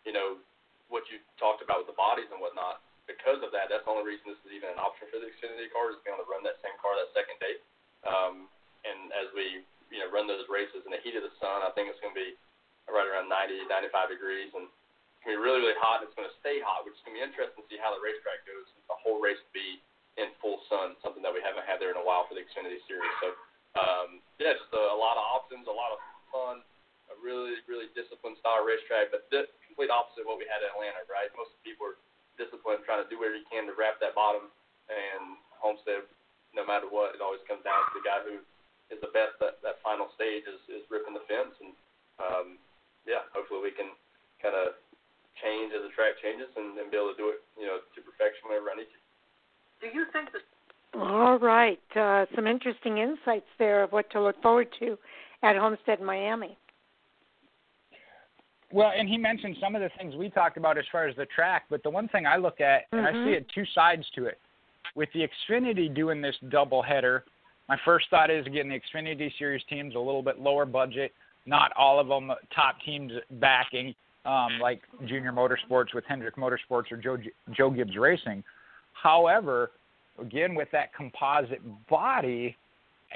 [0.01, 0.41] you know,
[0.89, 4.05] what you talked about with the bodies and whatnot, because of that, that's the only
[4.05, 6.41] reason this is even an option for the Xfinity cars is being able to run
[6.41, 7.61] that same car that second day.
[8.05, 8.49] Um,
[8.85, 9.61] and as we
[9.93, 12.17] you know run those races in the heat of the sun, I think it's going
[12.17, 12.33] to be
[12.89, 14.69] right around 90, 95 degrees, and
[15.25, 15.99] going to be really, really hot.
[15.99, 17.91] And it's going to stay hot, which is going to be interesting to see how
[17.91, 18.69] the racetrack goes.
[18.87, 19.81] The whole race will be
[20.21, 22.79] in full sun, something that we haven't had there in a while for the Xfinity
[22.87, 23.11] Series.
[23.19, 23.35] So,
[23.75, 25.99] um, yeah, just a, a lot of options, a lot of
[26.31, 26.63] fun,
[27.11, 30.71] a really, really disciplined style racetrack, but the complete opposite of what we had in
[30.71, 31.27] Atlanta, right?
[31.35, 31.99] Most people are
[32.39, 34.47] disciplined, trying to do whatever you can to wrap that bottom,
[34.87, 36.07] and Homestead,
[36.55, 38.39] no matter what, it always comes down to the guy who
[38.87, 41.75] is the best at that final stage is, is ripping the fence, and
[42.23, 42.47] um,
[43.03, 43.91] yeah, hopefully we can
[44.39, 44.79] kind of
[45.43, 47.99] change as the track changes and, and be able to do it, you know, to
[47.99, 48.99] perfection whenever I need to.
[49.83, 50.45] Do you think that?
[50.95, 52.47] All right, uh, some
[53.35, 54.97] insights there of what to look forward to
[55.43, 56.57] at Homestead, Miami.
[58.71, 61.25] Well, and he mentioned some of the things we talked about as far as the
[61.27, 63.17] track, but the one thing I look at, and mm-hmm.
[63.17, 64.39] I see it two sides to it.
[64.95, 67.23] With the Xfinity doing this double header,
[67.69, 71.13] my first thought is again the Xfinity Series teams a little bit lower budget,
[71.45, 73.93] not all of them top teams backing,
[74.25, 77.17] um, like Junior Motorsports with Hendrick Motorsports or Joe
[77.55, 78.43] Joe Gibbs Racing.
[78.93, 79.71] However,
[80.19, 82.55] again with that composite body,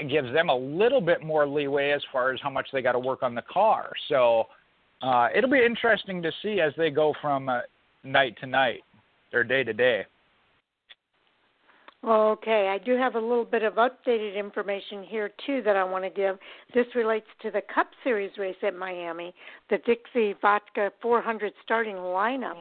[0.09, 2.99] gives them a little bit more leeway as far as how much they got to
[2.99, 3.91] work on the car.
[4.07, 4.45] So
[5.01, 7.61] uh, it'll be interesting to see as they go from uh,
[8.03, 8.81] night to night
[9.33, 10.05] or day to day.
[12.01, 16.05] Okay, I do have a little bit of updated information here too that I want
[16.05, 16.37] to give.
[16.73, 19.33] This relates to the Cup Series race at Miami,
[19.69, 22.55] the Dixie Vodka 400 starting lineup.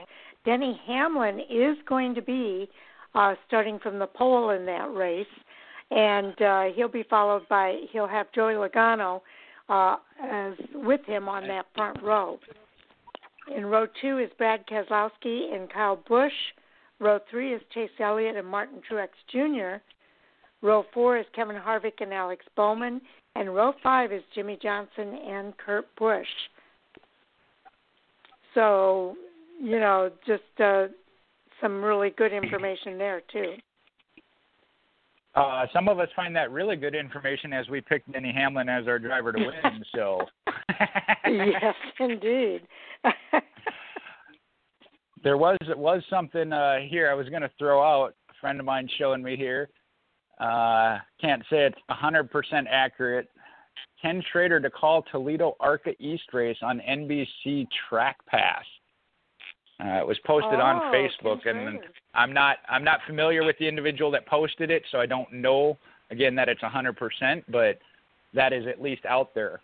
[0.44, 2.68] Denny Hamlin is going to be
[3.14, 5.26] uh, starting from the pole in that race,
[5.90, 9.20] and uh, he'll be followed by he'll have Joey Logano
[9.68, 12.38] uh, as with him on that front row.
[13.56, 16.32] In row two is Brad Keselowski and Kyle Busch.
[17.00, 19.82] Row three is Chase Elliott and Martin Truex Jr.
[20.60, 23.00] Row four is Kevin Harvick and Alex Bowman.
[23.36, 26.26] And row five is Jimmie Johnson and Kurt Busch.
[28.54, 29.14] So,
[29.62, 30.86] you know, just uh,
[31.60, 33.54] some really good information there, too.
[35.38, 38.88] Uh, some of us find that really good information as we picked Denny Hamlin as
[38.88, 39.84] our driver to win.
[39.94, 40.20] So.
[41.26, 42.62] yes, indeed.
[45.22, 48.14] there was was something uh, here I was going to throw out.
[48.30, 49.68] A friend of mine showing me here.
[50.40, 52.28] Uh, can't say it's 100%
[52.70, 53.28] accurate.
[54.00, 58.64] Ken Schrader to call Toledo ARCA East race on NBC Track Pass.
[59.80, 61.78] Uh, it was posted oh, on Facebook, and
[62.14, 65.78] I'm not I'm not familiar with the individual that posted it, so I don't know
[66.10, 67.78] again that it's 100%, but
[68.34, 69.60] that is at least out there.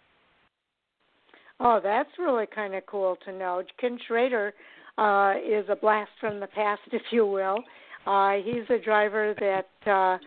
[1.60, 3.62] Oh, that's really kind of cool to know.
[3.80, 4.52] Ken Schrader
[4.98, 7.58] uh, is a blast from the past, if you will.
[8.06, 10.18] Uh, he's a driver that uh,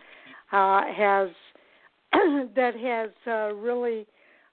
[0.54, 1.28] uh, has
[2.56, 4.06] that has uh, really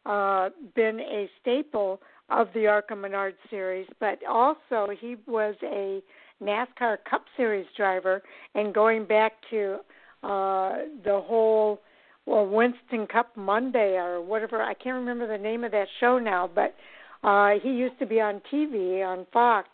[0.06, 2.00] uh, been a staple
[2.30, 6.02] of the ARCA Menard series, but also he was a
[6.42, 8.22] NASCAR Cup Series driver,
[8.56, 9.78] and going back to
[10.24, 10.74] uh,
[11.04, 11.82] the whole
[12.26, 16.50] well Winston Cup Monday or whatever I can't remember the name of that show now,
[16.54, 16.76] but
[17.24, 19.70] uh, he used to be on TV on Fox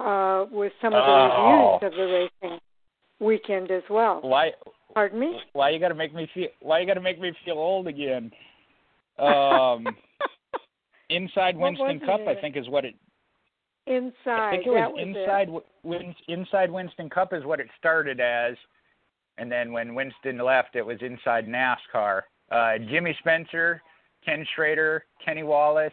[0.00, 1.78] uh, with some of the oh.
[1.80, 2.60] reviews of the racing
[3.20, 4.20] weekend as well.
[4.22, 4.50] Why?
[4.92, 5.38] Pardon me.
[5.52, 6.48] Why you got to make me feel?
[6.60, 8.30] Why you got to make me feel old again?
[9.18, 9.86] Um,
[11.10, 12.20] Inside Winston Cup?
[12.26, 12.94] I think, is what it.
[13.86, 14.12] Inside.
[14.26, 15.48] I think it was, was inside.
[15.48, 15.64] It.
[15.82, 18.56] Win, inside Winston Cup is what it started as,
[19.38, 22.22] and then when Winston left, it was inside NASCAR.
[22.50, 23.82] Uh, Jimmy Spencer,
[24.24, 25.92] Ken Schrader, Kenny Wallace,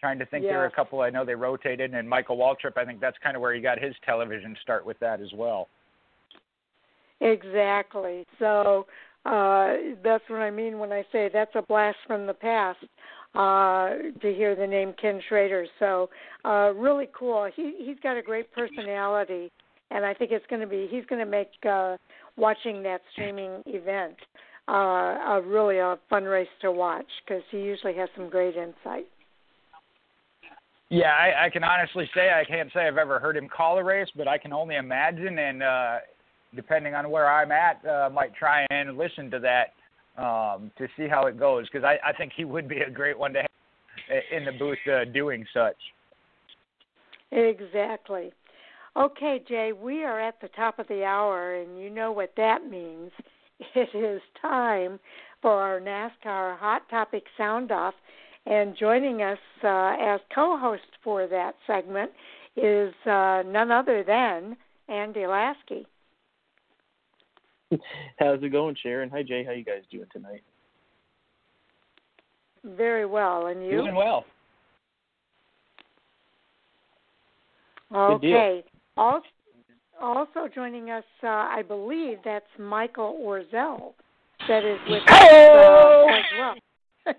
[0.00, 0.52] Trying to think, yes.
[0.52, 2.76] there are a couple I know they rotated, and Michael Waltrip.
[2.76, 5.68] I think that's kind of where he got his television start with that as well.
[7.20, 8.24] Exactly.
[8.38, 8.86] So
[9.24, 9.74] uh,
[10.04, 12.78] that's what I mean when I say that's a blast from the past
[13.34, 13.90] uh,
[14.20, 15.66] to hear the name Ken Schrader.
[15.78, 16.08] So
[16.44, 17.48] uh, really cool.
[17.54, 19.50] He he's got a great personality,
[19.90, 21.96] and I think it's going to be he's going to make uh,
[22.36, 24.16] watching that streaming event
[24.68, 29.06] uh, a really a fun race to watch because he usually has some great insight.
[30.90, 33.84] Yeah, I, I can honestly say I can't say I've ever heard him call a
[33.84, 35.96] race, but I can only imagine, and uh,
[36.54, 39.74] depending on where I'm at, uh, might try and listen to that
[40.18, 43.18] um, to see how it goes because I, I think he would be a great
[43.18, 43.48] one to have
[44.32, 45.76] in the booth uh, doing such.
[47.30, 48.32] Exactly.
[48.96, 52.68] Okay, Jay, we are at the top of the hour, and you know what that
[52.68, 53.10] means.
[53.74, 55.00] It is time
[55.42, 57.94] for our NASCAR Hot Topic Sound Off
[58.46, 62.12] And joining us uh, as co-host for that segment
[62.56, 64.56] is uh, none other than
[64.88, 65.86] Andy Laskey.
[68.18, 69.10] How's it going, Sharon?
[69.10, 69.44] Hi, Jay.
[69.44, 70.42] How you guys doing tonight?
[72.64, 73.70] Very well, and you?
[73.70, 74.24] Doing well.
[77.94, 78.64] Okay.
[78.96, 79.26] Also,
[80.00, 83.94] also joining us, uh, I believe that's Michael Orzel
[84.46, 86.54] that is with us uh, as well.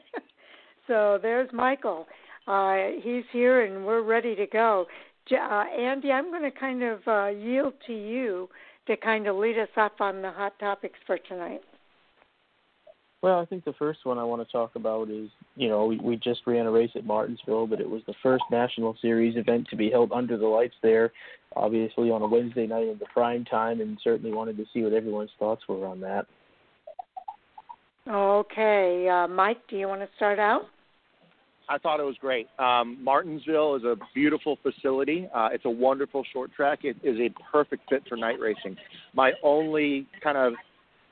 [0.87, 2.07] so there's Michael.
[2.47, 4.85] Uh, he's here and we're ready to go.
[5.31, 8.49] Uh, Andy, I'm going to kind of uh, yield to you
[8.89, 11.61] to kind of lead us off on the hot topics for tonight.
[13.21, 15.97] Well, I think the first one I want to talk about is, you know, we,
[15.97, 19.67] we just ran a race at Martinsville, but it was the first National Series event
[19.69, 21.11] to be held under the lights there,
[21.55, 24.93] obviously on a Wednesday night in the prime time, and certainly wanted to see what
[24.93, 26.25] everyone's thoughts were on that.
[28.07, 30.63] Okay, uh, Mike, do you want to start out?
[31.69, 32.47] I thought it was great.
[32.57, 35.29] Um, Martinsville is a beautiful facility.
[35.33, 36.79] Uh, it's a wonderful short track.
[36.83, 38.75] It is a perfect fit for night racing.
[39.13, 40.53] My only kind of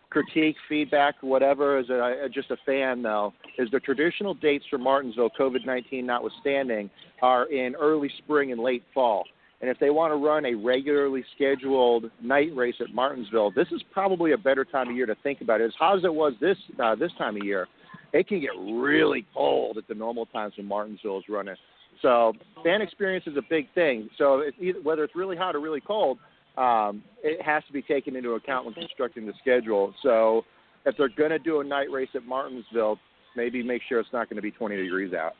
[0.09, 5.29] critique, feedback, whatever, as a, just a fan though, is the traditional dates for Martinsville,
[5.39, 6.89] COVID 19 notwithstanding,
[7.21, 9.25] are in early spring and late fall.
[9.59, 13.81] And if they want to run a regularly scheduled night race at Martinsville, this is
[13.91, 15.65] probably a better time of year to think about it.
[15.65, 17.67] As hot as it was this uh, this time of year,
[18.13, 21.55] it can get really cold at the normal times when Martinsville is running.
[22.01, 24.09] So fan experience is a big thing.
[24.17, 26.19] So it's either, whether it's really hot or really cold,
[26.57, 29.93] um, it has to be taken into account when constructing the schedule.
[30.03, 30.43] So
[30.85, 32.97] if they're going to do a night race at Martinsville,
[33.35, 35.33] maybe make sure it's not going to be 20 degrees out.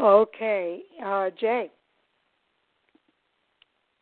[0.00, 1.70] Okay, uh, Jay.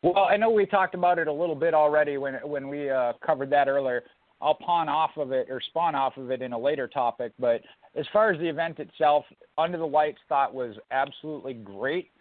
[0.01, 3.13] Well, I know we talked about it a little bit already when when we uh,
[3.25, 4.03] covered that earlier.
[4.41, 7.33] I'll pawn off of it or spawn off of it in a later topic.
[7.39, 7.61] But
[7.95, 9.25] as far as the event itself,
[9.57, 12.11] Under the Lights thought was absolutely great.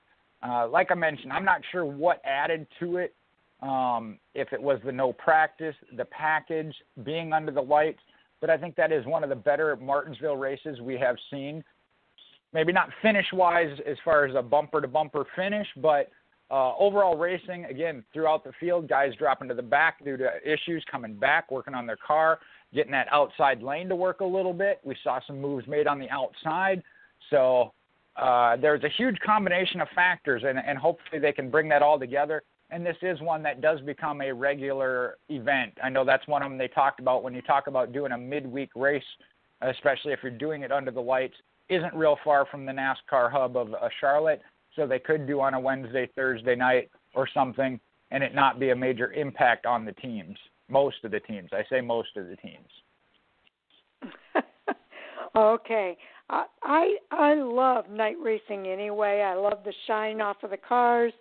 [0.42, 3.14] Uh, like I mentioned, I'm not sure what added to it.
[3.60, 7.98] Um, if it was the no practice, the package, being under the lights,
[8.40, 11.64] but I think that is one of the better Martinsville races we have seen.
[12.52, 16.08] Maybe not finish wise as far as a bumper to bumper finish, but
[16.50, 20.84] uh, overall racing, again, throughout the field, guys dropping to the back due to issues,
[20.90, 22.38] coming back, working on their car,
[22.72, 24.80] getting that outside lane to work a little bit.
[24.82, 26.82] We saw some moves made on the outside.
[27.30, 27.72] So
[28.16, 31.98] uh, there's a huge combination of factors, and, and hopefully they can bring that all
[31.98, 32.42] together.
[32.70, 35.72] And this is one that does become a regular event.
[35.82, 38.18] I know that's one of them they talked about when you talk about doing a
[38.18, 39.02] midweek race,
[39.62, 41.34] especially if you're doing it under the lights,
[41.68, 44.40] isn't real far from the NASCAR hub of uh, Charlotte.
[44.78, 47.80] So they could do on a Wednesday, Thursday night or something,
[48.12, 50.38] and it not be a major impact on the teams.
[50.68, 51.50] Most of the teams.
[51.52, 52.68] I say most of the teams.
[55.36, 55.98] okay.
[56.30, 59.22] I I love night racing anyway.
[59.22, 61.12] I love the shine off of the cars,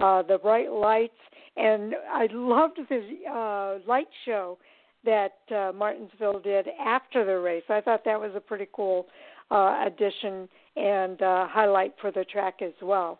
[0.00, 1.12] uh, the bright lights,
[1.56, 4.58] and I loved the uh, light show
[5.04, 7.62] that uh, Martinsville did after the race.
[7.68, 9.06] I thought that was a pretty cool
[9.50, 13.18] uh, addition and uh, highlight for the track as well.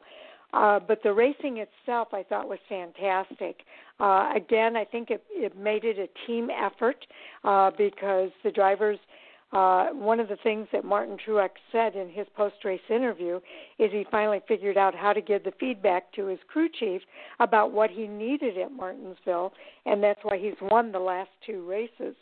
[0.52, 3.60] Uh, but the racing itself, I thought was fantastic.
[3.98, 7.04] Uh, again, I think it, it made it a team effort
[7.42, 8.98] uh, because the drivers
[9.54, 13.38] uh, one of the things that Martin Truex said in his post-race interview
[13.78, 17.02] is he finally figured out how to give the feedback to his crew chief
[17.38, 19.52] about what he needed at Martinsville,
[19.86, 22.16] and that's why he's won the last two races.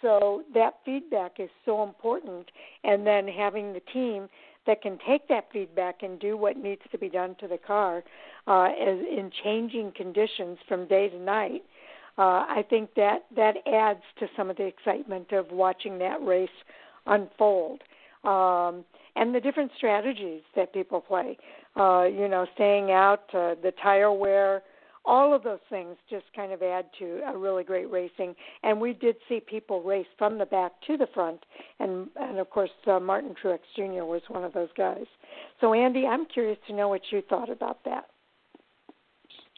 [0.00, 2.50] So that feedback is so important,
[2.82, 4.28] and then having the team
[4.66, 8.02] that can take that feedback and do what needs to be done to the car
[8.46, 11.62] uh, as in changing conditions from day to night
[12.18, 16.50] uh, I think that that adds to some of the excitement of watching that race
[17.06, 17.80] unfold,
[18.24, 18.84] um,
[19.16, 21.38] and the different strategies that people play.
[21.74, 24.62] Uh, you know, staying out, uh, the tire wear,
[25.04, 28.34] all of those things just kind of add to a really great racing.
[28.62, 31.40] And we did see people race from the back to the front,
[31.80, 34.04] and and of course uh, Martin Truex Jr.
[34.04, 35.06] was one of those guys.
[35.60, 38.06] So Andy, I'm curious to know what you thought about that.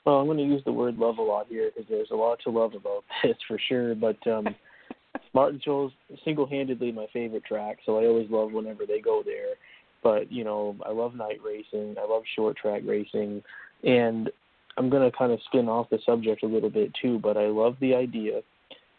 [0.04, 2.38] Well, I'm going to use the word love a lot here because there's a lot
[2.44, 3.94] to love about this for sure.
[3.94, 4.54] But um,
[5.34, 5.92] Martinsville's
[6.24, 9.54] single-handedly my favorite track, so I always love whenever they go there.
[10.02, 11.96] But you know, I love night racing.
[11.98, 13.42] I love short track racing,
[13.82, 14.30] and
[14.76, 17.18] I'm going to kind of spin off the subject a little bit too.
[17.18, 18.38] But I love the idea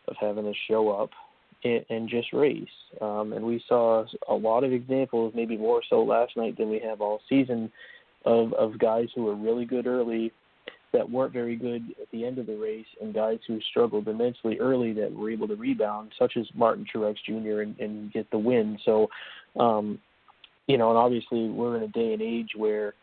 [0.07, 1.09] of having a show up
[1.63, 2.67] and, and just race.
[3.01, 6.79] Um, and we saw a lot of examples, maybe more so last night than we
[6.79, 7.71] have all season,
[8.25, 10.31] of of guys who were really good early
[10.93, 14.57] that weren't very good at the end of the race and guys who struggled immensely
[14.59, 17.61] early that were able to rebound, such as Martin Truex Jr.
[17.61, 18.79] and, and get the win.
[18.85, 19.09] So
[19.59, 19.99] um,
[20.67, 22.93] you know, and obviously we're in a day and age where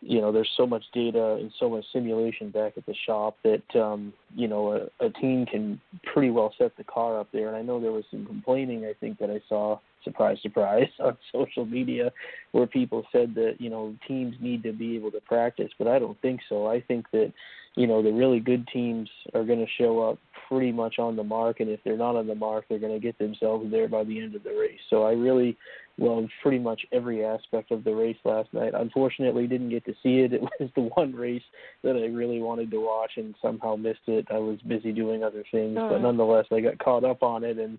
[0.00, 3.80] you know there's so much data and so much simulation back at the shop that
[3.80, 5.80] um you know a, a team can
[6.12, 7.48] pretty well set the car up there.
[7.48, 11.16] And i know there was some complaining i think that i saw surprise surprise on
[11.32, 12.10] social media
[12.52, 15.98] where people said that you know teams need to be able to practice but i
[15.98, 16.66] don't think so.
[16.66, 17.32] I think that
[17.76, 20.18] you know the really good teams are going to show up
[20.50, 22.98] pretty much on the mark and if they're not on the mark they're going to
[22.98, 24.80] get themselves there by the end of the race.
[24.90, 25.56] So i really
[25.98, 28.72] loved pretty much every aspect of the race last night.
[28.74, 30.32] Unfortunately didn't get to see it.
[30.42, 31.42] It was the one race
[31.84, 34.26] that i really wanted to watch and somehow missed it.
[34.30, 37.58] I was busy doing other things All but nonetheless i got caught up on it
[37.58, 37.78] and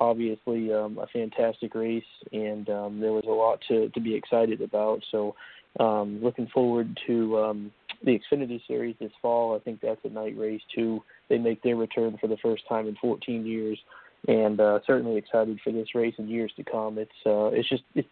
[0.00, 4.60] obviously um, a fantastic race, and um, there was a lot to, to be excited
[4.60, 5.02] about.
[5.10, 5.34] So,
[5.80, 7.72] um, looking forward to um,
[8.04, 9.56] the Xfinity Series this fall.
[9.56, 11.02] I think that's a night race too.
[11.28, 13.78] They make their return for the first time in 14 years,
[14.26, 16.98] and uh, certainly excited for this race in years to come.
[16.98, 18.06] It's uh, it's just it,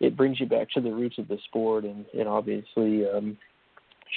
[0.00, 3.08] it brings you back to the roots of the sport, and and obviously.
[3.08, 3.38] Um,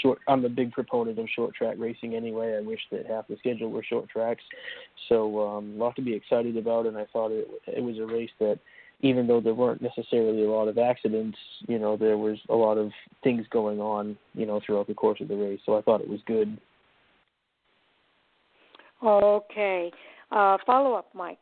[0.02, 0.20] Short.
[0.28, 2.58] I'm a big proponent of short track racing anyway.
[2.58, 4.44] I wish that half the schedule were short tracks,
[5.08, 6.86] so um, a lot to be excited about.
[6.86, 8.60] And I thought it it was a race that,
[9.06, 11.38] even though there weren't necessarily a lot of accidents,
[11.68, 12.92] you know, there was a lot of
[13.24, 15.60] things going on, you know, throughout the course of the race.
[15.64, 16.58] So I thought it was good.
[19.04, 19.92] Okay.
[20.32, 21.38] Uh, follow up, Mike.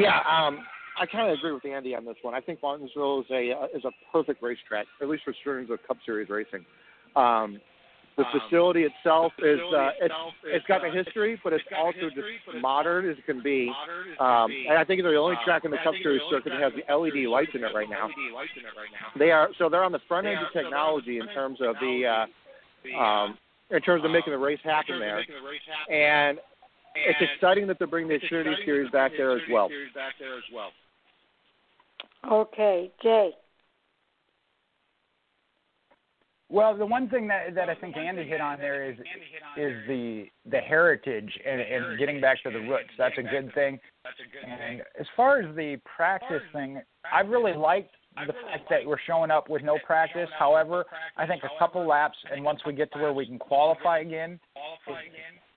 [0.00, 0.60] Yeah, um,
[0.98, 2.34] I kind of agree with Andy on this one.
[2.34, 5.78] I think Martinsville is a uh, is a perfect racetrack, at least for terms of
[5.86, 6.64] Cup Series racing.
[7.16, 7.60] Um,
[8.18, 10.14] the facility itself is uh, it's
[10.44, 13.72] it's got a history, but it's also just modern as it can be.
[14.18, 16.72] Um, and I think they're the only track in the Cup Series circuit that has
[16.74, 18.08] the LED lights in it right now.
[19.16, 22.26] They are so they're on the front end of technology in terms of the
[22.96, 23.38] uh, um,
[23.70, 25.24] in terms of making the race happen there.
[25.90, 26.38] And
[26.96, 29.68] it's exciting that they're bringing the Xfinity Series back there as well.
[32.30, 33.30] Okay, Jay.
[36.50, 38.96] Well, the one thing that that I think Andy hit on there is
[39.56, 42.88] is the the heritage and, and getting back to the roots.
[42.96, 43.78] That's a good thing.
[44.02, 44.78] That's a good thing.
[44.78, 46.80] And as far as the practice thing,
[47.12, 47.90] I really liked
[48.26, 50.28] the fact that we're showing up with no practice.
[50.38, 50.86] However,
[51.18, 54.40] I think a couple laps and once we get to where we can qualify again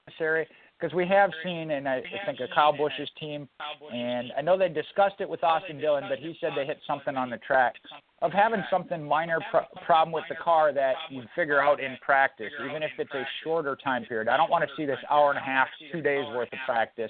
[0.08, 0.48] necessary
[0.78, 3.48] because we have seen, and I think a Kyle Busch's team,
[3.94, 7.16] and I know they discussed it with Austin Dillon, but he said they hit something
[7.16, 7.76] on the track
[8.22, 12.52] of having something minor pro- problem with the car that you figure out in practice,
[12.70, 14.28] even if it's a shorter time period.
[14.28, 17.10] I don't want to see this hour and a half, two days worth of practice,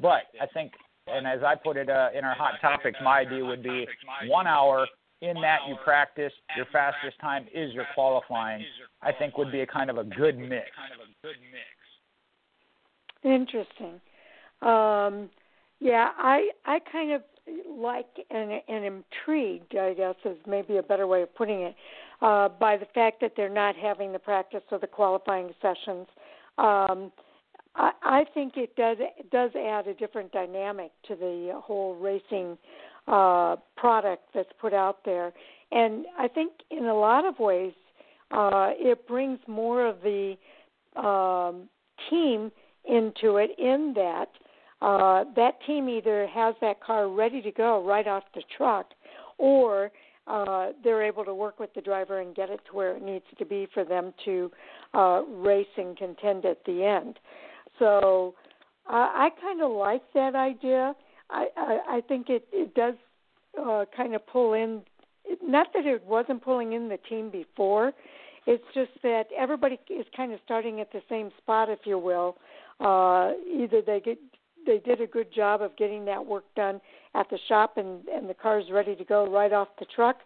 [0.00, 0.72] but I think,
[1.06, 3.86] and as I put it uh, in our hot topics, my idea would be
[4.26, 4.86] one hour.
[5.20, 8.62] In that you practice, your fastest time is your qualifying.
[9.00, 10.66] I think would be a kind of a good mix.
[13.22, 14.00] Interesting.
[14.60, 15.30] Um,
[15.80, 17.22] yeah, I I kind of
[17.68, 21.74] like and and intrigued, I guess is maybe a better way of putting it,
[22.22, 26.06] uh, by the fact that they're not having the practice or the qualifying sessions.
[26.58, 27.12] Um,
[27.76, 32.56] I, I think it does it does add a different dynamic to the whole racing
[33.06, 35.32] uh, product that's put out there,
[35.72, 37.72] and I think in a lot of ways
[38.30, 40.36] uh, it brings more of the
[40.96, 41.68] um,
[42.08, 42.50] team
[42.88, 44.28] into it in that
[44.84, 48.90] uh, that team either has that car ready to go right off the truck
[49.38, 49.90] or
[50.26, 53.24] uh, they're able to work with the driver and get it to where it needs
[53.38, 54.50] to be for them to
[54.92, 57.18] uh, race and contend at the end.
[57.78, 58.34] So
[58.86, 60.94] uh, I kind of like that idea.
[61.30, 62.94] I, I, I think it, it does
[63.58, 64.82] uh, kind of pull in,
[65.42, 67.92] not that it wasn't pulling in the team before,
[68.46, 72.36] it's just that everybody is kind of starting at the same spot, if you will,
[72.80, 74.18] uh, either they get
[74.66, 76.80] they did a good job of getting that work done
[77.14, 80.18] at the shop and and the car's ready to go right off the truck,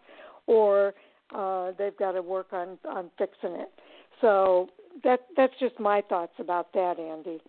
[0.47, 0.93] or
[1.35, 3.71] uh, they've got to work on on fixing it.
[4.21, 4.69] So
[5.03, 7.41] that that's just my thoughts about that, Andy.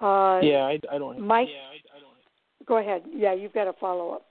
[0.00, 1.20] Uh, Yeah, I, I don't.
[1.20, 2.66] Mike, Yeah, I, I don't.
[2.66, 3.02] go ahead.
[3.14, 4.26] Yeah, you've got a follow up.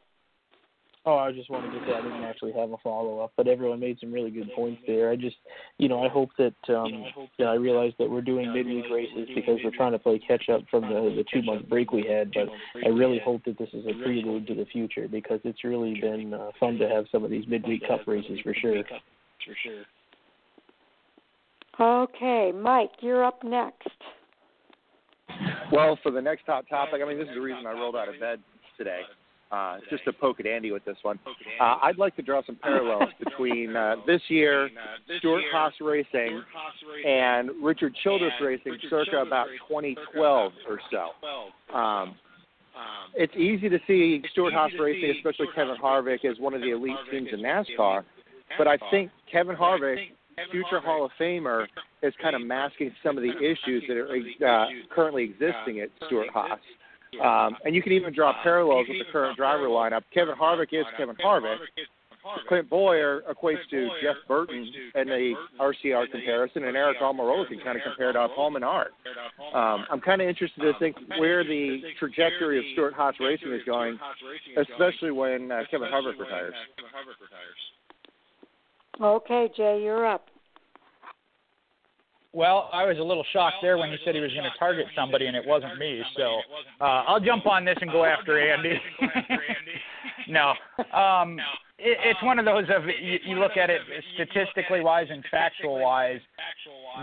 [1.03, 3.79] Oh, I just wanted to say I didn't actually have a follow up, but everyone
[3.79, 5.09] made some really good points there.
[5.09, 5.37] I just,
[5.79, 7.05] you know, I hope that um,
[7.39, 10.61] yeah, I realize that we're doing midweek races because we're trying to play catch up
[10.69, 12.31] from the the two month break we had.
[12.31, 12.49] But
[12.85, 16.35] I really hope that this is a prelude to the future because it's really been
[16.35, 18.83] uh, fun to have some of these midweek cup races for sure.
[18.83, 19.83] For sure.
[21.79, 23.87] Okay, Mike, you're up next.
[25.71, 28.07] Well, for the next hot topic, I mean, this is the reason I rolled out
[28.07, 28.39] of bed
[28.77, 29.01] today,
[29.51, 31.19] uh, just to poke at Andy with this one.
[31.59, 34.69] Uh, I'd like to draw some parallels between uh, this year,
[35.19, 36.41] Stewart-Haas Racing,
[37.05, 41.75] and Richard Childress Racing, circa about 2012 or so.
[41.77, 42.15] Um,
[43.13, 47.27] it's easy to see Stewart-Haas Racing, especially Kevin Harvick, as one of the elite teams
[47.33, 48.03] in NASCAR.
[48.57, 49.97] But I think Kevin Harvick,
[50.51, 51.67] future Hall of Famer,
[52.01, 54.07] is kind of masking some of the issues that are
[54.47, 56.59] uh, currently existing at Stewart-Haas.
[57.19, 60.03] Um, and you can even draw parallels with the current driver lineup.
[60.13, 61.57] Kevin Harvick is Kevin Harvick.
[62.47, 67.77] Clint Bowyer equates to Jeff Burton in the RCR comparison, and Aric Almirola can kind
[67.77, 68.89] of compare to Paul Menard.
[69.53, 73.97] Um, I'm kind of interested to think where the trajectory of Stewart-Haas Racing is going,
[74.57, 76.53] especially when uh, Kevin Harvick retires.
[79.01, 80.30] Okay, Jay, you're up.
[82.33, 84.85] Well, I was a little shocked there when he said he was going to target
[84.95, 86.01] somebody and it wasn't me.
[86.15, 86.39] So
[86.79, 88.79] uh, I'll jump on this and go after Andy.
[90.27, 90.53] no,
[90.97, 91.39] um,
[91.77, 93.81] it, it's one of those of you, you look at it
[94.15, 96.19] statistically wise and factual wise.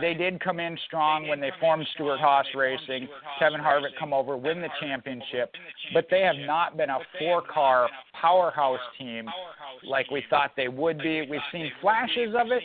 [0.01, 3.09] They did come in strong when they formed Stewart-Haas Racing.
[3.39, 5.53] Kevin Harvick come over, win the championship,
[5.95, 7.89] but they have not been a four-car
[8.21, 9.27] powerhouse team
[9.85, 11.27] like we thought they would be.
[11.29, 12.63] We've seen flashes of it,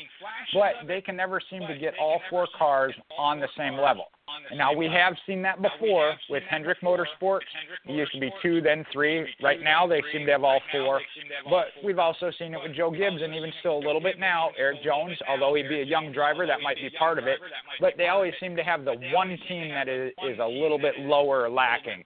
[0.54, 4.06] but they can never seem to get all four cars on the same level.
[4.50, 7.42] And now we have seen that before with Hendrick Motorsports.
[7.86, 9.28] It used to be two, then three.
[9.42, 11.02] Right now they seem to have all four.
[11.50, 14.52] But we've also seen it with Joe Gibbs and even still a little bit now,
[14.58, 17.40] Erik Jones, although he'd be a young driver, that might be part of it.
[17.80, 21.00] But they always seem to have the one team that is, is a little bit
[21.00, 22.04] lower lacking.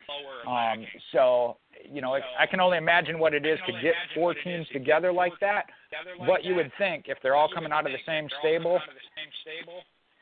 [0.48, 1.58] Um, so
[1.90, 5.34] you know, I can only imagine what it is to get four teams together like
[5.42, 5.66] that.
[6.20, 8.80] What you would think if they're all coming out of the same stable,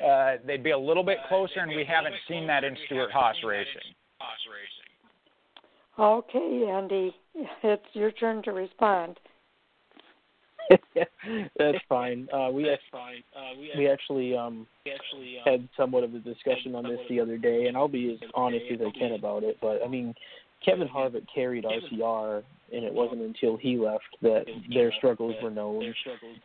[0.03, 3.93] uh, they'd be a little bit closer, and we haven't seen that in Stewart-Haas racing.
[5.97, 7.15] Okay, Andy,
[7.63, 9.17] it's your turn to respond.
[11.57, 12.27] That's fine.
[12.33, 13.23] Uh, we fine.
[13.35, 16.99] Uh, we, we actually um, we actually um, had somewhat of a discussion on this
[17.07, 19.57] the other day, and I'll be as honest as I can about it.
[19.61, 20.13] But I mean,
[20.63, 25.93] Kevin Harvick carried RCR, and it wasn't until he left that their struggles were known.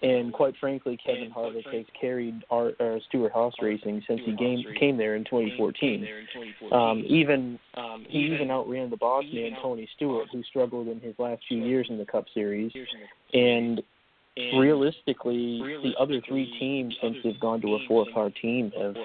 [0.03, 4.97] And quite frankly, Kevin Harvick has carried our, uh, Stewart-Haas Racing since he came came
[4.97, 6.07] there in 2014.
[6.73, 11.15] Um, even um, he even outran the boss man Tony Stewart, who struggled in his
[11.19, 12.73] last few years in the Cup Series,
[13.33, 13.83] and
[14.55, 18.97] realistically, the other three teams since they've gone to a four-car team have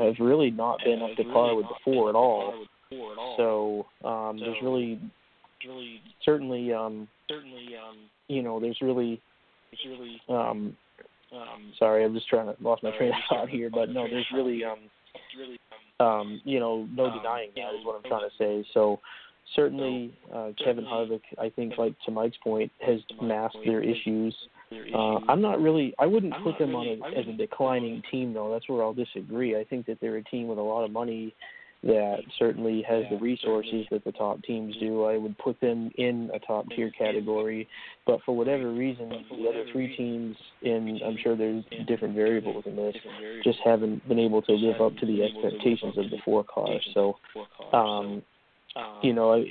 [0.00, 2.64] have really not been up to par with the four at all.
[2.90, 5.00] So um, so, there's really,
[5.66, 7.96] really certainly, um, certainly, um,
[8.28, 9.20] you know, there's really,
[9.70, 10.76] there's really, um,
[11.32, 14.26] um, sorry, I'm just trying to lost my train of thought here, but no, there's
[14.34, 14.78] really, um,
[16.00, 18.66] um, you know, no denying that is what I'm trying to say.
[18.72, 19.00] So
[19.54, 24.34] certainly, uh, Kevin Harvick, I think, like to Mike's point, has masked their issues.
[24.94, 25.94] Uh, I'm not really.
[25.98, 28.52] I wouldn't put them on a, as a declining team, though.
[28.52, 29.58] That's where I'll disagree.
[29.58, 31.34] I think that they're a team with a lot of money
[31.82, 35.04] that certainly has the resources that the top teams do.
[35.04, 37.68] I would put them in a top tier category,
[38.04, 42.74] but for whatever reason, the other three teams, and I'm sure there's different variables in
[42.74, 42.96] this,
[43.44, 46.84] just haven't been able to live up to the expectations of the four cars.
[46.94, 47.16] So,
[47.72, 48.22] um, um,
[49.02, 49.42] you know,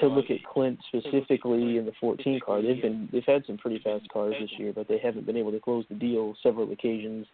[0.00, 3.80] to look at Clint specifically in the 14 car, they've been they've had some pretty
[3.82, 7.26] fast cars this year, but they haven't been able to close the deal several occasions.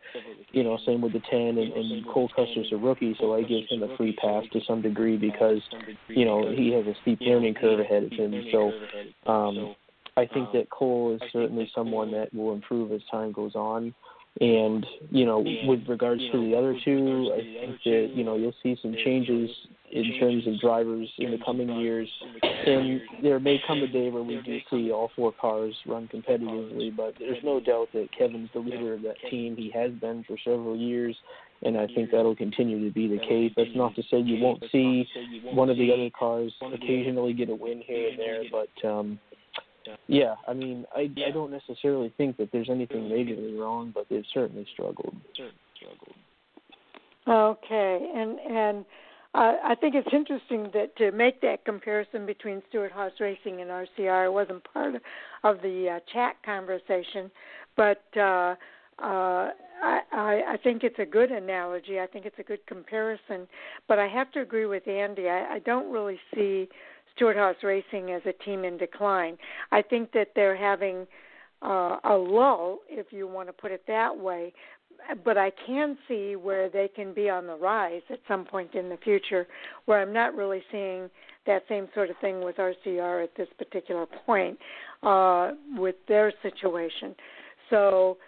[0.52, 3.64] You know, same with the 10, and, and Cole Custer's a rookie, so I give
[3.68, 5.60] him a free pass to some degree because
[6.08, 8.34] you know he has a steep learning curve ahead of him.
[8.52, 8.72] So.
[9.30, 9.74] Um,
[10.16, 13.92] I think that Cole is certainly someone that will improve as time goes on.
[14.40, 18.54] And you know, with regards to the other two, I think that you know you'll
[18.62, 19.50] see some changes
[19.94, 22.10] in terms of drivers in the coming years.
[22.42, 26.94] And there may come a day where we do see all four cars run competitively,
[26.94, 29.56] but there's no doubt that Kevin's the leader of that team.
[29.56, 31.16] He has been for several years,
[31.62, 33.52] and I think that'll continue to be the case.
[33.56, 35.06] That's not to say you won't see
[35.44, 39.20] one of the other cars occasionally get a win here and there, but um
[40.06, 44.24] yeah, I mean, I I don't necessarily think that there's anything majorly wrong, but they've
[44.32, 45.14] certainly struggled.
[47.28, 48.84] Okay, and and
[49.34, 54.32] uh, I think it's interesting that to make that comparison between Stewart-Haas Racing and RCR
[54.32, 54.94] wasn't part
[55.42, 57.30] of the uh, chat conversation,
[57.76, 58.54] but uh,
[59.00, 59.50] uh,
[59.82, 61.98] I, I, I think it's a good analogy.
[61.98, 63.48] I think it's a good comparison,
[63.88, 65.28] but I have to agree with Andy.
[65.28, 66.68] I, I don't really see
[67.16, 69.36] Stewart-Haas Racing as a team in decline.
[69.72, 71.08] I think that they're having
[71.62, 74.52] uh, a lull, if you want to put it that way,
[75.24, 78.88] but I can see where they can be on the rise at some point in
[78.88, 79.46] the future,
[79.84, 81.10] where I'm not really seeing
[81.46, 84.58] that same sort of thing with RCR at this particular point
[85.02, 87.14] uh, with their situation.
[87.70, 88.18] So,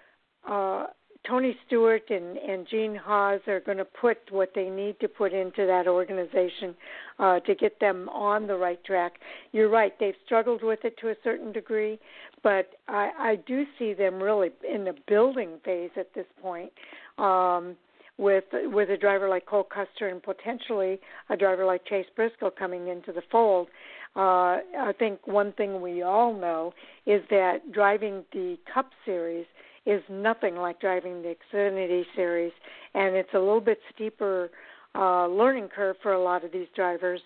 [0.49, 0.87] uh,
[1.27, 5.33] Tony Stewart and and Gene Haas are going to put what they need to put
[5.33, 6.75] into that organization
[7.19, 9.15] uh, to get them on the right track.
[9.53, 11.99] You're right; they've struggled with it to a certain degree,
[12.43, 16.73] but I, I do see them really in the building phase at this point.
[17.19, 17.77] Um,
[18.19, 20.99] with with a driver like Cole Custer and potentially
[21.29, 23.69] a driver like Chase Briscoe coming into the fold,
[24.17, 26.73] uh, I think one thing we all know
[27.05, 29.45] is that driving the Cup Series
[29.87, 32.53] is nothing like driving the Xfinity Series,
[32.95, 34.51] and it's a little bit steeper
[34.95, 37.21] uh, learning curve for a lot of these drivers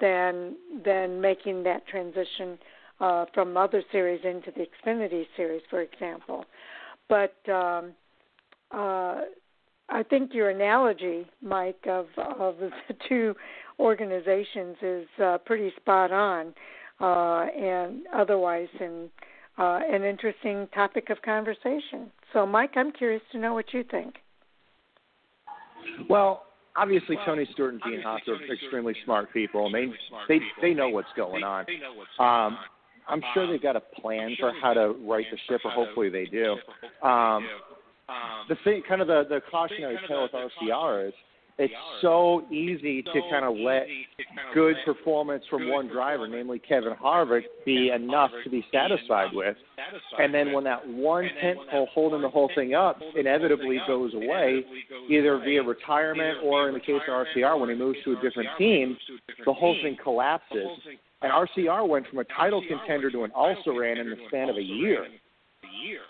[0.00, 2.58] than than making that transition
[3.00, 6.44] uh, from other series into the Xfinity Series, for example.
[7.08, 7.92] But um,
[8.70, 9.22] uh,
[9.88, 12.70] I think your analogy, Mike, of of the
[13.08, 13.34] two
[13.78, 16.52] organizations is uh, pretty spot on,
[17.00, 19.08] uh, and otherwise in
[19.58, 22.10] uh, an interesting topic of conversation.
[22.32, 24.14] So, Mike, I'm curious to know what you think.
[26.08, 26.44] Well,
[26.76, 29.92] obviously Tony Stewart and Gene Haas are extremely smart people, and they
[30.28, 31.66] they they know what's going on.
[32.18, 32.58] Um,
[33.08, 36.24] I'm sure they've got a plan for how to right the ship, or hopefully they
[36.26, 36.56] do.
[37.06, 37.46] Um,
[38.48, 41.14] the thing, kind of the the cautionary tale with RCR is
[41.58, 43.86] it's so easy to kind of let
[44.54, 49.56] good performance from one driver, namely Kevin Harvick, be enough to be satisfied with.
[50.18, 54.64] And then when that one tent pole holding the whole thing up inevitably goes away,
[55.10, 58.48] either via retirement or in the case of RCR, when he moves to a different
[58.56, 58.96] team,
[59.44, 60.68] the whole thing collapses.
[61.20, 64.56] And RCR went from a title contender to an also ran in the span of
[64.56, 65.04] a year.
[65.04, 66.00] a year.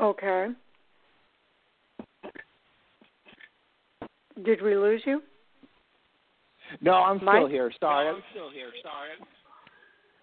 [0.00, 0.48] Okay.
[4.44, 5.22] Did we lose you?
[6.80, 7.38] No, I'm Mike?
[7.38, 7.72] still here.
[7.80, 8.08] Sorry.
[8.08, 8.70] I'm still here.
[8.82, 9.10] Sorry.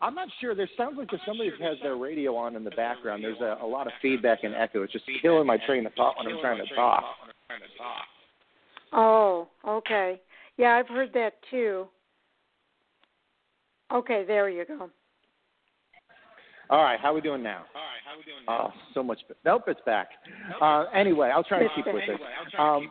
[0.02, 0.56] I'm not sure.
[0.56, 3.24] There sounds like there's somebody who has their radio on in the background.
[3.24, 4.84] There's a, a lot of feedback and echo.
[4.84, 7.04] It's just killing my train of thought when I'm trying to talk.
[8.94, 10.22] Oh, okay.
[10.58, 11.88] Yeah, I've heard that too.
[13.94, 14.90] Okay, there you go.
[16.70, 17.64] All right, how we doing now?
[17.74, 18.72] All right, how we doing now?
[18.74, 19.20] Oh, so much.
[19.46, 20.10] Nope, it's back.
[20.62, 22.20] Uh, anyway, I'll try to keep with this.
[22.60, 22.90] Um,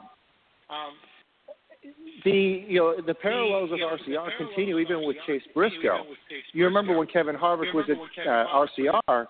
[2.25, 6.05] the you know the parallels of RCR continue even with Chase Briscoe.
[6.53, 9.27] You remember when Kevin Harvick was at uh, RCR,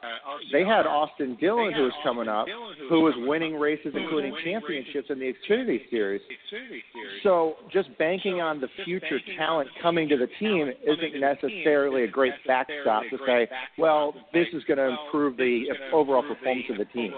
[0.52, 2.46] they had Austin Dillon who was coming up,
[2.88, 6.20] who was winning races including championships in the Xfinity Series.
[7.22, 12.34] So just banking on the future talent coming to the team isn't necessarily a great
[12.46, 13.48] backstop to say,
[13.78, 17.12] well, this is going to improve the overall performance of the team.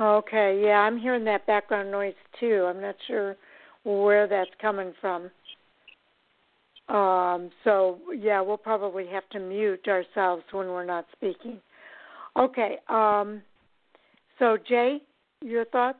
[0.00, 2.66] Okay, yeah, I'm hearing that background noise too.
[2.68, 3.36] I'm not sure
[3.84, 5.30] where that's coming from.
[6.88, 11.60] Um, so yeah, we'll probably have to mute ourselves when we're not speaking.
[12.36, 12.78] Okay.
[12.88, 13.42] Um,
[14.38, 15.00] so Jay,
[15.40, 15.98] your thoughts?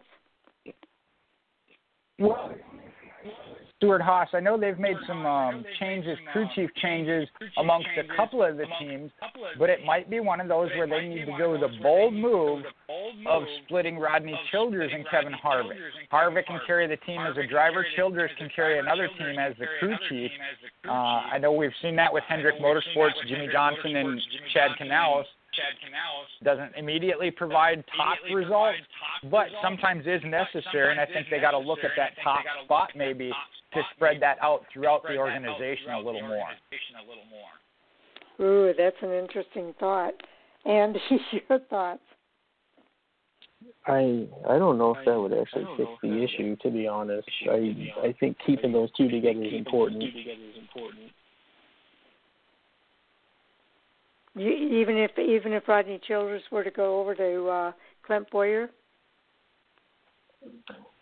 [3.83, 4.29] Stewart-Haas.
[4.33, 7.29] I know they've made some um, changes, crew chief changes
[7.59, 9.11] amongst a couple of the teams,
[9.59, 12.65] but it might be one of those where they need to go the bold move
[13.29, 15.79] of splitting Rodney Childers and Kevin Harvick.
[16.13, 17.85] Harvick can carry the team as a driver.
[17.97, 20.31] Childers can carry another team as the crew chief.
[20.87, 24.21] Uh, I know we've seen that with Hendrick Motorsports, Jimmie Johnson, and
[24.55, 25.25] Chad Knaus
[26.43, 28.79] doesn't immediately provide top results,
[29.31, 32.91] but sometimes is necessary, and I think they got to look at that top spot
[32.97, 33.31] maybe
[33.75, 36.49] to spread that out throughout the organization a little more.
[38.41, 40.15] Ooh, that's an interesting thought.
[40.65, 40.97] And
[41.49, 42.01] your thoughts?
[43.87, 46.57] I I don't know if that would actually fix the issue.
[46.63, 50.05] To be honest, I I think keeping those two together is important.
[54.35, 57.73] You, even if even if Rodney Childers were to go over to uh,
[58.07, 58.71] Clint Bowyer.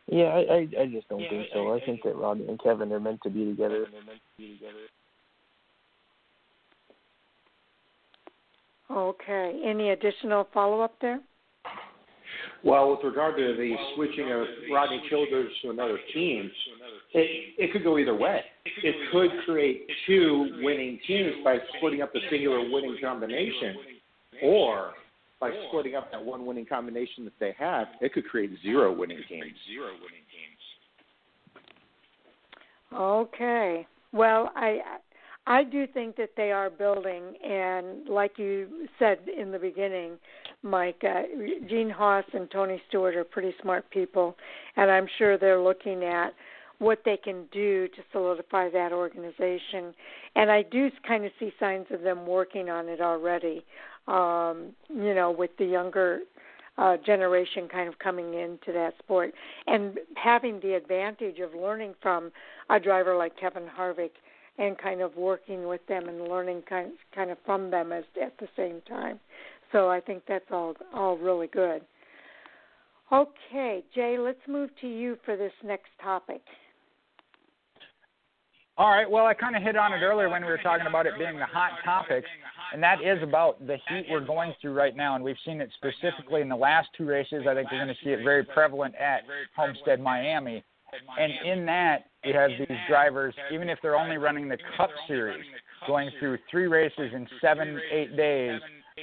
[0.09, 1.73] Yeah, I I, I just don't think so.
[1.75, 3.87] I think that Rodney and Kevin are meant to be together.
[8.91, 9.63] Okay.
[9.65, 11.21] Any additional follow up there?
[12.63, 16.51] Well, with regard to the switching of Rodney Childers to another team,
[17.13, 18.43] it, it could go either way.
[18.83, 23.77] It could create two winning teams by splitting up the singular winning combination,
[24.43, 24.93] or
[25.41, 29.23] by splitting up that one winning combination that they have, it could create zero winning
[29.29, 29.55] teams.
[32.93, 33.87] Okay.
[34.13, 34.81] Well, I
[35.47, 40.13] I do think that they are building, and like you said in the beginning,
[40.63, 41.23] Mike, uh,
[41.69, 44.37] Gene Haas and Tony Stewart are pretty smart people,
[44.77, 46.35] and I'm sure they're looking at
[46.79, 49.95] what they can do to solidify that organization.
[50.35, 53.65] And I do kind of see signs of them working on it already.
[54.09, 56.21] Um, you know, with the younger
[56.79, 59.35] uh, generation kind of coming into that sport
[59.67, 62.33] and having the advantage of learning from
[62.71, 64.13] a driver like Kevin Harvick
[64.61, 68.39] and kind of working with them and learning kind kind of from them as, at
[68.39, 69.19] the same time.
[69.73, 71.83] So I think that's all all really good.
[73.13, 76.43] Okay, Jay, let's move to you for this next topic.
[78.79, 79.11] All right.
[79.11, 81.39] Well, I kind of hit on it earlier when we were talking about it being
[81.39, 82.25] the hot topic,
[82.73, 85.17] and that is about the heat we're going through right now.
[85.17, 87.43] And we've seen it specifically in the last two races.
[87.49, 89.23] I think we're going to see it very prevalent at
[89.57, 90.65] Homestead, Miami.
[91.19, 95.45] And in that, you have these drivers, even if they're only running the Cup Series,
[95.87, 98.61] going through three races in seven, eight days.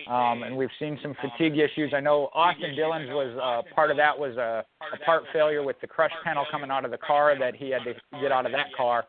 [0.08, 1.92] Um, and we've seen some fatigue issues.
[1.96, 5.80] I know Austin Dillon's was uh, part of that was a, a part failure with
[5.82, 8.52] the crush panel coming out of the car that he had to get out of
[8.52, 9.06] that car.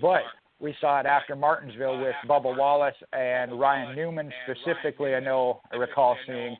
[0.00, 0.22] But
[0.60, 5.14] we saw it after Martinsville with Bubba Wallace and Ryan Newman specifically.
[5.14, 6.56] I know I recall seeing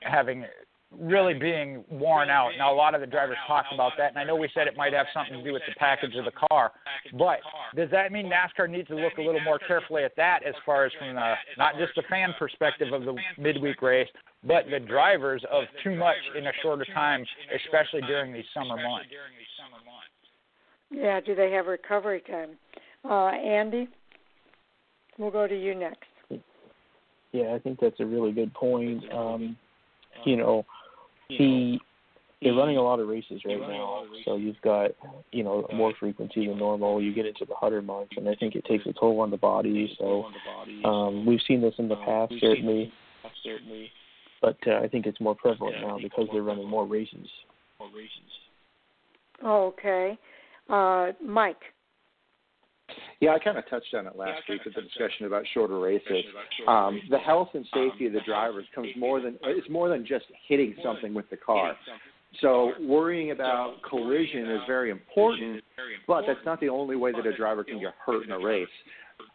[0.00, 0.44] having
[0.92, 2.52] really being worn out.
[2.56, 4.76] Now, a lot of the drivers talked about that, and I know we said it
[4.76, 6.72] might have something to do with the package of the car.
[7.18, 7.40] But
[7.74, 10.84] does that mean NASCAR needs to look a little more carefully at that as far
[10.86, 14.08] as from the, not just the fan perspective of the midweek race,
[14.44, 19.08] but the drivers of too much in a shorter time, especially during these summer months?
[20.90, 22.50] Yeah, do they have recovery time?
[23.04, 23.88] Uh, Andy,
[25.18, 26.04] we'll go to you next.
[27.32, 29.02] Yeah, I think that's a really good point.
[29.12, 29.56] Um,
[30.24, 30.64] you know,
[31.28, 31.78] the
[32.42, 34.90] they're running a lot of races right now, so you've got
[35.32, 37.02] you know more frequency than normal.
[37.02, 39.38] You get into the hotter months, and I think it takes a toll on the
[39.38, 39.96] body.
[39.98, 40.26] So
[40.84, 42.92] um, we've seen this in the past, certainly,
[44.42, 47.26] but uh, I think it's more prevalent now because they're running more races.
[47.80, 48.30] more races.
[49.42, 50.18] Okay,
[50.68, 51.62] uh, Mike.
[53.20, 56.24] Yeah, I kind of touched on it last week with the discussion about shorter races.
[56.68, 60.26] Um, the health and safety of the drivers comes more than it's more than just
[60.46, 61.74] hitting something with the car.
[62.42, 65.64] So worrying about collision is very important,
[66.06, 68.68] but that's not the only way that a driver can get hurt in a race.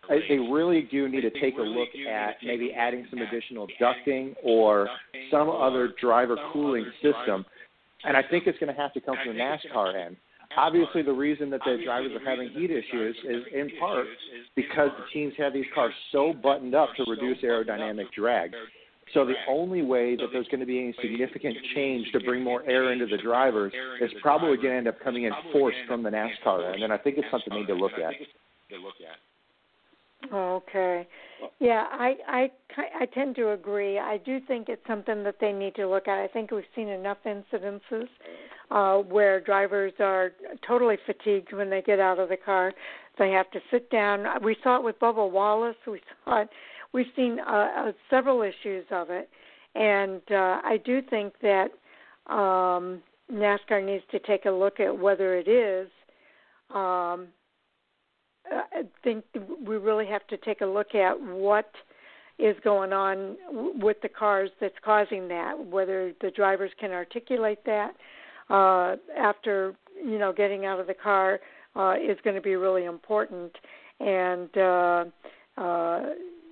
[0.07, 4.87] They really do need to take a look at maybe adding some additional ducting or
[5.31, 7.45] some other driver cooling system.
[8.03, 10.17] And I think it's going to have to come from the NASCAR end
[10.57, 14.07] obviously the reason that the drivers are having heat issues is in part
[14.55, 18.51] because the teams have these cars so buttoned up to reduce aerodynamic drag.
[19.13, 22.63] So the only way that there's going to be any significant change to bring more
[22.63, 26.09] air into the drivers is probably going to end up coming in force from the
[26.09, 28.13] NASCAR end, and I think it's something we need to look at.
[30.31, 31.07] Okay.
[31.59, 33.97] Yeah, I I I tend to agree.
[33.97, 36.19] I do think it's something that they need to look at.
[36.19, 38.07] I think we've seen enough incidences
[38.71, 40.31] uh, where drivers are
[40.65, 42.73] totally fatigued when they get out of the car.
[43.19, 44.25] They have to sit down.
[44.43, 45.75] We saw it with Bubba Wallace.
[45.85, 46.49] We saw it.
[46.93, 49.29] We've seen uh, uh, several issues of it,
[49.75, 51.69] and uh, I do think that
[52.27, 55.87] um, NASCAR needs to take a look at whether it is.
[56.69, 57.27] Um,
[58.51, 59.23] I think
[59.65, 61.71] we really have to take a look at what
[62.39, 63.37] is going on
[63.79, 67.91] with the cars that's causing that, whether the drivers can articulate that,
[68.51, 69.73] uh, after
[70.03, 71.39] you know getting out of the car
[71.75, 73.51] uh, is going to be really important,
[73.99, 75.05] and uh,
[75.57, 76.01] uh,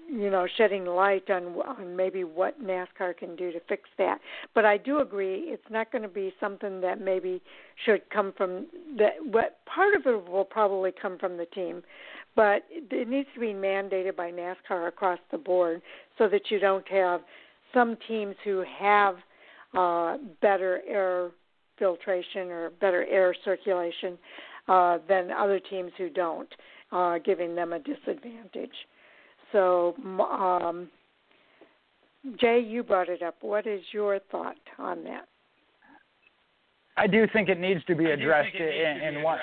[0.07, 4.19] you know shedding light on on maybe what NASCAR can do to fix that.
[4.55, 7.41] But I do agree it's not going to be something that maybe
[7.85, 8.67] should come from
[8.97, 9.13] that.
[9.23, 11.84] What part of it will probably come from the team,
[12.35, 15.81] but it needs to be mandated by NASCAR across the board
[16.17, 17.21] so that you don't have
[17.73, 19.15] some teams who have
[19.77, 21.31] uh, better air
[21.80, 24.18] filtration or better air circulation
[24.68, 26.49] uh, than other teams who don't,
[26.91, 28.76] uh, giving them a disadvantage.
[29.51, 30.89] So, um,
[32.39, 33.35] Jay, you brought it up.
[33.41, 35.26] What is your thought on that?
[36.97, 39.39] I do think it needs to be addressed in, in one,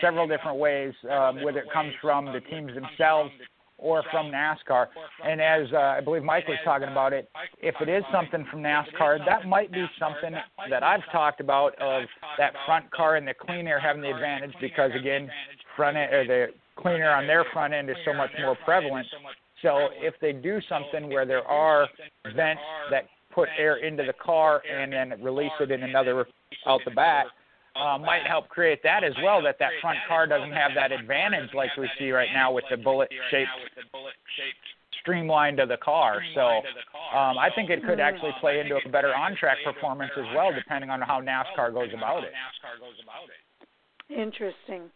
[0.00, 3.30] several different ways, um, whether it comes from the teams themselves
[3.78, 4.86] or from NASCAR.
[5.24, 7.28] And as uh, I believe Mike was talking about it,
[7.60, 10.34] if it is something from NASCAR, that might be something
[10.70, 12.04] that I've talked about of
[12.38, 15.30] that front car and the clean air having the advantage because again,
[15.76, 16.46] front end, or the
[16.76, 19.06] clean air on their front end is so much more prevalent.
[19.62, 21.88] So if they do something where there are
[22.34, 26.26] vents that put air into the car and then release it in another
[26.66, 27.26] out the back,
[27.78, 29.42] uh, might help create that as well.
[29.42, 32.76] That that front car doesn't have that advantage like we see right now with the
[32.76, 33.50] bullet shaped
[35.00, 36.20] streamlined to the car.
[36.34, 36.40] So
[37.16, 40.52] um, I think it could actually play into a better on track performance as well,
[40.52, 42.32] depending on how NASCAR goes about it.
[44.10, 44.90] Interesting.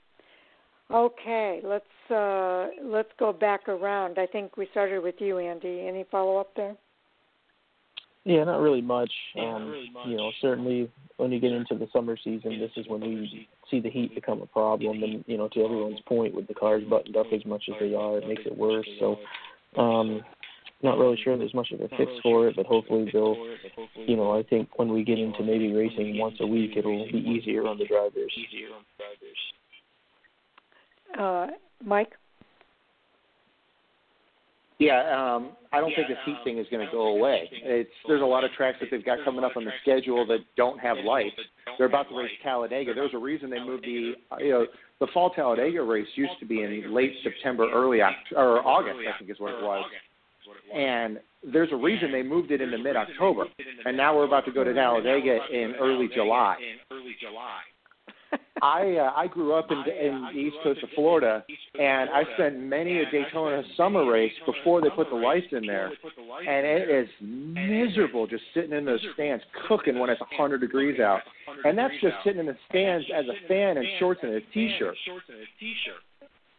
[0.93, 4.19] Okay, let's uh, let's go back around.
[4.19, 5.87] I think we started with you, Andy.
[5.87, 6.75] Any follow up there?
[8.25, 9.11] Yeah, not really much.
[9.39, 13.49] Um, you know, certainly when you get into the summer season, this is when we
[13.71, 15.03] see the heat become a problem.
[15.03, 17.95] And you know, to everyone's point, with the cars buttoned up as much as they
[17.95, 18.87] are, it makes it worse.
[18.99, 19.17] So,
[19.81, 20.23] um,
[20.83, 23.37] not really sure there's much of a fix for it, but hopefully they'll,
[24.07, 27.19] you know, I think when we get into maybe racing once a week, it'll be
[27.19, 28.35] easier on the drivers.
[31.19, 31.47] Uh,
[31.85, 32.13] Mike.
[34.81, 37.51] Yeah, um, I don't think this heat thing is going to go away.
[37.53, 40.39] It's there's a lot of tracks that they've got coming up on the schedule that
[40.57, 41.37] don't have lights.
[41.77, 42.95] They're about to race Talladega.
[42.95, 44.67] There's a reason they moved the you know
[44.99, 49.19] the fall Talladega race used to be in late September, early October, or August, I
[49.19, 49.85] think is what it was.
[50.75, 51.21] And
[51.53, 53.45] there's a reason they moved it into mid October,
[53.85, 56.57] and now we're about to go to Talladega in early July.
[58.63, 61.45] I uh, I grew up in, in the east coast of Florida,
[61.79, 65.93] and I spent many a Daytona summer race before they put the lights in there,
[66.47, 71.21] and it is miserable just sitting in those stands cooking when it's 100 degrees out,
[71.65, 74.97] and that's just sitting in the stands as a fan in shorts and a t-shirt.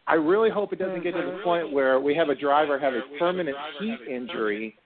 [0.06, 2.92] I really hope it doesn't get to the point where we have a driver have
[2.92, 4.76] a permanent heat injury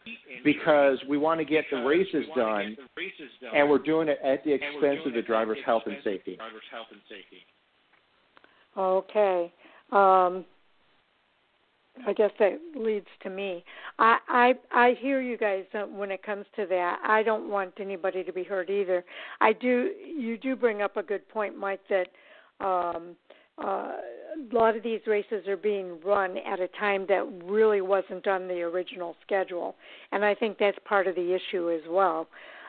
[0.44, 2.76] because we want to get the races done
[3.54, 6.38] and we're doing it at the expense of the driver's health and safety.
[8.76, 9.52] Okay.
[9.90, 10.44] Um,
[12.06, 13.64] I guess that leads to me.
[13.98, 16.98] I I I hear you guys uh, when it comes to that.
[17.06, 19.04] I don't want anybody to be hurt either.
[19.40, 19.92] I do.
[20.04, 21.80] You do bring up a good point, Mike.
[21.88, 22.08] That
[22.60, 23.16] um,
[23.56, 23.92] uh,
[24.36, 28.48] a lot of these races are being run at a time that really wasn't on
[28.48, 29.74] the original schedule,
[30.12, 32.28] and I think that's part of the issue as well.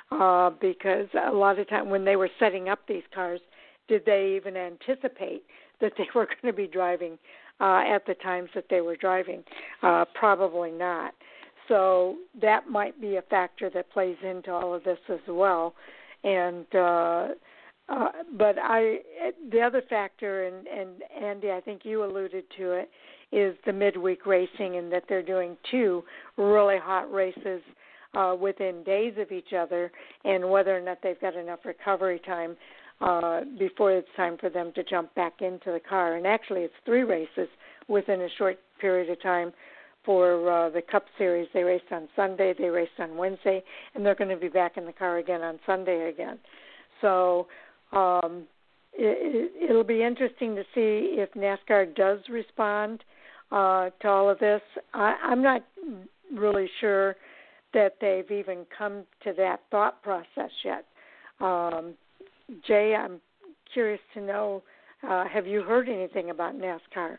[0.10, 3.42] Uh, because a lot of time when they were setting up these cars,
[3.90, 5.44] did they even anticipate
[5.82, 7.18] that they were going to be driving
[7.60, 9.44] uh, at the times that they were driving?
[9.84, 11.14] Uh, probably not.
[11.68, 15.74] So that might be a factor that plays into all of this as well.
[16.24, 17.28] And uh,
[17.90, 18.08] uh,
[18.38, 18.98] but I,
[19.52, 22.90] the other factor, and, and Andy, I think you alluded to it,
[23.32, 26.04] is the midweek racing, and that they're doing two
[26.38, 27.62] really hot races
[28.14, 29.92] uh, within days of each other,
[30.24, 32.56] and whether or not they've got enough recovery time
[33.02, 36.16] uh, before it's time for them to jump back into the car.
[36.16, 37.48] And actually, it's three races
[37.88, 39.54] within a short period of time
[40.04, 41.48] for uh, the Cup Series.
[41.54, 44.86] They raced on Sunday, they raced on Wednesday, and they're going to be back in
[44.86, 46.40] the car again on Sunday again.
[47.02, 47.48] So
[47.92, 48.44] um,
[48.94, 53.04] it, it'll be interesting to see if NASCAR does respond
[53.52, 54.62] uh, to all of this.
[54.94, 55.64] I, I'm not
[56.34, 57.16] really sure
[57.74, 60.86] that they've even come to that thought process yet.
[61.40, 61.94] Um,
[62.66, 63.20] Jay, I'm
[63.74, 64.64] curious to know
[65.08, 67.18] uh, have you heard anything about NASCAR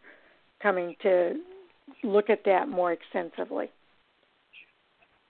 [0.63, 1.35] coming to
[2.03, 3.71] look at that more extensively?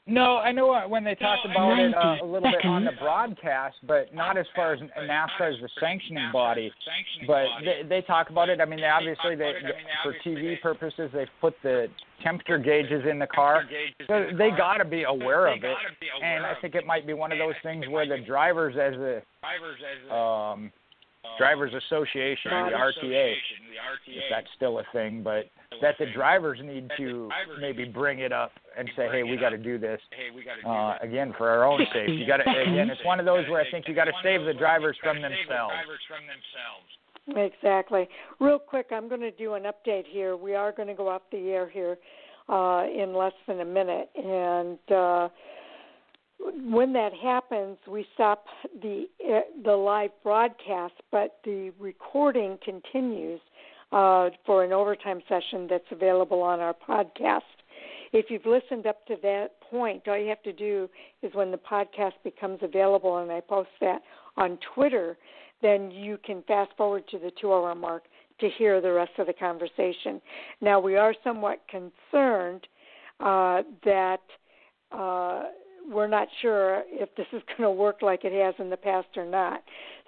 [0.09, 3.77] No, I know when they talked about it uh, a little bit on the broadcast,
[3.87, 6.73] but not as far as NASCAR as the sanctioning body.
[7.27, 8.61] But they, they talk about it.
[8.61, 9.53] I mean, they obviously, they,
[10.03, 11.89] for TV purposes, they've put the
[12.23, 13.65] temperature gauges in the car.
[14.07, 15.77] So they got to be aware of it.
[16.25, 19.23] And I think it might be one of those things where the drivers as the
[19.41, 20.73] drivers, as a um,
[21.39, 23.33] drivers association, the RTA,
[24.07, 25.51] if that's still a thing, but
[25.81, 27.29] that the drivers need to
[27.61, 30.01] maybe bring it up and say, hey, we got to do this
[30.67, 32.13] uh, again for our own safety.
[32.13, 34.45] You got to again, it's one of those where I think you got to save
[34.45, 35.75] the drivers from themselves.
[37.37, 38.09] Exactly.
[38.41, 40.37] Real quick, I'm going to do an update here.
[40.37, 41.99] We are going to go off the air here
[42.49, 44.79] uh, in less than a minute, and.
[44.91, 45.29] Uh,
[46.39, 48.45] when that happens, we stop
[48.83, 53.41] the uh, the live broadcast, but the recording continues
[53.93, 57.41] uh, for an overtime session that's available on our podcast.
[58.13, 60.89] If you've listened up to that point, all you have to do
[61.23, 64.01] is when the podcast becomes available, and I post that
[64.37, 65.19] on Twitter,
[65.61, 68.05] then you can fast forward to the two-hour mark
[68.41, 70.23] to hear the rest of the conversation.
[70.61, 72.67] Now we are somewhat concerned
[73.21, 74.21] uh, that.
[75.89, 79.09] We're not sure if this is going to work like it has in the past
[79.17, 79.63] or not.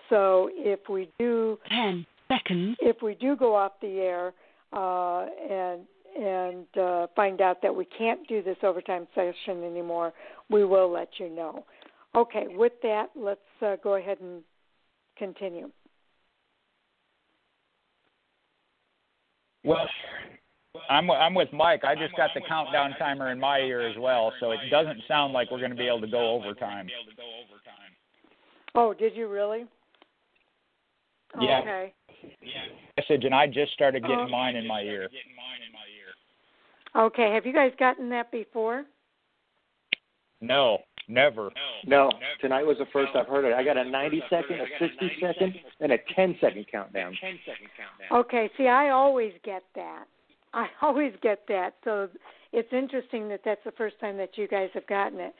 [0.08, 4.32] So if we do ten seconds, if we do go off the air
[4.72, 5.82] uh, and
[6.18, 10.12] and uh, find out that we can't do this overtime session anymore,
[10.50, 11.64] we will let you know.
[12.16, 14.42] Okay, with that, let's uh, go ahead and
[15.16, 15.70] continue.
[19.62, 19.88] Well,
[20.88, 21.82] I'm I'm with Mike.
[21.84, 25.32] I just got the countdown timer in my ear as well, so it doesn't sound
[25.32, 26.88] like we're going to be able to go overtime.
[28.74, 29.64] Oh, did you really?
[31.40, 31.60] Yeah.
[31.60, 31.94] Okay.
[32.96, 34.28] message, and I just started getting Oh.
[34.28, 35.08] mine in my ear.
[36.94, 38.84] Okay, have you guys gotten that before?
[40.40, 41.50] No, never.
[41.86, 42.10] No,
[42.40, 43.54] tonight was the first I've heard it.
[43.54, 47.16] I got a 90 second, a 60 second, and a 10 second countdown.
[47.20, 48.18] 10 second countdown.
[48.20, 50.06] Okay, see, I always get that.
[50.52, 51.74] I always get that.
[51.84, 52.08] So
[52.52, 55.34] it's interesting that that's the first time that you guys have gotten it.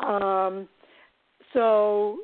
[0.00, 0.68] Um,
[1.52, 2.18] so,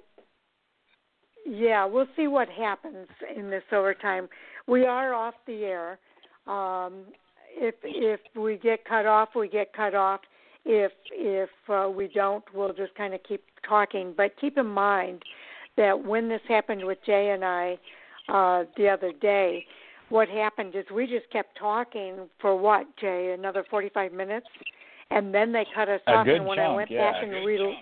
[1.47, 3.07] yeah, we'll see what happens
[3.37, 4.29] in this overtime.
[4.67, 5.99] We are off the air.
[6.47, 7.05] Um,
[7.53, 10.21] if if we get cut off, we get cut off.
[10.65, 14.15] If if uh, we don't, we'll just kind of keep talking.
[14.17, 15.23] But keep in mind
[15.77, 17.79] that when this happened with Jay and I
[18.29, 19.65] uh, the other day,
[20.11, 23.35] what happened is we just kept talking for what, Jay?
[23.37, 24.47] Another 45 minutes,
[25.11, 26.27] and then they cut us A off.
[26.29, 27.13] and when I went yeah.
[27.13, 27.77] back and re-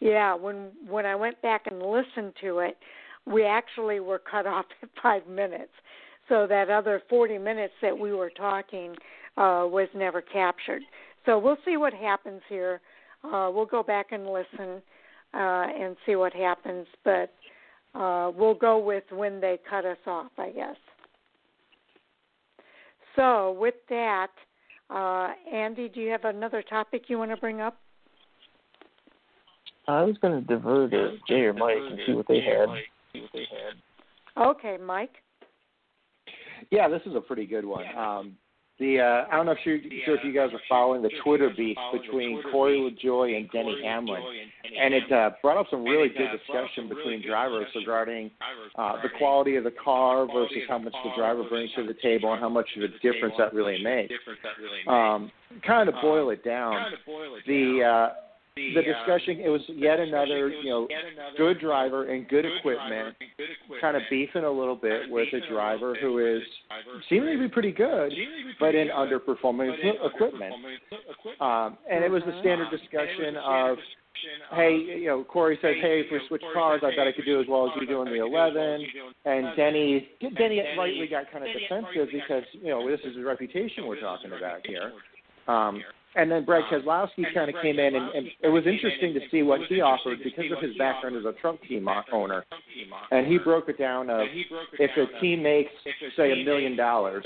[0.00, 2.76] yeah, when when I went back and listened to it,
[3.26, 5.72] we actually were cut off at five minutes.
[6.28, 8.92] So that other 40 minutes that we were talking
[9.36, 10.82] uh, was never captured.
[11.26, 12.80] So we'll see what happens here.
[13.24, 14.80] Uh, we'll go back and listen
[15.34, 17.32] uh, and see what happens, but
[17.94, 20.76] uh, we'll go with when they cut us off, I guess.
[23.16, 24.28] So with that,
[24.88, 27.78] uh, Andy, do you have another topic you want to bring up?
[29.88, 32.68] I was going to divert it, Jay or Mike and see what they had.
[34.36, 35.14] Okay, Mike.
[36.70, 37.84] Yeah, this is a pretty good one.
[37.96, 38.36] Um,
[38.80, 41.50] the uh, I don't know if you're sure if you guys are following the Twitter
[41.54, 44.22] beef between Corey LaJoie and Denny Hamlin,
[44.82, 48.30] and it uh, brought up some really good discussion between drivers regarding
[48.76, 52.32] uh, the quality of the car versus how much the driver brings to the table
[52.32, 54.14] and how much of a difference that really makes.
[54.88, 55.30] Um,
[55.66, 56.92] kind of boil it down,
[57.46, 60.88] the uh, the discussion it was yet another you know
[61.36, 63.14] good driver and good equipment
[63.80, 66.42] kind of beefing a little bit with a driver who is
[67.08, 68.12] seemingly to be pretty good
[68.58, 70.54] but in underperforming equi- equipment.
[71.40, 73.78] um and it was the standard discussion of
[74.52, 77.40] hey you know corey says hey if we switch cars i bet i could do
[77.40, 78.84] as well as you do in the 11
[79.24, 83.86] and denny denny rightly got kind of defensive because you know this is a reputation
[83.86, 84.92] we're talking about here.
[85.46, 85.80] um
[86.16, 89.20] and then Brad um, Keselowski kind of came in, and, and it was interesting to
[89.30, 92.44] see what he offered because of his background as a truck team owner.
[93.10, 94.26] And he broke it down of
[94.78, 95.70] if a team makes,
[96.16, 97.24] say, a million dollars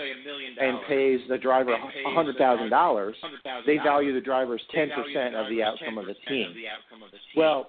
[0.61, 3.17] and pays the driver a hundred thousand dollars,
[3.67, 6.55] they value the driver's ten percent of the outcome of the team.
[7.37, 7.69] Well,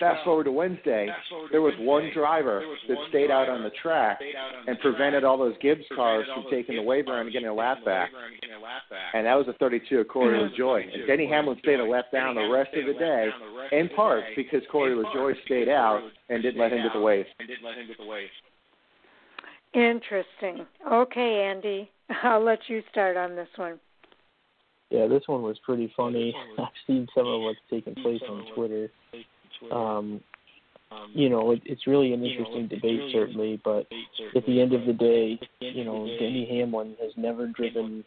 [0.00, 1.08] fast forward to Wednesday,
[1.52, 4.18] there was one driver that stayed out on the track
[4.66, 7.84] and prevented all those Gibbs cars from taking the wave around and getting a lap
[7.84, 8.10] back.
[9.14, 10.92] And that was a 32 of Corey LaJoie.
[10.92, 13.28] And Denny Hamlin stayed a lap down the rest of the day,
[13.72, 17.26] in part because Corey LaJoie stayed out and didn't let him get the wave.
[19.74, 20.66] Interesting.
[20.90, 21.90] Okay, Andy,
[22.24, 23.78] I'll let you start on this one.
[24.90, 26.34] Yeah, this one was pretty funny.
[26.58, 28.90] I've seen some of what's taking place on Twitter.
[29.72, 30.20] Um,
[31.14, 33.86] you know, it, it's really an interesting debate, certainly, but
[34.34, 38.04] at the end of the day, you know, Denny Hamlin has never driven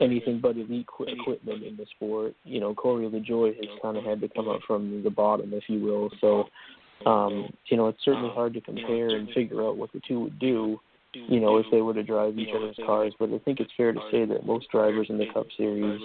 [0.00, 2.34] anything but elite qu- equipment in the sport.
[2.44, 5.64] You know, Corey LaJoie has kind of had to come up from the bottom, if
[5.68, 6.10] you will.
[6.20, 6.44] So,
[7.08, 10.38] um, you know, it's certainly hard to compare and figure out what the two would
[10.38, 10.78] do.
[11.12, 13.92] You know, if they were to drive each other's cars, but I think it's fair
[13.92, 16.00] to say that most drivers in the Cup Series,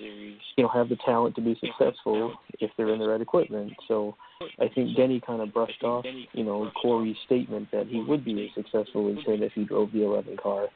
[0.00, 3.72] you know, have the talent to be successful if they're in the right equipment.
[3.88, 4.16] So,
[4.60, 8.44] I think Denny kind of brushed off, you know, Corey's statement that he would be
[8.44, 10.68] as successful as him if he drove the 11 car.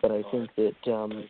[0.00, 1.24] But I think that um,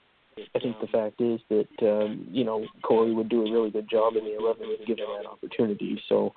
[0.55, 3.89] I think the fact is that um, you know Corey would do a really good
[3.89, 6.01] job in the 11 if given that opportunity.
[6.09, 6.33] So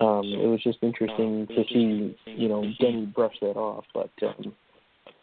[0.00, 3.84] um, it was just interesting to see you know Denny brush that off.
[3.94, 4.54] But um,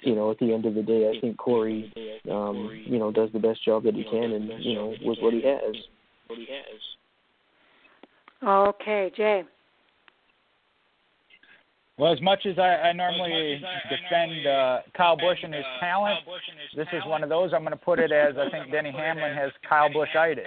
[0.06, 1.92] you know at the end of the day, I think Corey
[2.30, 5.34] um, you know does the best job that he can, and you know with what
[5.34, 5.76] he has.
[8.44, 9.44] Okay, Jay.
[11.98, 16.22] Well, as much as I, I normally defend uh, Kyle Busch and his talent,
[16.76, 17.52] this is one of those.
[17.54, 20.42] I'm going to put it as I think Denny Hamlin has Kyle Buschitis.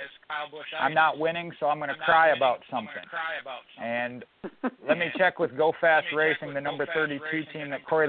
[0.81, 2.91] I'm not winning, so I'm going to cry about something.
[3.81, 4.25] And
[4.89, 7.23] let me check with Go Fast Racing, the number 32
[7.53, 8.09] team that Corey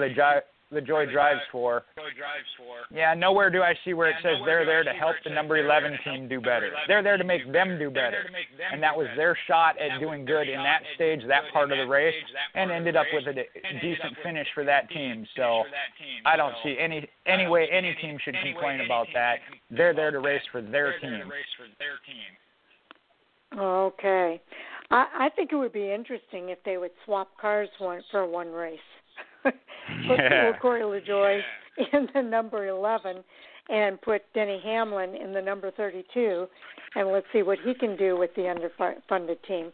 [0.74, 1.84] LaJoie, Joy drives for.
[2.92, 5.98] Yeah, nowhere do I see where it says they're there to help the number 11
[6.04, 6.72] team do better.
[6.88, 8.26] They're there to make them do better.
[8.72, 11.88] And that was their shot at doing good in that stage, that part of the
[11.88, 12.16] race,
[12.56, 13.34] and ended up with a
[13.82, 15.26] decent finish for that team.
[15.36, 15.64] So
[16.26, 19.38] I don't see any any way any team should complain about that.
[19.72, 21.32] They're there to race for their team.
[23.58, 24.42] Okay.
[24.92, 28.52] I, I think it would be interesting if they would swap cars one for one
[28.52, 28.80] race.
[30.08, 30.52] put yeah.
[30.62, 31.42] Corey LaJoie
[31.94, 33.24] in the number 11
[33.70, 36.48] and put Denny Hamlin in the number 32,
[36.96, 39.72] and let's see what he can do with the underfunded team.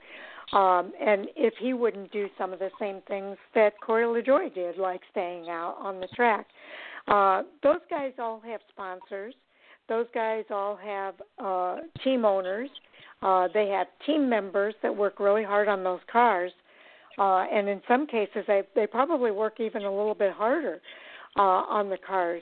[0.52, 4.78] Um, and if he wouldn't do some of the same things that Corey LaJoie did,
[4.78, 6.48] like staying out on the track.
[7.08, 9.34] Uh, those guys all have sponsors.
[9.90, 12.70] Those guys all have uh, team owners.
[13.22, 16.52] Uh, they have team members that work really hard on those cars.
[17.18, 20.82] Uh, and in some cases, they they probably work even a little bit harder
[21.38, 22.42] uh, on the cars.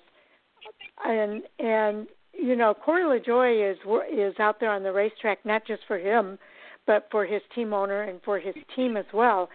[1.06, 3.78] And and you know, Corey LaJoie is
[4.12, 6.38] is out there on the racetrack not just for him,
[6.88, 9.50] but for his team owner and for his team as well.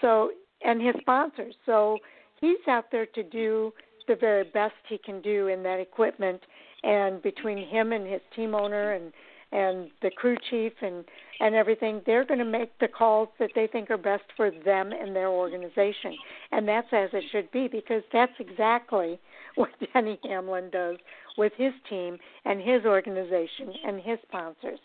[0.00, 0.30] So
[0.64, 1.54] and his sponsors.
[1.66, 1.98] So
[2.40, 3.72] he's out there to do
[4.08, 6.40] the very best he can do in that equipment.
[6.82, 9.12] And between him and his team owner and
[9.52, 11.04] and the crew chief and
[11.40, 14.92] and everything they're going to make the calls that they think are best for them
[14.92, 16.16] and their organization.
[16.52, 19.18] And that's as it should be because that's exactly
[19.56, 20.96] what Denny Hamlin does
[21.36, 24.78] with his team and his organization and his sponsors.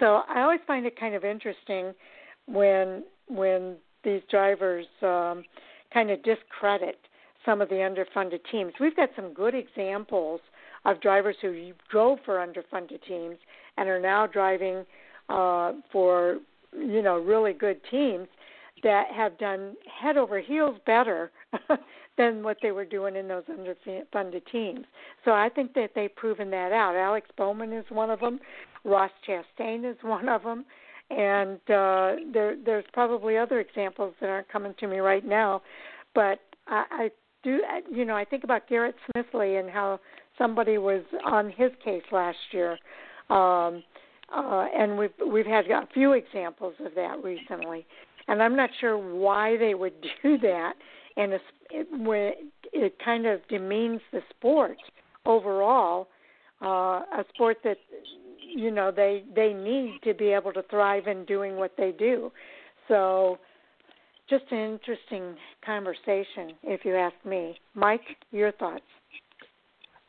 [0.00, 1.92] So I always find it kind of interesting
[2.46, 5.44] when when these drivers um
[5.92, 6.98] kind of discredit
[7.44, 8.72] some of the underfunded teams.
[8.80, 10.40] We've got some good examples
[10.84, 13.36] of drivers who drove for underfunded teams
[13.78, 14.84] and are now driving
[15.28, 16.38] uh, for
[16.72, 18.28] you know really good teams
[18.82, 21.30] that have done head over heels better
[22.18, 24.84] than what they were doing in those underfunded teams.
[25.24, 26.96] So I think that they've proven that out.
[26.96, 28.40] Alex Bowman is one of them.
[28.84, 30.64] Ross Chastain is one of them.
[31.10, 35.62] And uh, there, there's probably other examples that aren't coming to me right now,
[36.14, 37.10] but I, I
[37.42, 37.60] do.
[37.90, 40.00] You know, I think about Garrett Smithley and how
[40.36, 42.78] somebody was on his case last year
[43.30, 43.82] um,
[44.34, 47.86] uh, and we've we've had a few examples of that recently,
[48.26, 50.74] and I'm not sure why they would do that,
[51.16, 51.42] and it,
[52.72, 54.78] it, kind of demeans the sport
[55.24, 56.08] overall,
[56.62, 57.78] uh, a sport that
[58.54, 62.30] you know they they need to be able to thrive in doing what they do.
[62.86, 63.38] So,
[64.28, 67.58] just an interesting conversation, if you ask me.
[67.74, 68.00] Mike,
[68.30, 68.84] your thoughts?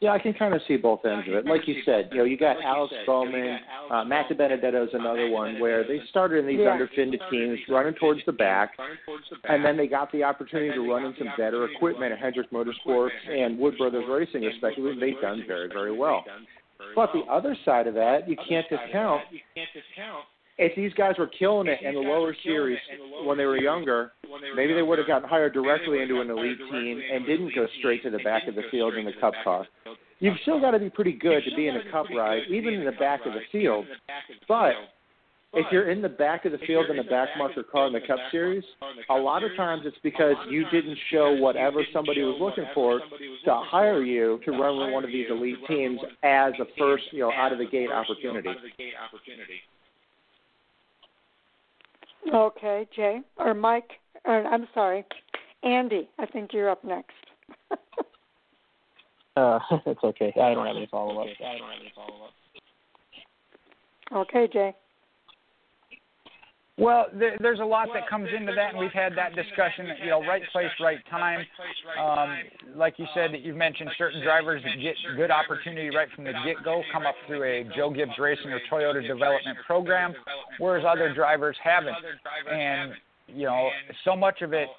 [0.01, 1.45] Yeah, I can kind of see both ends of it.
[1.45, 3.59] Like you said, you know, you got Alex Bowman,
[3.91, 6.77] uh, Matt DiBenedetto is another one where they started in these yeah.
[6.77, 8.71] underfunded teams, running towards the back,
[9.49, 13.09] and then they got the opportunity to run in some better equipment at Hendrick Motorsports
[13.29, 14.93] and Wood Brothers Racing, respectively.
[14.97, 16.23] They've done very, very well.
[16.95, 19.23] But the other side of that, you can't discount
[20.59, 22.77] if these guys were killing it in the lower series
[23.23, 24.11] when they were younger,
[24.55, 28.03] maybe they would have gotten hired directly into an elite team and didn't go straight
[28.03, 29.65] to the back of the field in the cup car.
[30.19, 32.85] You've still got to be pretty good to be in a cup ride, even in
[32.85, 33.85] the back of the field.
[34.47, 34.73] But
[35.53, 38.01] if you're in the back of the field in the back marker car in the
[38.01, 38.63] Cup Series,
[39.09, 43.61] a lot of times it's because you didn't show whatever somebody was looking for to
[43.65, 47.31] hire you to run with one of these elite teams as a first, you know,
[47.31, 48.49] out of the gate opportunity.
[52.33, 53.91] Okay, Jay or Mike,
[54.25, 55.05] or I'm sorry,
[55.63, 56.09] Andy.
[56.19, 57.13] I think you're up next.
[59.35, 60.33] uh, it's okay.
[60.35, 61.27] I don't have any follow up.
[61.27, 62.33] I don't have any follow up.
[64.11, 64.75] Okay, Jay.
[66.79, 69.87] Well, there, there's a lot that comes into that, and we've had that discussion.
[70.01, 71.45] You know, right place, right time.
[71.99, 72.37] Um,
[72.77, 76.31] like you said, that you've mentioned certain drivers that get good opportunity right from the
[76.45, 80.13] get-go, come up through a Joe Gibbs Racing or Toyota development program,
[80.57, 81.97] whereas other drivers haven't.
[82.49, 82.93] And
[83.27, 83.69] you know,
[84.05, 84.69] so much of it,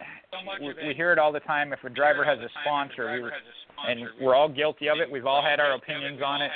[0.60, 1.74] we, we hear it all the time.
[1.74, 3.30] If a driver has a sponsor, we
[3.88, 5.10] and we're all guilty of it.
[5.10, 6.50] We've all had our opinions on it.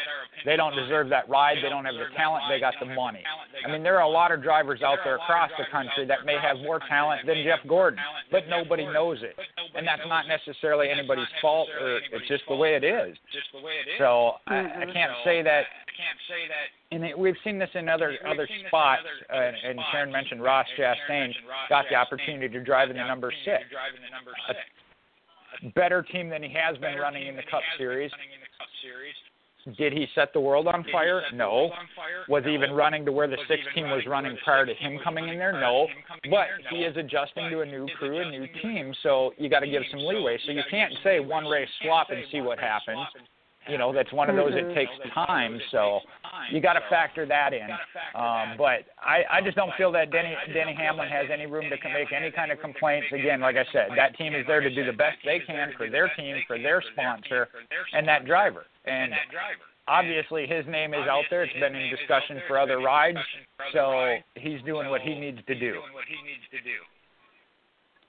[0.44, 1.59] They don't deserve that ride.
[1.62, 2.44] They don't have the talent.
[2.48, 3.22] They got the money.
[3.64, 6.36] I mean, there are a lot of drivers out there across the country that may
[6.40, 9.36] have more talent than Jeff Gordon, but nobody knows it.
[9.74, 13.16] And that's not necessarily anybody's fault, or it's just the way it is.
[13.98, 15.64] So I, I can't say that.
[15.64, 16.94] I can't say that.
[16.94, 19.02] And it, we've seen this in other other spots.
[19.32, 21.32] Uh, and Sharon mentioned Ross Chastain
[21.68, 23.62] got the opportunity to drive in the number six
[25.74, 28.10] better team than he has been running in the Cup Series.
[29.78, 31.22] Did he set the world on fire?
[31.32, 31.70] No.
[32.28, 35.28] Was he even running to where the six team was running prior to him coming
[35.28, 35.52] in there?
[35.52, 35.86] No.
[36.31, 39.66] But he is adjusting to a new crew, a new team, so you got to
[39.66, 40.39] give some leeway.
[40.44, 43.06] So you can't say one race swap and see what happens
[43.69, 46.01] you know that's one of those it takes time so
[46.53, 47.70] you got to factor that in.
[48.15, 51.77] um, but I, I just don't feel that Denny Denny Hamlin has any room to
[51.89, 53.07] make any kind of complaints.
[53.12, 55.89] again like I said that team is there to do the best they can for
[55.89, 57.49] their team for their sponsor
[57.93, 58.66] and that driver.
[58.85, 59.12] and
[59.86, 61.45] obviously his name is out there.
[61.45, 63.19] It's been in discussion for other rides
[63.73, 65.81] so he's doing what he needs to do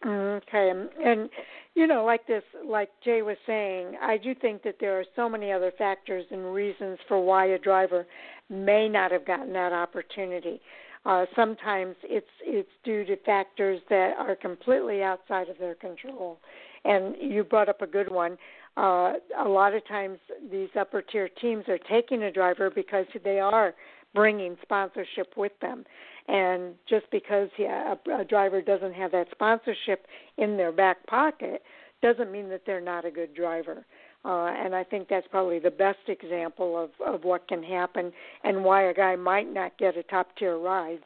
[0.05, 0.71] okay
[1.03, 1.29] and
[1.75, 5.27] you know, like this, like Jay was saying, I do think that there are so
[5.27, 8.07] many other factors and reasons for why a driver
[8.49, 10.61] may not have gotten that opportunity.
[11.05, 16.39] Uh, sometimes it's it's due to factors that are completely outside of their control.
[16.85, 18.37] And you brought up a good one.
[18.77, 20.17] Uh, a lot of times,
[20.49, 23.75] these upper tier teams are taking a driver because they are
[24.13, 25.83] bringing sponsorship with them.
[26.27, 30.07] And just because a, a driver doesn't have that sponsorship
[30.37, 31.61] in their back pocket
[32.01, 33.85] doesn't mean that they're not a good driver.
[34.23, 38.11] Uh, and I think that's probably the best example of, of what can happen
[38.43, 40.99] and why a guy might not get a top tier ride.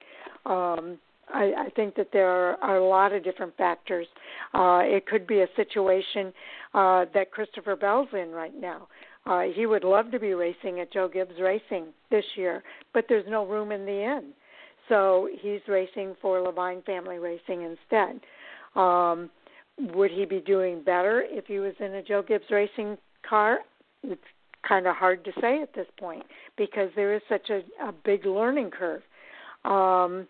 [0.45, 0.97] Um,
[1.31, 4.07] I, I think that there are, are a lot of different factors.
[4.53, 6.33] Uh, it could be a situation
[6.73, 8.87] uh, that Christopher Bell's in right now.
[9.25, 12.63] Uh, he would love to be racing at Joe Gibbs Racing this year,
[12.93, 14.31] but there's no room in the inn.
[14.89, 18.19] So he's racing for Leavine Family Racing instead.
[18.75, 19.29] Um,
[19.93, 22.97] would he be doing better if he was in a Joe Gibbs Racing
[23.27, 23.59] car?
[24.03, 24.21] It's
[24.67, 26.23] kind of hard to say at this point
[26.57, 29.01] because there is such a, a big learning curve
[29.63, 30.27] um,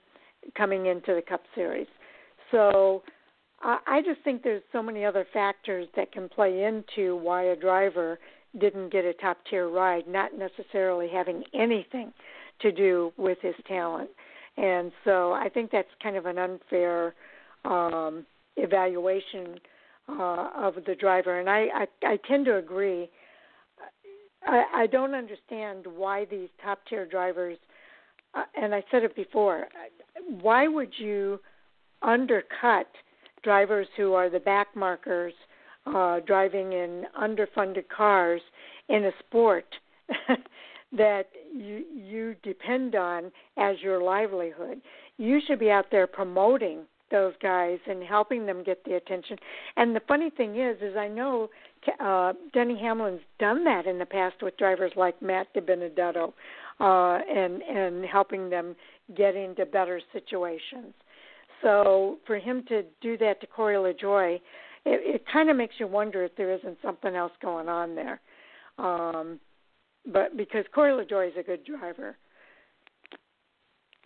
[0.55, 1.87] coming into the Cup Series.
[2.51, 3.01] So
[3.61, 7.55] I, I just think there's so many other factors that can play into why a
[7.55, 8.19] driver
[8.59, 12.11] didn't get a top tier ride, not necessarily having anything
[12.61, 14.09] to do with his talent.
[14.59, 17.13] And so I think that's kind of an unfair
[17.63, 18.25] um,
[18.57, 19.59] evaluation
[20.09, 21.39] uh, of the driver.
[21.39, 23.09] And I, I, I tend to agree.
[24.45, 27.57] I, I don't understand why these top tier drivers,
[28.33, 29.67] uh, and I said it before,
[30.41, 31.39] why would you
[32.01, 32.87] undercut
[33.43, 35.33] drivers who are the back markers
[35.85, 38.41] uh, driving in underfunded cars
[38.89, 39.65] in a sport
[40.91, 44.81] that you you depend on as your livelihood.
[45.17, 49.37] You should be out there promoting those guys and helping them get the attention.
[49.77, 51.49] And the funny thing is, is I know
[51.99, 56.33] uh, Denny Hamlin's done that in the past with drivers like Matt DiBenedetto,
[56.79, 58.75] uh, and and helping them
[59.15, 60.93] get into better situations.
[61.61, 64.41] So for him to do that to Corey LaJoie, it,
[64.85, 68.21] it kind of makes you wonder if there isn't something else going on there.
[68.77, 69.39] Um,
[70.11, 72.15] but because Corey LaJoie is a good driver.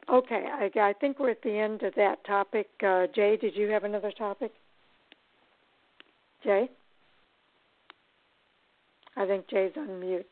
[0.10, 2.68] Okay, I, I think we're at the end of that topic.
[2.86, 4.52] Uh, Jay, did you have another topic?
[6.44, 6.70] Jay?
[9.16, 10.26] I think Jay's on mute.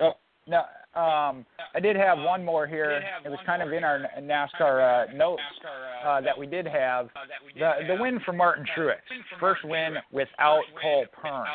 [0.00, 0.12] Oh
[0.46, 0.58] no,
[1.00, 3.02] um, I did have one more here.
[3.24, 5.42] It was kind of in our NASCAR uh, notes
[6.04, 7.08] uh, that we did have
[7.58, 8.96] the the win for Martin Truex,
[9.40, 11.46] first win without Cole Pearn.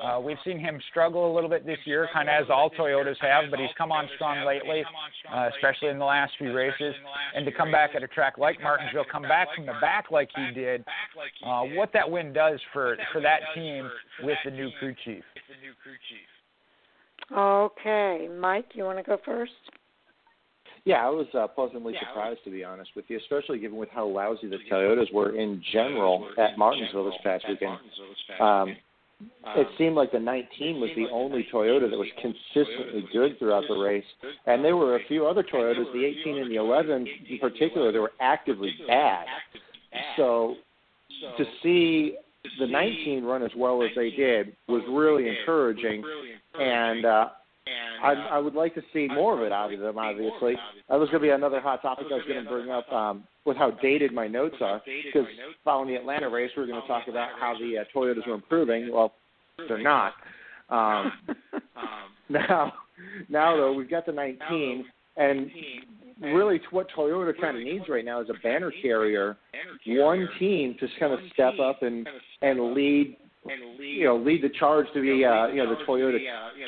[0.00, 3.16] Uh, we've seen him struggle a little bit this year, kind of as all Toyotas
[3.20, 4.84] have, but he's come on strong lately,
[5.32, 6.94] uh, especially in the last few races.
[7.34, 10.28] And to come back at a track like Martinsville, come back from the back like
[10.36, 10.84] he did,
[11.44, 13.90] uh, what that win does for for that team
[14.22, 15.24] with the new crew chief.
[17.36, 19.52] Okay, Mike, you want to go first?
[20.84, 24.06] Yeah, I was uh, pleasantly surprised to be honest with you, especially given with how
[24.06, 27.78] lousy the Toyotas were in general at Martinsville this past weekend.
[28.40, 28.76] Um,
[29.56, 33.76] it seemed like the 19 was the only Toyota that was consistently good throughout the
[33.76, 34.04] race,
[34.46, 38.00] and there were a few other Toyotas, the 18 and the 11 in particular, that
[38.00, 39.26] were actively bad.
[40.16, 40.56] So
[41.36, 42.16] to see
[42.60, 46.02] the 19 run as well as they did was really encouraging,
[46.58, 47.28] and uh,
[48.02, 49.98] I, I would like to see more of it out of them.
[49.98, 50.54] Obviously,
[50.88, 53.24] that was going to be another hot topic I was going to bring up um,
[53.48, 54.80] with how dated my notes are.
[54.84, 55.26] Because
[55.64, 58.34] following the Atlanta race, we are going to talk about how the uh, Toyotas were
[58.34, 58.92] improving.
[58.92, 59.14] Well,
[59.66, 60.12] they're not.
[60.68, 61.12] Um,
[62.28, 62.72] now,
[63.28, 64.84] now though, we've got the 19,
[65.16, 65.50] and
[66.20, 69.36] really what Toyota kind of needs right now is a banner carrier,
[69.86, 72.06] one team to kind of step up and
[72.42, 73.16] and lead,
[73.78, 76.18] you know, lead the charge to the uh, you know the Toyota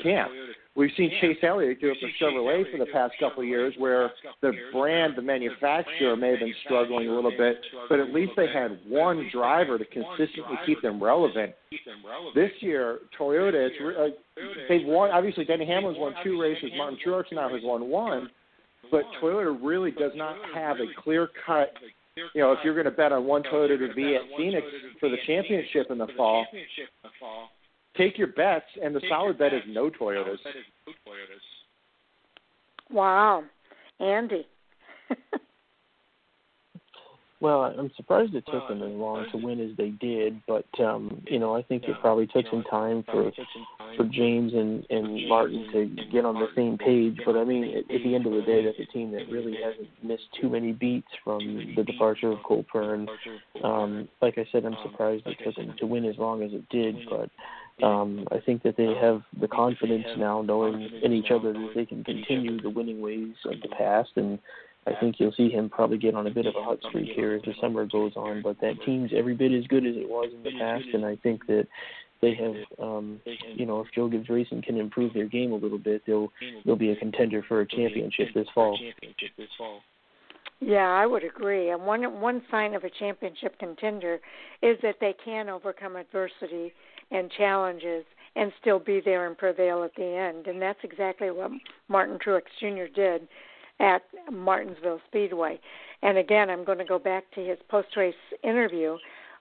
[0.03, 0.31] camp.
[0.77, 4.13] We've seen Chase Elliott do it for Chevrolet for the past couple of years, where
[4.41, 7.57] the brand, the manufacturer, may have been struggling a little bit,
[7.89, 11.53] but at least they had one driver to consistently keep them relevant.
[12.35, 15.11] This year, Toyota, it's, uh, they've won.
[15.11, 16.71] Obviously, Denny Hamlin's won two races.
[16.77, 18.31] Martin Truex now has won one,
[18.93, 21.73] but Toyota really does not have a clear cut.
[22.17, 24.67] You know, if you're going to bet on one Toyota to be at Phoenix
[24.99, 26.47] for the championship in the fall,
[27.97, 30.39] take your bets, and the solid bet is no Toyotas.
[32.91, 33.45] Wow,
[34.01, 34.47] Andy.
[37.41, 41.23] Well, I'm surprised it took them as long to win as they did, but um,
[41.27, 43.33] you know, I think it probably took some time for
[43.97, 47.19] for James and and Martin to get on the same page.
[47.25, 49.57] But I mean, at, at the end of the day, that's a team that really
[49.57, 53.09] hasn't missed too many beats from the departure of Cole Pearn.
[53.65, 56.69] Um, like I said, I'm surprised it took them to win as long as it
[56.69, 57.31] did, but
[57.83, 61.87] um, I think that they have the confidence now, knowing in each other that they
[61.87, 64.39] can continue the winning ways of the past and
[64.87, 67.35] I think you'll see him probably get on a bit of a hot streak here
[67.35, 68.43] as the summer goes on.
[68.43, 71.17] But that team's every bit as good as it was in the past, and I
[71.17, 71.67] think that
[72.23, 73.21] they have, um,
[73.55, 76.33] you know, if Joe Gibbs Racing can improve their game a little bit, they'll
[76.65, 78.79] they'll be a contender for a championship this fall.
[80.61, 81.71] Yeah, I would agree.
[81.71, 84.19] And one one sign of a championship contender
[84.63, 86.73] is that they can overcome adversity
[87.11, 88.05] and challenges
[88.37, 90.47] and still be there and prevail at the end.
[90.47, 91.51] And that's exactly what
[91.89, 92.93] Martin Truex Jr.
[92.95, 93.27] did
[93.81, 95.59] at Martinsville Speedway.
[96.03, 98.97] And again, I'm going to go back to his post race interview.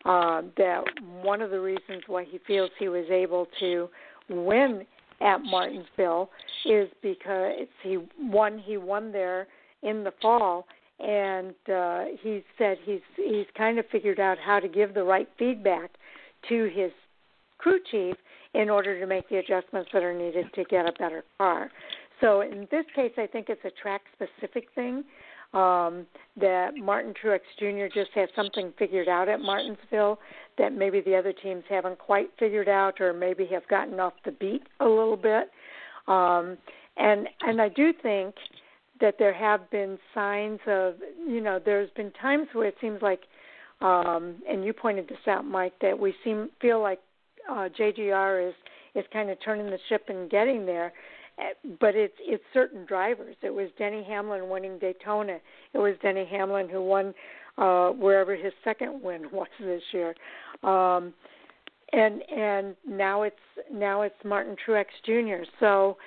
[0.05, 0.81] Uh, that
[1.21, 3.89] one of the reasons why he feels he was able to
[4.29, 4.85] win
[5.19, 6.29] at Martinsville
[6.65, 8.59] is because he won.
[8.59, 9.47] He won there
[9.83, 10.67] in the fall,
[10.99, 15.27] and uh, he said he's he's kind of figured out how to give the right
[15.37, 15.91] feedback
[16.47, 16.91] to his
[17.57, 18.15] crew chief
[18.53, 21.69] in order to make the adjustments that are needed to get a better car.
[22.21, 25.03] So in this case, I think it's a track specific thing
[25.53, 26.05] um,
[26.39, 27.87] that Martin Truex Jr.
[27.93, 30.19] just has something figured out at Martinsville
[30.57, 34.31] that maybe the other teams haven't quite figured out, or maybe have gotten off the
[34.31, 35.49] beat a little bit.
[36.07, 36.57] Um,
[36.97, 38.35] and and I do think
[38.99, 43.21] that there have been signs of you know there's been times where it seems like
[43.81, 46.99] um, and you pointed this out, Mike, that we seem feel like
[47.49, 48.55] uh, JGR is
[48.95, 50.91] is kind of turning the ship and getting there
[51.79, 53.35] but it's it's certain drivers.
[53.41, 55.37] It was Denny Hamlin winning Daytona.
[55.73, 57.13] It was Denny Hamlin who won
[57.57, 60.15] uh, wherever his second win was this year.
[60.63, 61.13] Um,
[61.91, 63.35] and and now it's
[63.71, 65.43] now it's Martin Truex Jr.
[65.59, 65.97] So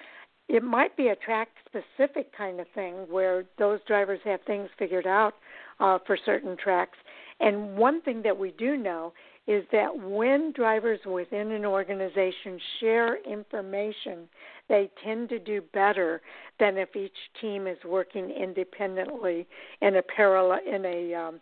[0.48, 5.06] it might be a track specific kind of thing where those drivers have things figured
[5.06, 5.34] out
[5.80, 6.98] uh, for certain tracks.
[7.40, 9.12] And one thing that we do know
[9.46, 14.28] is that when drivers within an organization share information,
[14.68, 16.20] they tend to do better
[16.60, 19.46] than if each team is working independently
[19.80, 21.40] in a parallel in a um,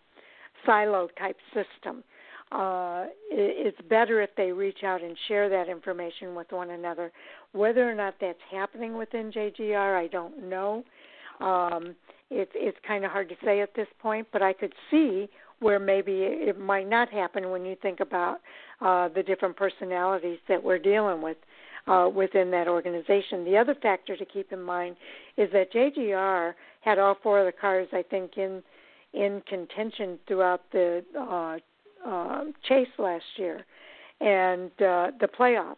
[0.64, 2.02] silo type system.
[2.52, 7.12] Uh, it's better if they reach out and share that information with one another.
[7.52, 10.82] Whether or not that's happening within JGR, I don't know.
[11.40, 11.94] Um,
[12.30, 15.28] it's it's kind of hard to say at this point, but I could see
[15.60, 18.38] where maybe it might not happen when you think about
[18.80, 21.36] uh, the different personalities that we're dealing with
[21.86, 23.44] uh, within that organization.
[23.44, 24.96] The other factor to keep in mind
[25.36, 28.62] is that JGR had all four of the cars, I think, in
[29.12, 31.58] in contention throughout the uh,
[32.08, 33.64] uh, chase last year
[34.20, 35.76] and uh, the playoffs.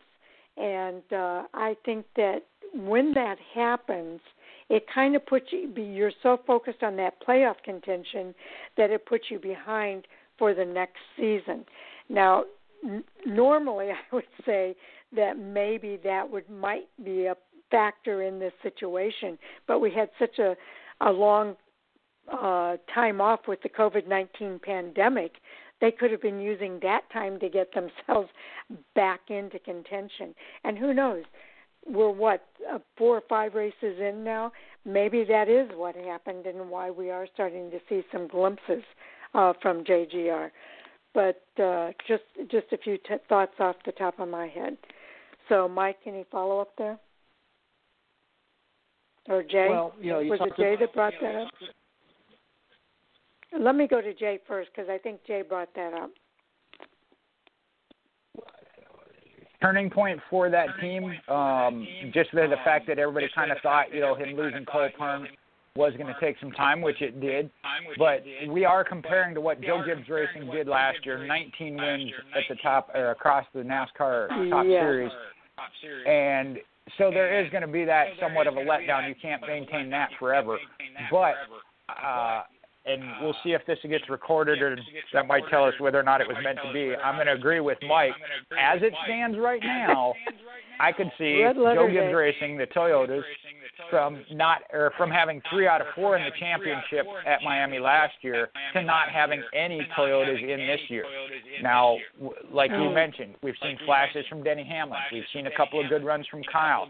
[0.59, 2.41] And uh, I think that
[2.75, 4.21] when that happens,
[4.73, 8.35] it kind of puts you you're so focused on that playoff contention
[8.79, 10.07] that it puts you behind
[10.39, 11.67] for the next season.
[12.09, 12.45] Now,
[12.83, 14.75] n- normally I would say
[15.15, 17.37] that maybe that would might be a
[17.71, 20.57] factor in this situation, but we had such a
[21.03, 21.55] a long
[22.33, 25.33] uh, time off with the COVID 19 pandemic,
[25.83, 28.31] they could have been using that time to get themselves
[28.95, 30.35] back into contention.
[30.65, 31.25] And who knows?
[31.87, 34.53] We're what uh, four or five races in now.
[34.85, 38.83] Maybe that is what happened and why we are starting to see some glimpses
[39.35, 40.51] uh, from JGR.
[41.15, 44.77] But uh, just just a few t- thoughts off the top of my head.
[45.49, 46.99] So, Mike, any follow up there?
[49.29, 49.67] Or Jay?
[49.69, 51.49] Well, you know, you was it Jay that brought that up?
[53.59, 56.11] Let me go to Jay first because I think Jay brought that up.
[59.63, 61.05] Turning point for that team.
[61.29, 64.89] Um, just the, the fact that everybody kind of thought, you know, him losing Cole
[64.99, 65.29] Pearn
[65.75, 67.51] was going to take some time, which it did.
[67.97, 72.43] But we are comparing to what Joe Gibbs Racing did last year 19 wins at
[72.49, 74.81] the top or across the NASCAR Top yeah.
[74.81, 75.13] Series.
[76.07, 76.59] And
[76.99, 79.09] so there is going to be that somewhat of a letdown.
[79.09, 80.59] You can't maintain that forever.
[81.11, 81.35] But
[81.89, 82.43] uh,
[82.85, 84.77] and uh, we'll see if this gets recorded or
[85.13, 86.95] that might tell us whether or not it was meant to be.
[86.97, 88.13] I'm going to agree with Mike.
[88.59, 90.15] As it stands right now,
[90.81, 93.23] I could see Joe Gibbs Racing, the Toyotas,
[93.91, 98.15] from not or from having three out of four in the championship at Miami last
[98.23, 101.05] year to not having any Toyotas in this year.
[101.63, 101.97] Now,
[102.53, 104.99] like you mentioned, we've seen flashes from Denny Hamlin.
[105.13, 106.89] We've seen a couple of good runs from Kyle,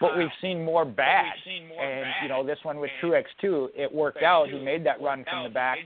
[0.00, 1.32] but we've seen more bad.
[1.46, 4.48] And you know, this one with Truex too, it worked out.
[4.48, 5.78] He made that run from the back,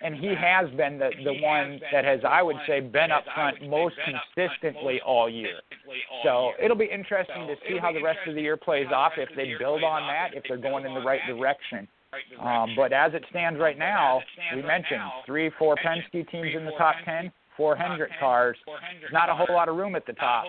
[0.00, 3.68] and he has been the the one that has, I would say, been up front
[3.68, 5.60] most consistently all year.
[6.24, 9.12] So it'll be interesting to see how the rest of the year plays off.
[9.16, 11.88] If they build on that, if they're going in the right direction.
[12.40, 14.22] Um, but as it stands right now,
[14.54, 18.56] we mentioned three, four Penske teams in the top ten, four Hendrick cars.
[19.12, 20.46] Not a whole lot of room at the top.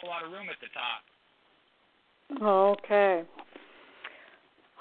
[2.41, 3.24] Okay.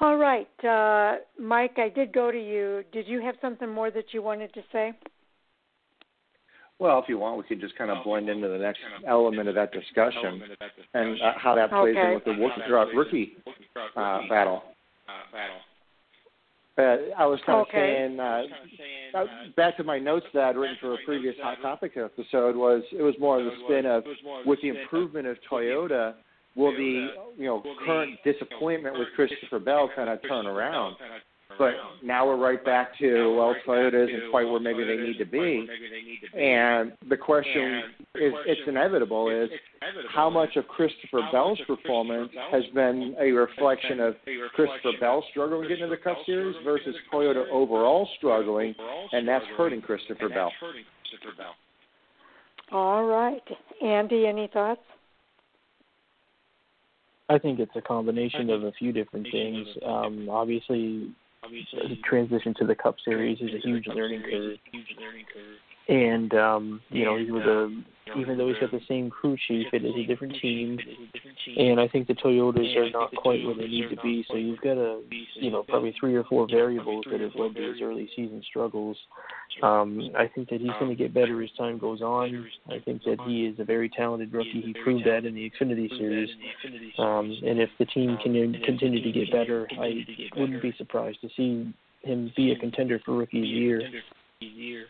[0.00, 1.78] All right, uh, Mike.
[1.78, 2.84] I did go to you.
[2.92, 4.92] Did you have something more that you wanted to say?
[6.78, 9.55] Well, if you want, we could just kind of blend into the next element of
[9.55, 10.42] that discussion
[10.92, 12.08] and uh, how that plays okay.
[12.08, 13.33] in with the rookie, rookie
[13.97, 14.62] uh, battle.
[16.78, 16.83] Uh,
[17.16, 18.07] I was kind of Okay.
[18.07, 19.25] saying, uh,
[19.57, 23.00] back to my notes that I'd written for a previous Hot Topic episode was it
[23.00, 24.05] was more of the spin of
[24.44, 26.15] with the improvement of Toyota,
[26.57, 30.97] will the you know current disappointment with Christopher Bell kind of turn around?
[31.59, 35.25] But now we're right back to well, Toyota isn't quite where maybe they need to
[35.25, 35.67] be,
[36.35, 37.83] and the question
[38.17, 39.49] is it's inevitable is
[40.12, 44.17] how much of Christopher Bell's performance has been a reflection of
[44.55, 48.75] Christopher Bell struggling getting into the Cup Series versus Toyota overall struggling,
[49.12, 50.52] and that's hurting Christopher Bell.
[52.73, 53.43] All right,
[53.83, 54.26] Andy.
[54.26, 54.81] Any thoughts?
[57.29, 59.67] I think it's a combination of a few different things.
[59.85, 64.59] Um, obviously, the transition to the Cup Series is a huge learning curve.
[65.89, 67.71] And um, you know, he was a
[68.17, 70.79] even though he's got the same crew chief, it is a different team.
[71.57, 74.25] And I think the Toyotas are not quite where they need to be.
[74.29, 75.01] So you've got a
[75.35, 78.97] you know probably three or four variables that have led to his early season struggles.
[79.63, 82.47] Um, I think that he's going to get better as time goes on.
[82.69, 84.63] I think that he is a very talented rookie.
[84.65, 86.31] He proved that in the Xfinity Series.
[86.99, 88.35] Um, and if the team can
[88.65, 90.05] continue to get better, I
[90.37, 94.87] wouldn't be surprised to see him be a contender for Rookie of the Year.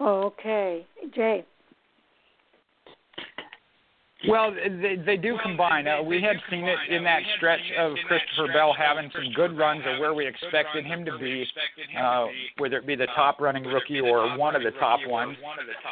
[0.00, 1.44] Okay, Jay.
[4.26, 5.86] Well, they they do combine.
[5.86, 9.82] Uh, we had seen it in that stretch of Christopher Bell having some good runs
[9.86, 11.46] or where we expected him to be,
[11.96, 15.36] uh, whether it be the top running rookie or one of the top ones.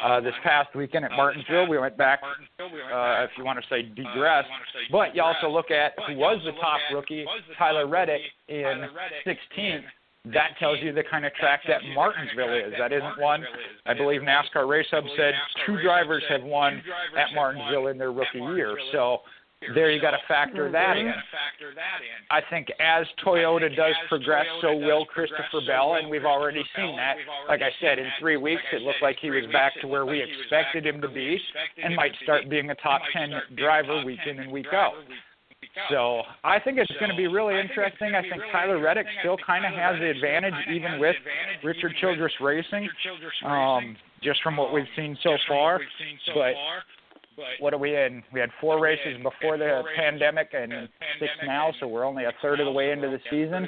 [0.03, 2.19] Uh, this past weekend at Martinsville, we went back,
[2.59, 4.43] uh, if you want to say digress,
[4.91, 7.25] but you also look at who was the top rookie,
[7.57, 8.89] Tyler Reddick in
[9.25, 9.83] 16th
[10.33, 12.73] that tells you the kind of track that Martinsville is.
[12.79, 13.43] That isn't one.
[13.85, 15.33] I believe NASCAR Race Hub said
[15.65, 16.81] two drivers have won
[17.17, 18.77] at Martinsville in their rookie year.
[18.91, 19.19] So
[19.73, 20.21] there you got mm-hmm.
[20.21, 21.13] to factor that in.
[22.29, 27.15] I think as Toyota does progress, so will Christopher Bell, and we've already seen that.
[27.49, 30.21] Like I said, in three weeks, it looked like he was back to where we
[30.21, 31.39] expected him to be,
[31.83, 34.93] and might start being a top ten driver week in and week out.
[35.89, 38.15] So I think it's going to be really interesting.
[38.15, 41.15] I think Tyler Reddick still kind of has the advantage, even with
[41.63, 42.89] Richard Childress Racing,
[43.45, 45.79] um, just from what we've seen so far.
[46.33, 46.53] But
[47.59, 48.23] what are we in?
[48.33, 52.59] We had four races before the pandemic and six now, so we're only a third
[52.59, 53.67] of the way into the season.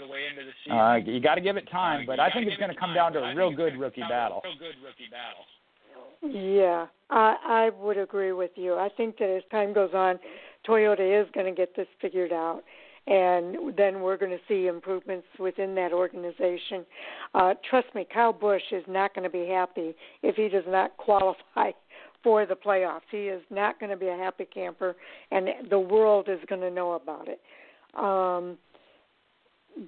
[0.71, 3.13] Uh, you got to give it time, but I think it's going to come down
[3.13, 4.41] to a real good rookie battle.
[6.21, 8.75] Yeah, I I would agree with you.
[8.75, 10.19] I think that as time goes on,
[10.67, 12.61] Toyota is going to get this figured out,
[13.07, 16.85] and then we're going to see improvements within that organization.
[17.33, 20.95] Uh, trust me, Kyle Busch is not going to be happy if he does not
[20.97, 21.71] qualify
[22.23, 23.01] for the playoffs.
[23.09, 24.95] He is not going to be a happy camper,
[25.31, 27.39] and the world is going to know about it.
[27.97, 28.57] Um,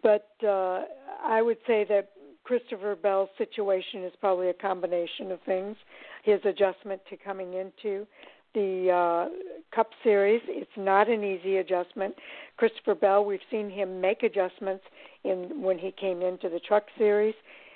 [0.02, 0.84] but uh,
[1.24, 2.10] I would say that
[2.44, 5.76] Christopher Bell's situation is probably a combination of things.
[6.24, 8.08] His adjustment to coming into
[8.54, 9.30] the uh,
[9.74, 12.16] Cup Series, it's not an easy adjustment.
[12.58, 14.84] Christopher Bell, we've seen him make adjustments
[15.24, 17.36] in when he came into the Truck Series.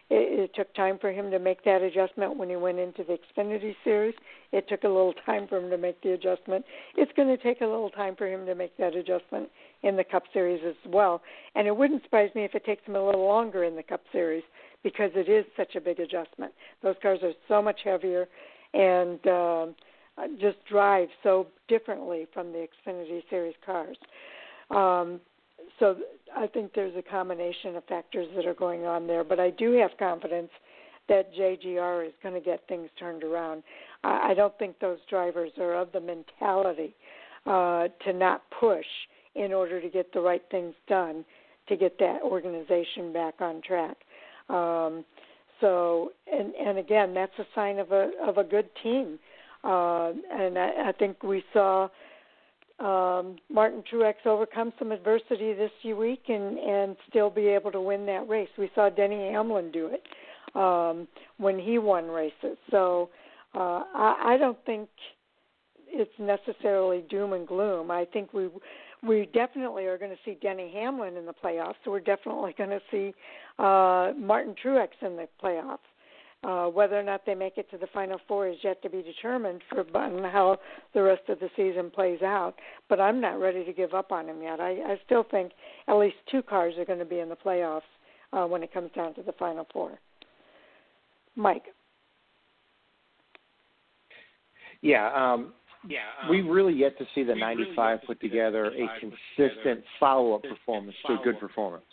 [0.09, 3.17] It, it took time for him to make that adjustment when he went into the
[3.17, 4.13] Xfinity Series.
[4.51, 6.65] It took a little time for him to make the adjustment.
[6.95, 9.49] It's going to take a little time for him to make that adjustment
[9.83, 11.21] in the Cup Series as well.
[11.55, 14.01] And it wouldn't surprise me if it takes him a little longer in the Cup
[14.11, 14.43] Series
[14.83, 16.53] because it is such a big adjustment.
[16.83, 18.27] Those cars are so much heavier
[18.75, 19.65] and uh,
[20.39, 23.97] just drive so differently from the Xfinity Series cars.
[24.71, 25.19] Um,
[25.79, 25.97] so
[26.35, 29.73] I think there's a combination of factors that are going on there, but I do
[29.73, 30.49] have confidence
[31.07, 33.63] that JGR is going to get things turned around.
[34.03, 36.95] I, I don't think those drivers are of the mentality
[37.45, 38.85] uh, to not push
[39.35, 41.25] in order to get the right things done
[41.67, 43.97] to get that organization back on track.
[44.49, 45.03] Um,
[45.61, 49.19] so, and and again, that's a sign of a of a good team.
[49.65, 51.89] And I, I think we saw
[52.79, 58.05] um, Martin Truex overcome some adversity this week and and still be able to win
[58.07, 58.49] that race.
[58.57, 60.03] We saw Denny Hamlin do it
[60.57, 62.57] um, when he won races.
[62.71, 63.09] So
[63.53, 64.89] uh, I, I don't think
[65.87, 67.91] it's necessarily doom and gloom.
[67.91, 68.49] I think we
[69.07, 71.75] we definitely are going to see Denny Hamlin in the playoffs.
[71.85, 73.13] So we're definitely going to see
[73.59, 75.77] uh, Martin Truex in the playoffs.
[76.45, 79.01] Uh, whether or not they make it to the final four is yet to be
[79.01, 79.83] determined for
[80.29, 80.59] how
[80.93, 82.53] the rest of the season plays out.
[82.87, 84.59] But I'm not ready to give up on him yet.
[84.59, 85.53] I, I still think
[85.87, 87.81] at least two cars are going to be in the playoffs
[88.31, 89.97] uh, when it comes down to the final four.
[91.35, 91.63] Mike.
[94.81, 95.53] Yeah, um,
[95.87, 100.95] yeah, um, we really yet to see the 95 put together a consistent follow-up performance
[101.07, 101.85] to a good performance.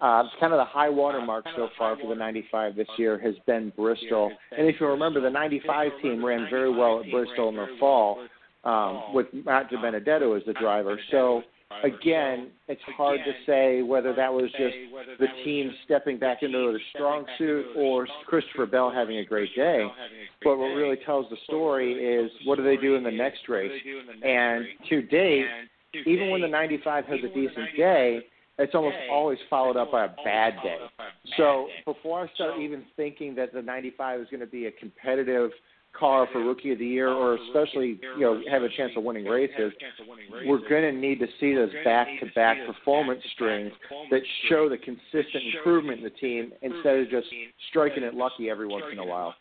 [0.00, 3.18] Uh, it's kind of the high water mark so far for the 95 this year
[3.18, 4.30] has been Bristol.
[4.56, 8.26] And if you remember, the 95 team ran very well at Bristol in the fall
[8.64, 10.98] um, with Matt DiBenedetto as the driver.
[11.10, 11.42] So
[11.84, 14.74] again, it's hard to say whether that was just
[15.18, 19.86] the team stepping back into their strong suit or Christopher Bell having a great day.
[20.42, 23.72] But what really tells the story is what do they do in the next race?
[24.22, 25.46] And to date,
[26.06, 28.20] even when the 95 has a decent day,
[28.58, 30.78] it's almost always followed up by a bad day.
[31.36, 35.50] So before I start even thinking that the 95 is going to be a competitive–
[35.98, 39.24] car for rookie of the year or especially you know have a chance of winning
[39.24, 39.72] races
[40.46, 43.70] we're going to need to see those back to back performance strings
[44.10, 47.26] that show the consistent improvement in the team instead of just
[47.68, 49.34] striking it lucky every once in a while.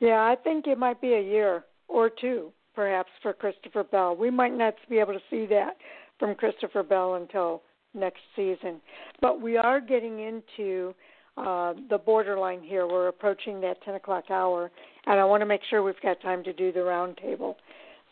[0.00, 4.14] Yeah i think it might be a year or two perhaps for christopher bell.
[4.14, 5.76] We might not be able to see that
[6.18, 7.62] from christopher bell until
[7.94, 8.80] next season.
[9.20, 10.94] But we are getting into
[11.38, 12.86] uh, the borderline here.
[12.86, 14.70] We're approaching that 10 o'clock hour,
[15.06, 17.54] and I want to make sure we've got time to do the roundtable.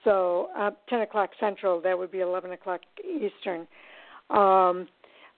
[0.04, 3.66] So, uh, 10 o'clock Central, that would be 11 o'clock Eastern.
[4.30, 4.86] Um,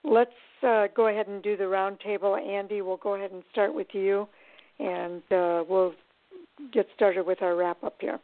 [0.04, 0.30] let's
[0.62, 2.38] uh, go ahead and do the roundtable.
[2.38, 4.28] Andy, we'll go ahead and start with you,
[4.78, 5.94] and uh, we'll
[6.72, 8.18] get started with our wrap up here.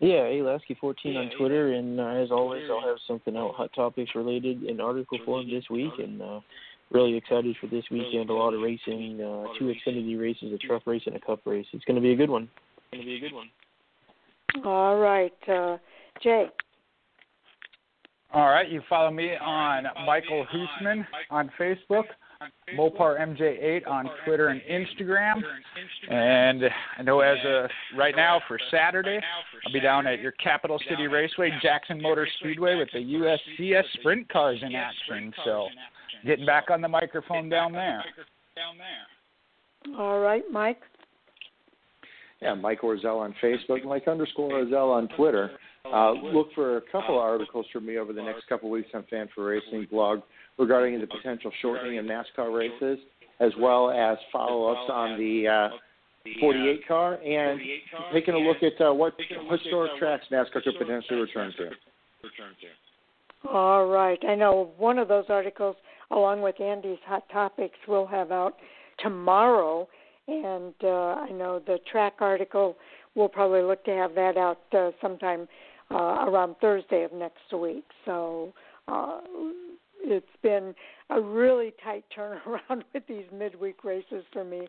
[0.00, 4.62] Yeah, ALaskey14 on Twitter, and uh, as always, I'll have something out, hot topics related
[4.62, 6.40] in article form this week, and uh,
[6.90, 8.30] really excited for this weekend.
[8.30, 11.66] A lot of racing, uh, two Xfinity races, a truck race, and a Cup race.
[11.72, 12.48] It's going to be a good one.
[12.76, 13.50] It's going to be a good one.
[14.64, 15.78] All right, uh,
[16.22, 16.46] Jay.
[18.32, 22.04] All right, you follow me on Michael Husmann on Facebook,
[22.78, 25.42] Mopar MJ8 on Twitter and Instagram,
[26.08, 26.62] and
[26.96, 29.18] I know as of right now for Saturday,
[29.66, 34.28] I'll be down at your Capital City Raceway, Jackson Motor Speedway, with the USCS Sprint
[34.28, 35.32] cars in action.
[35.44, 35.66] So
[36.24, 38.02] getting back on the microphone down there.
[39.98, 40.80] All right, Mike.
[42.42, 45.50] Yeah, Mike Orzel on Facebook, Mike underscore Orzel on Twitter.
[45.84, 48.88] Uh, look for a couple of articles from me over the next couple of weeks
[48.94, 50.20] on Fan for Racing blog
[50.58, 52.98] regarding the potential shortening of NASCAR races,
[53.40, 55.68] as well as follow-ups on the uh,
[56.40, 57.60] 48 car, and
[58.12, 59.14] taking a look at uh, what
[59.50, 61.70] historic tracks NASCAR could potentially return to.
[63.48, 64.18] All right.
[64.28, 65.76] I know one of those articles
[66.10, 68.56] along with Andy's Hot Topics, we'll have out
[68.98, 69.88] tomorrow.
[70.28, 72.76] And uh, I know the track article,
[73.14, 75.48] we'll probably look to have that out uh, sometime
[75.90, 77.84] uh, around Thursday of next week.
[78.04, 78.52] So
[78.86, 79.20] uh,
[80.02, 80.74] it's been
[81.10, 84.60] a really tight turnaround with these midweek races for me.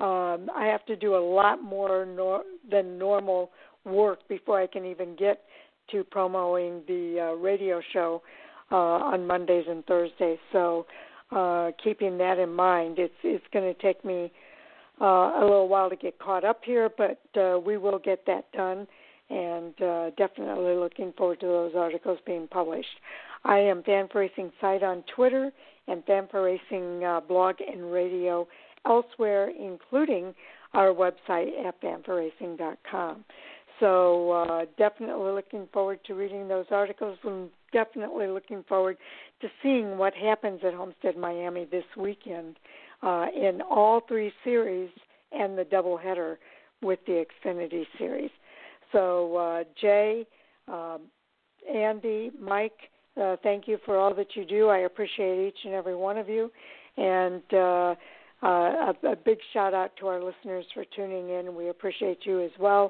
[0.00, 3.50] Um, I have to do a lot more nor- than normal
[3.84, 5.42] work before I can even get
[5.90, 8.22] to promoting the uh, radio show
[8.74, 10.38] uh, on Mondays and Thursdays.
[10.52, 10.86] So
[11.30, 14.32] uh, keeping that in mind, it's it's going to take me
[15.00, 18.50] uh, a little while to get caught up here, but uh, we will get that
[18.52, 18.86] done,
[19.30, 22.96] and uh, definitely looking forward to those articles being published.
[23.44, 25.52] I am Fan for Racing site on Twitter
[25.86, 28.48] and Fan for Racing uh, blog and radio
[28.86, 30.34] elsewhere, including
[30.72, 33.24] our website at fanforracing.com.
[33.80, 38.96] So uh, definitely looking forward to reading those articles and definitely looking forward
[39.40, 42.52] to seeing what happens at Homestead Miami this weekend
[43.08, 44.90] uh, in all three series
[45.40, 46.32] and the doubleheader
[46.88, 48.34] with the Xfinity series.
[48.92, 50.26] So uh, Jay,
[50.76, 51.00] um,
[51.84, 52.80] Andy, Mike,
[53.20, 54.62] uh, thank you for all that you do.
[54.68, 56.44] I appreciate each and every one of you,
[56.96, 57.94] and uh,
[58.52, 61.44] Uh, a, a big shout out to our listeners for tuning in.
[61.60, 62.84] We appreciate you as well,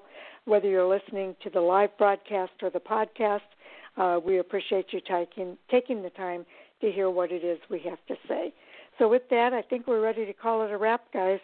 [0.50, 3.50] whether you're listening to the live broadcast or the podcast.
[3.97, 6.44] Uh, we appreciate you taking taking the time
[6.81, 8.52] to hear what it is we have to say.
[8.98, 11.40] So, with that, I think we're ready to call it a wrap, guys.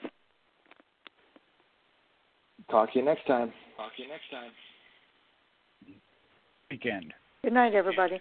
[2.70, 3.52] Talk to you next time.
[3.76, 4.50] Talk to you next time.
[6.70, 7.12] Weekend.
[7.42, 8.20] Good night, everybody.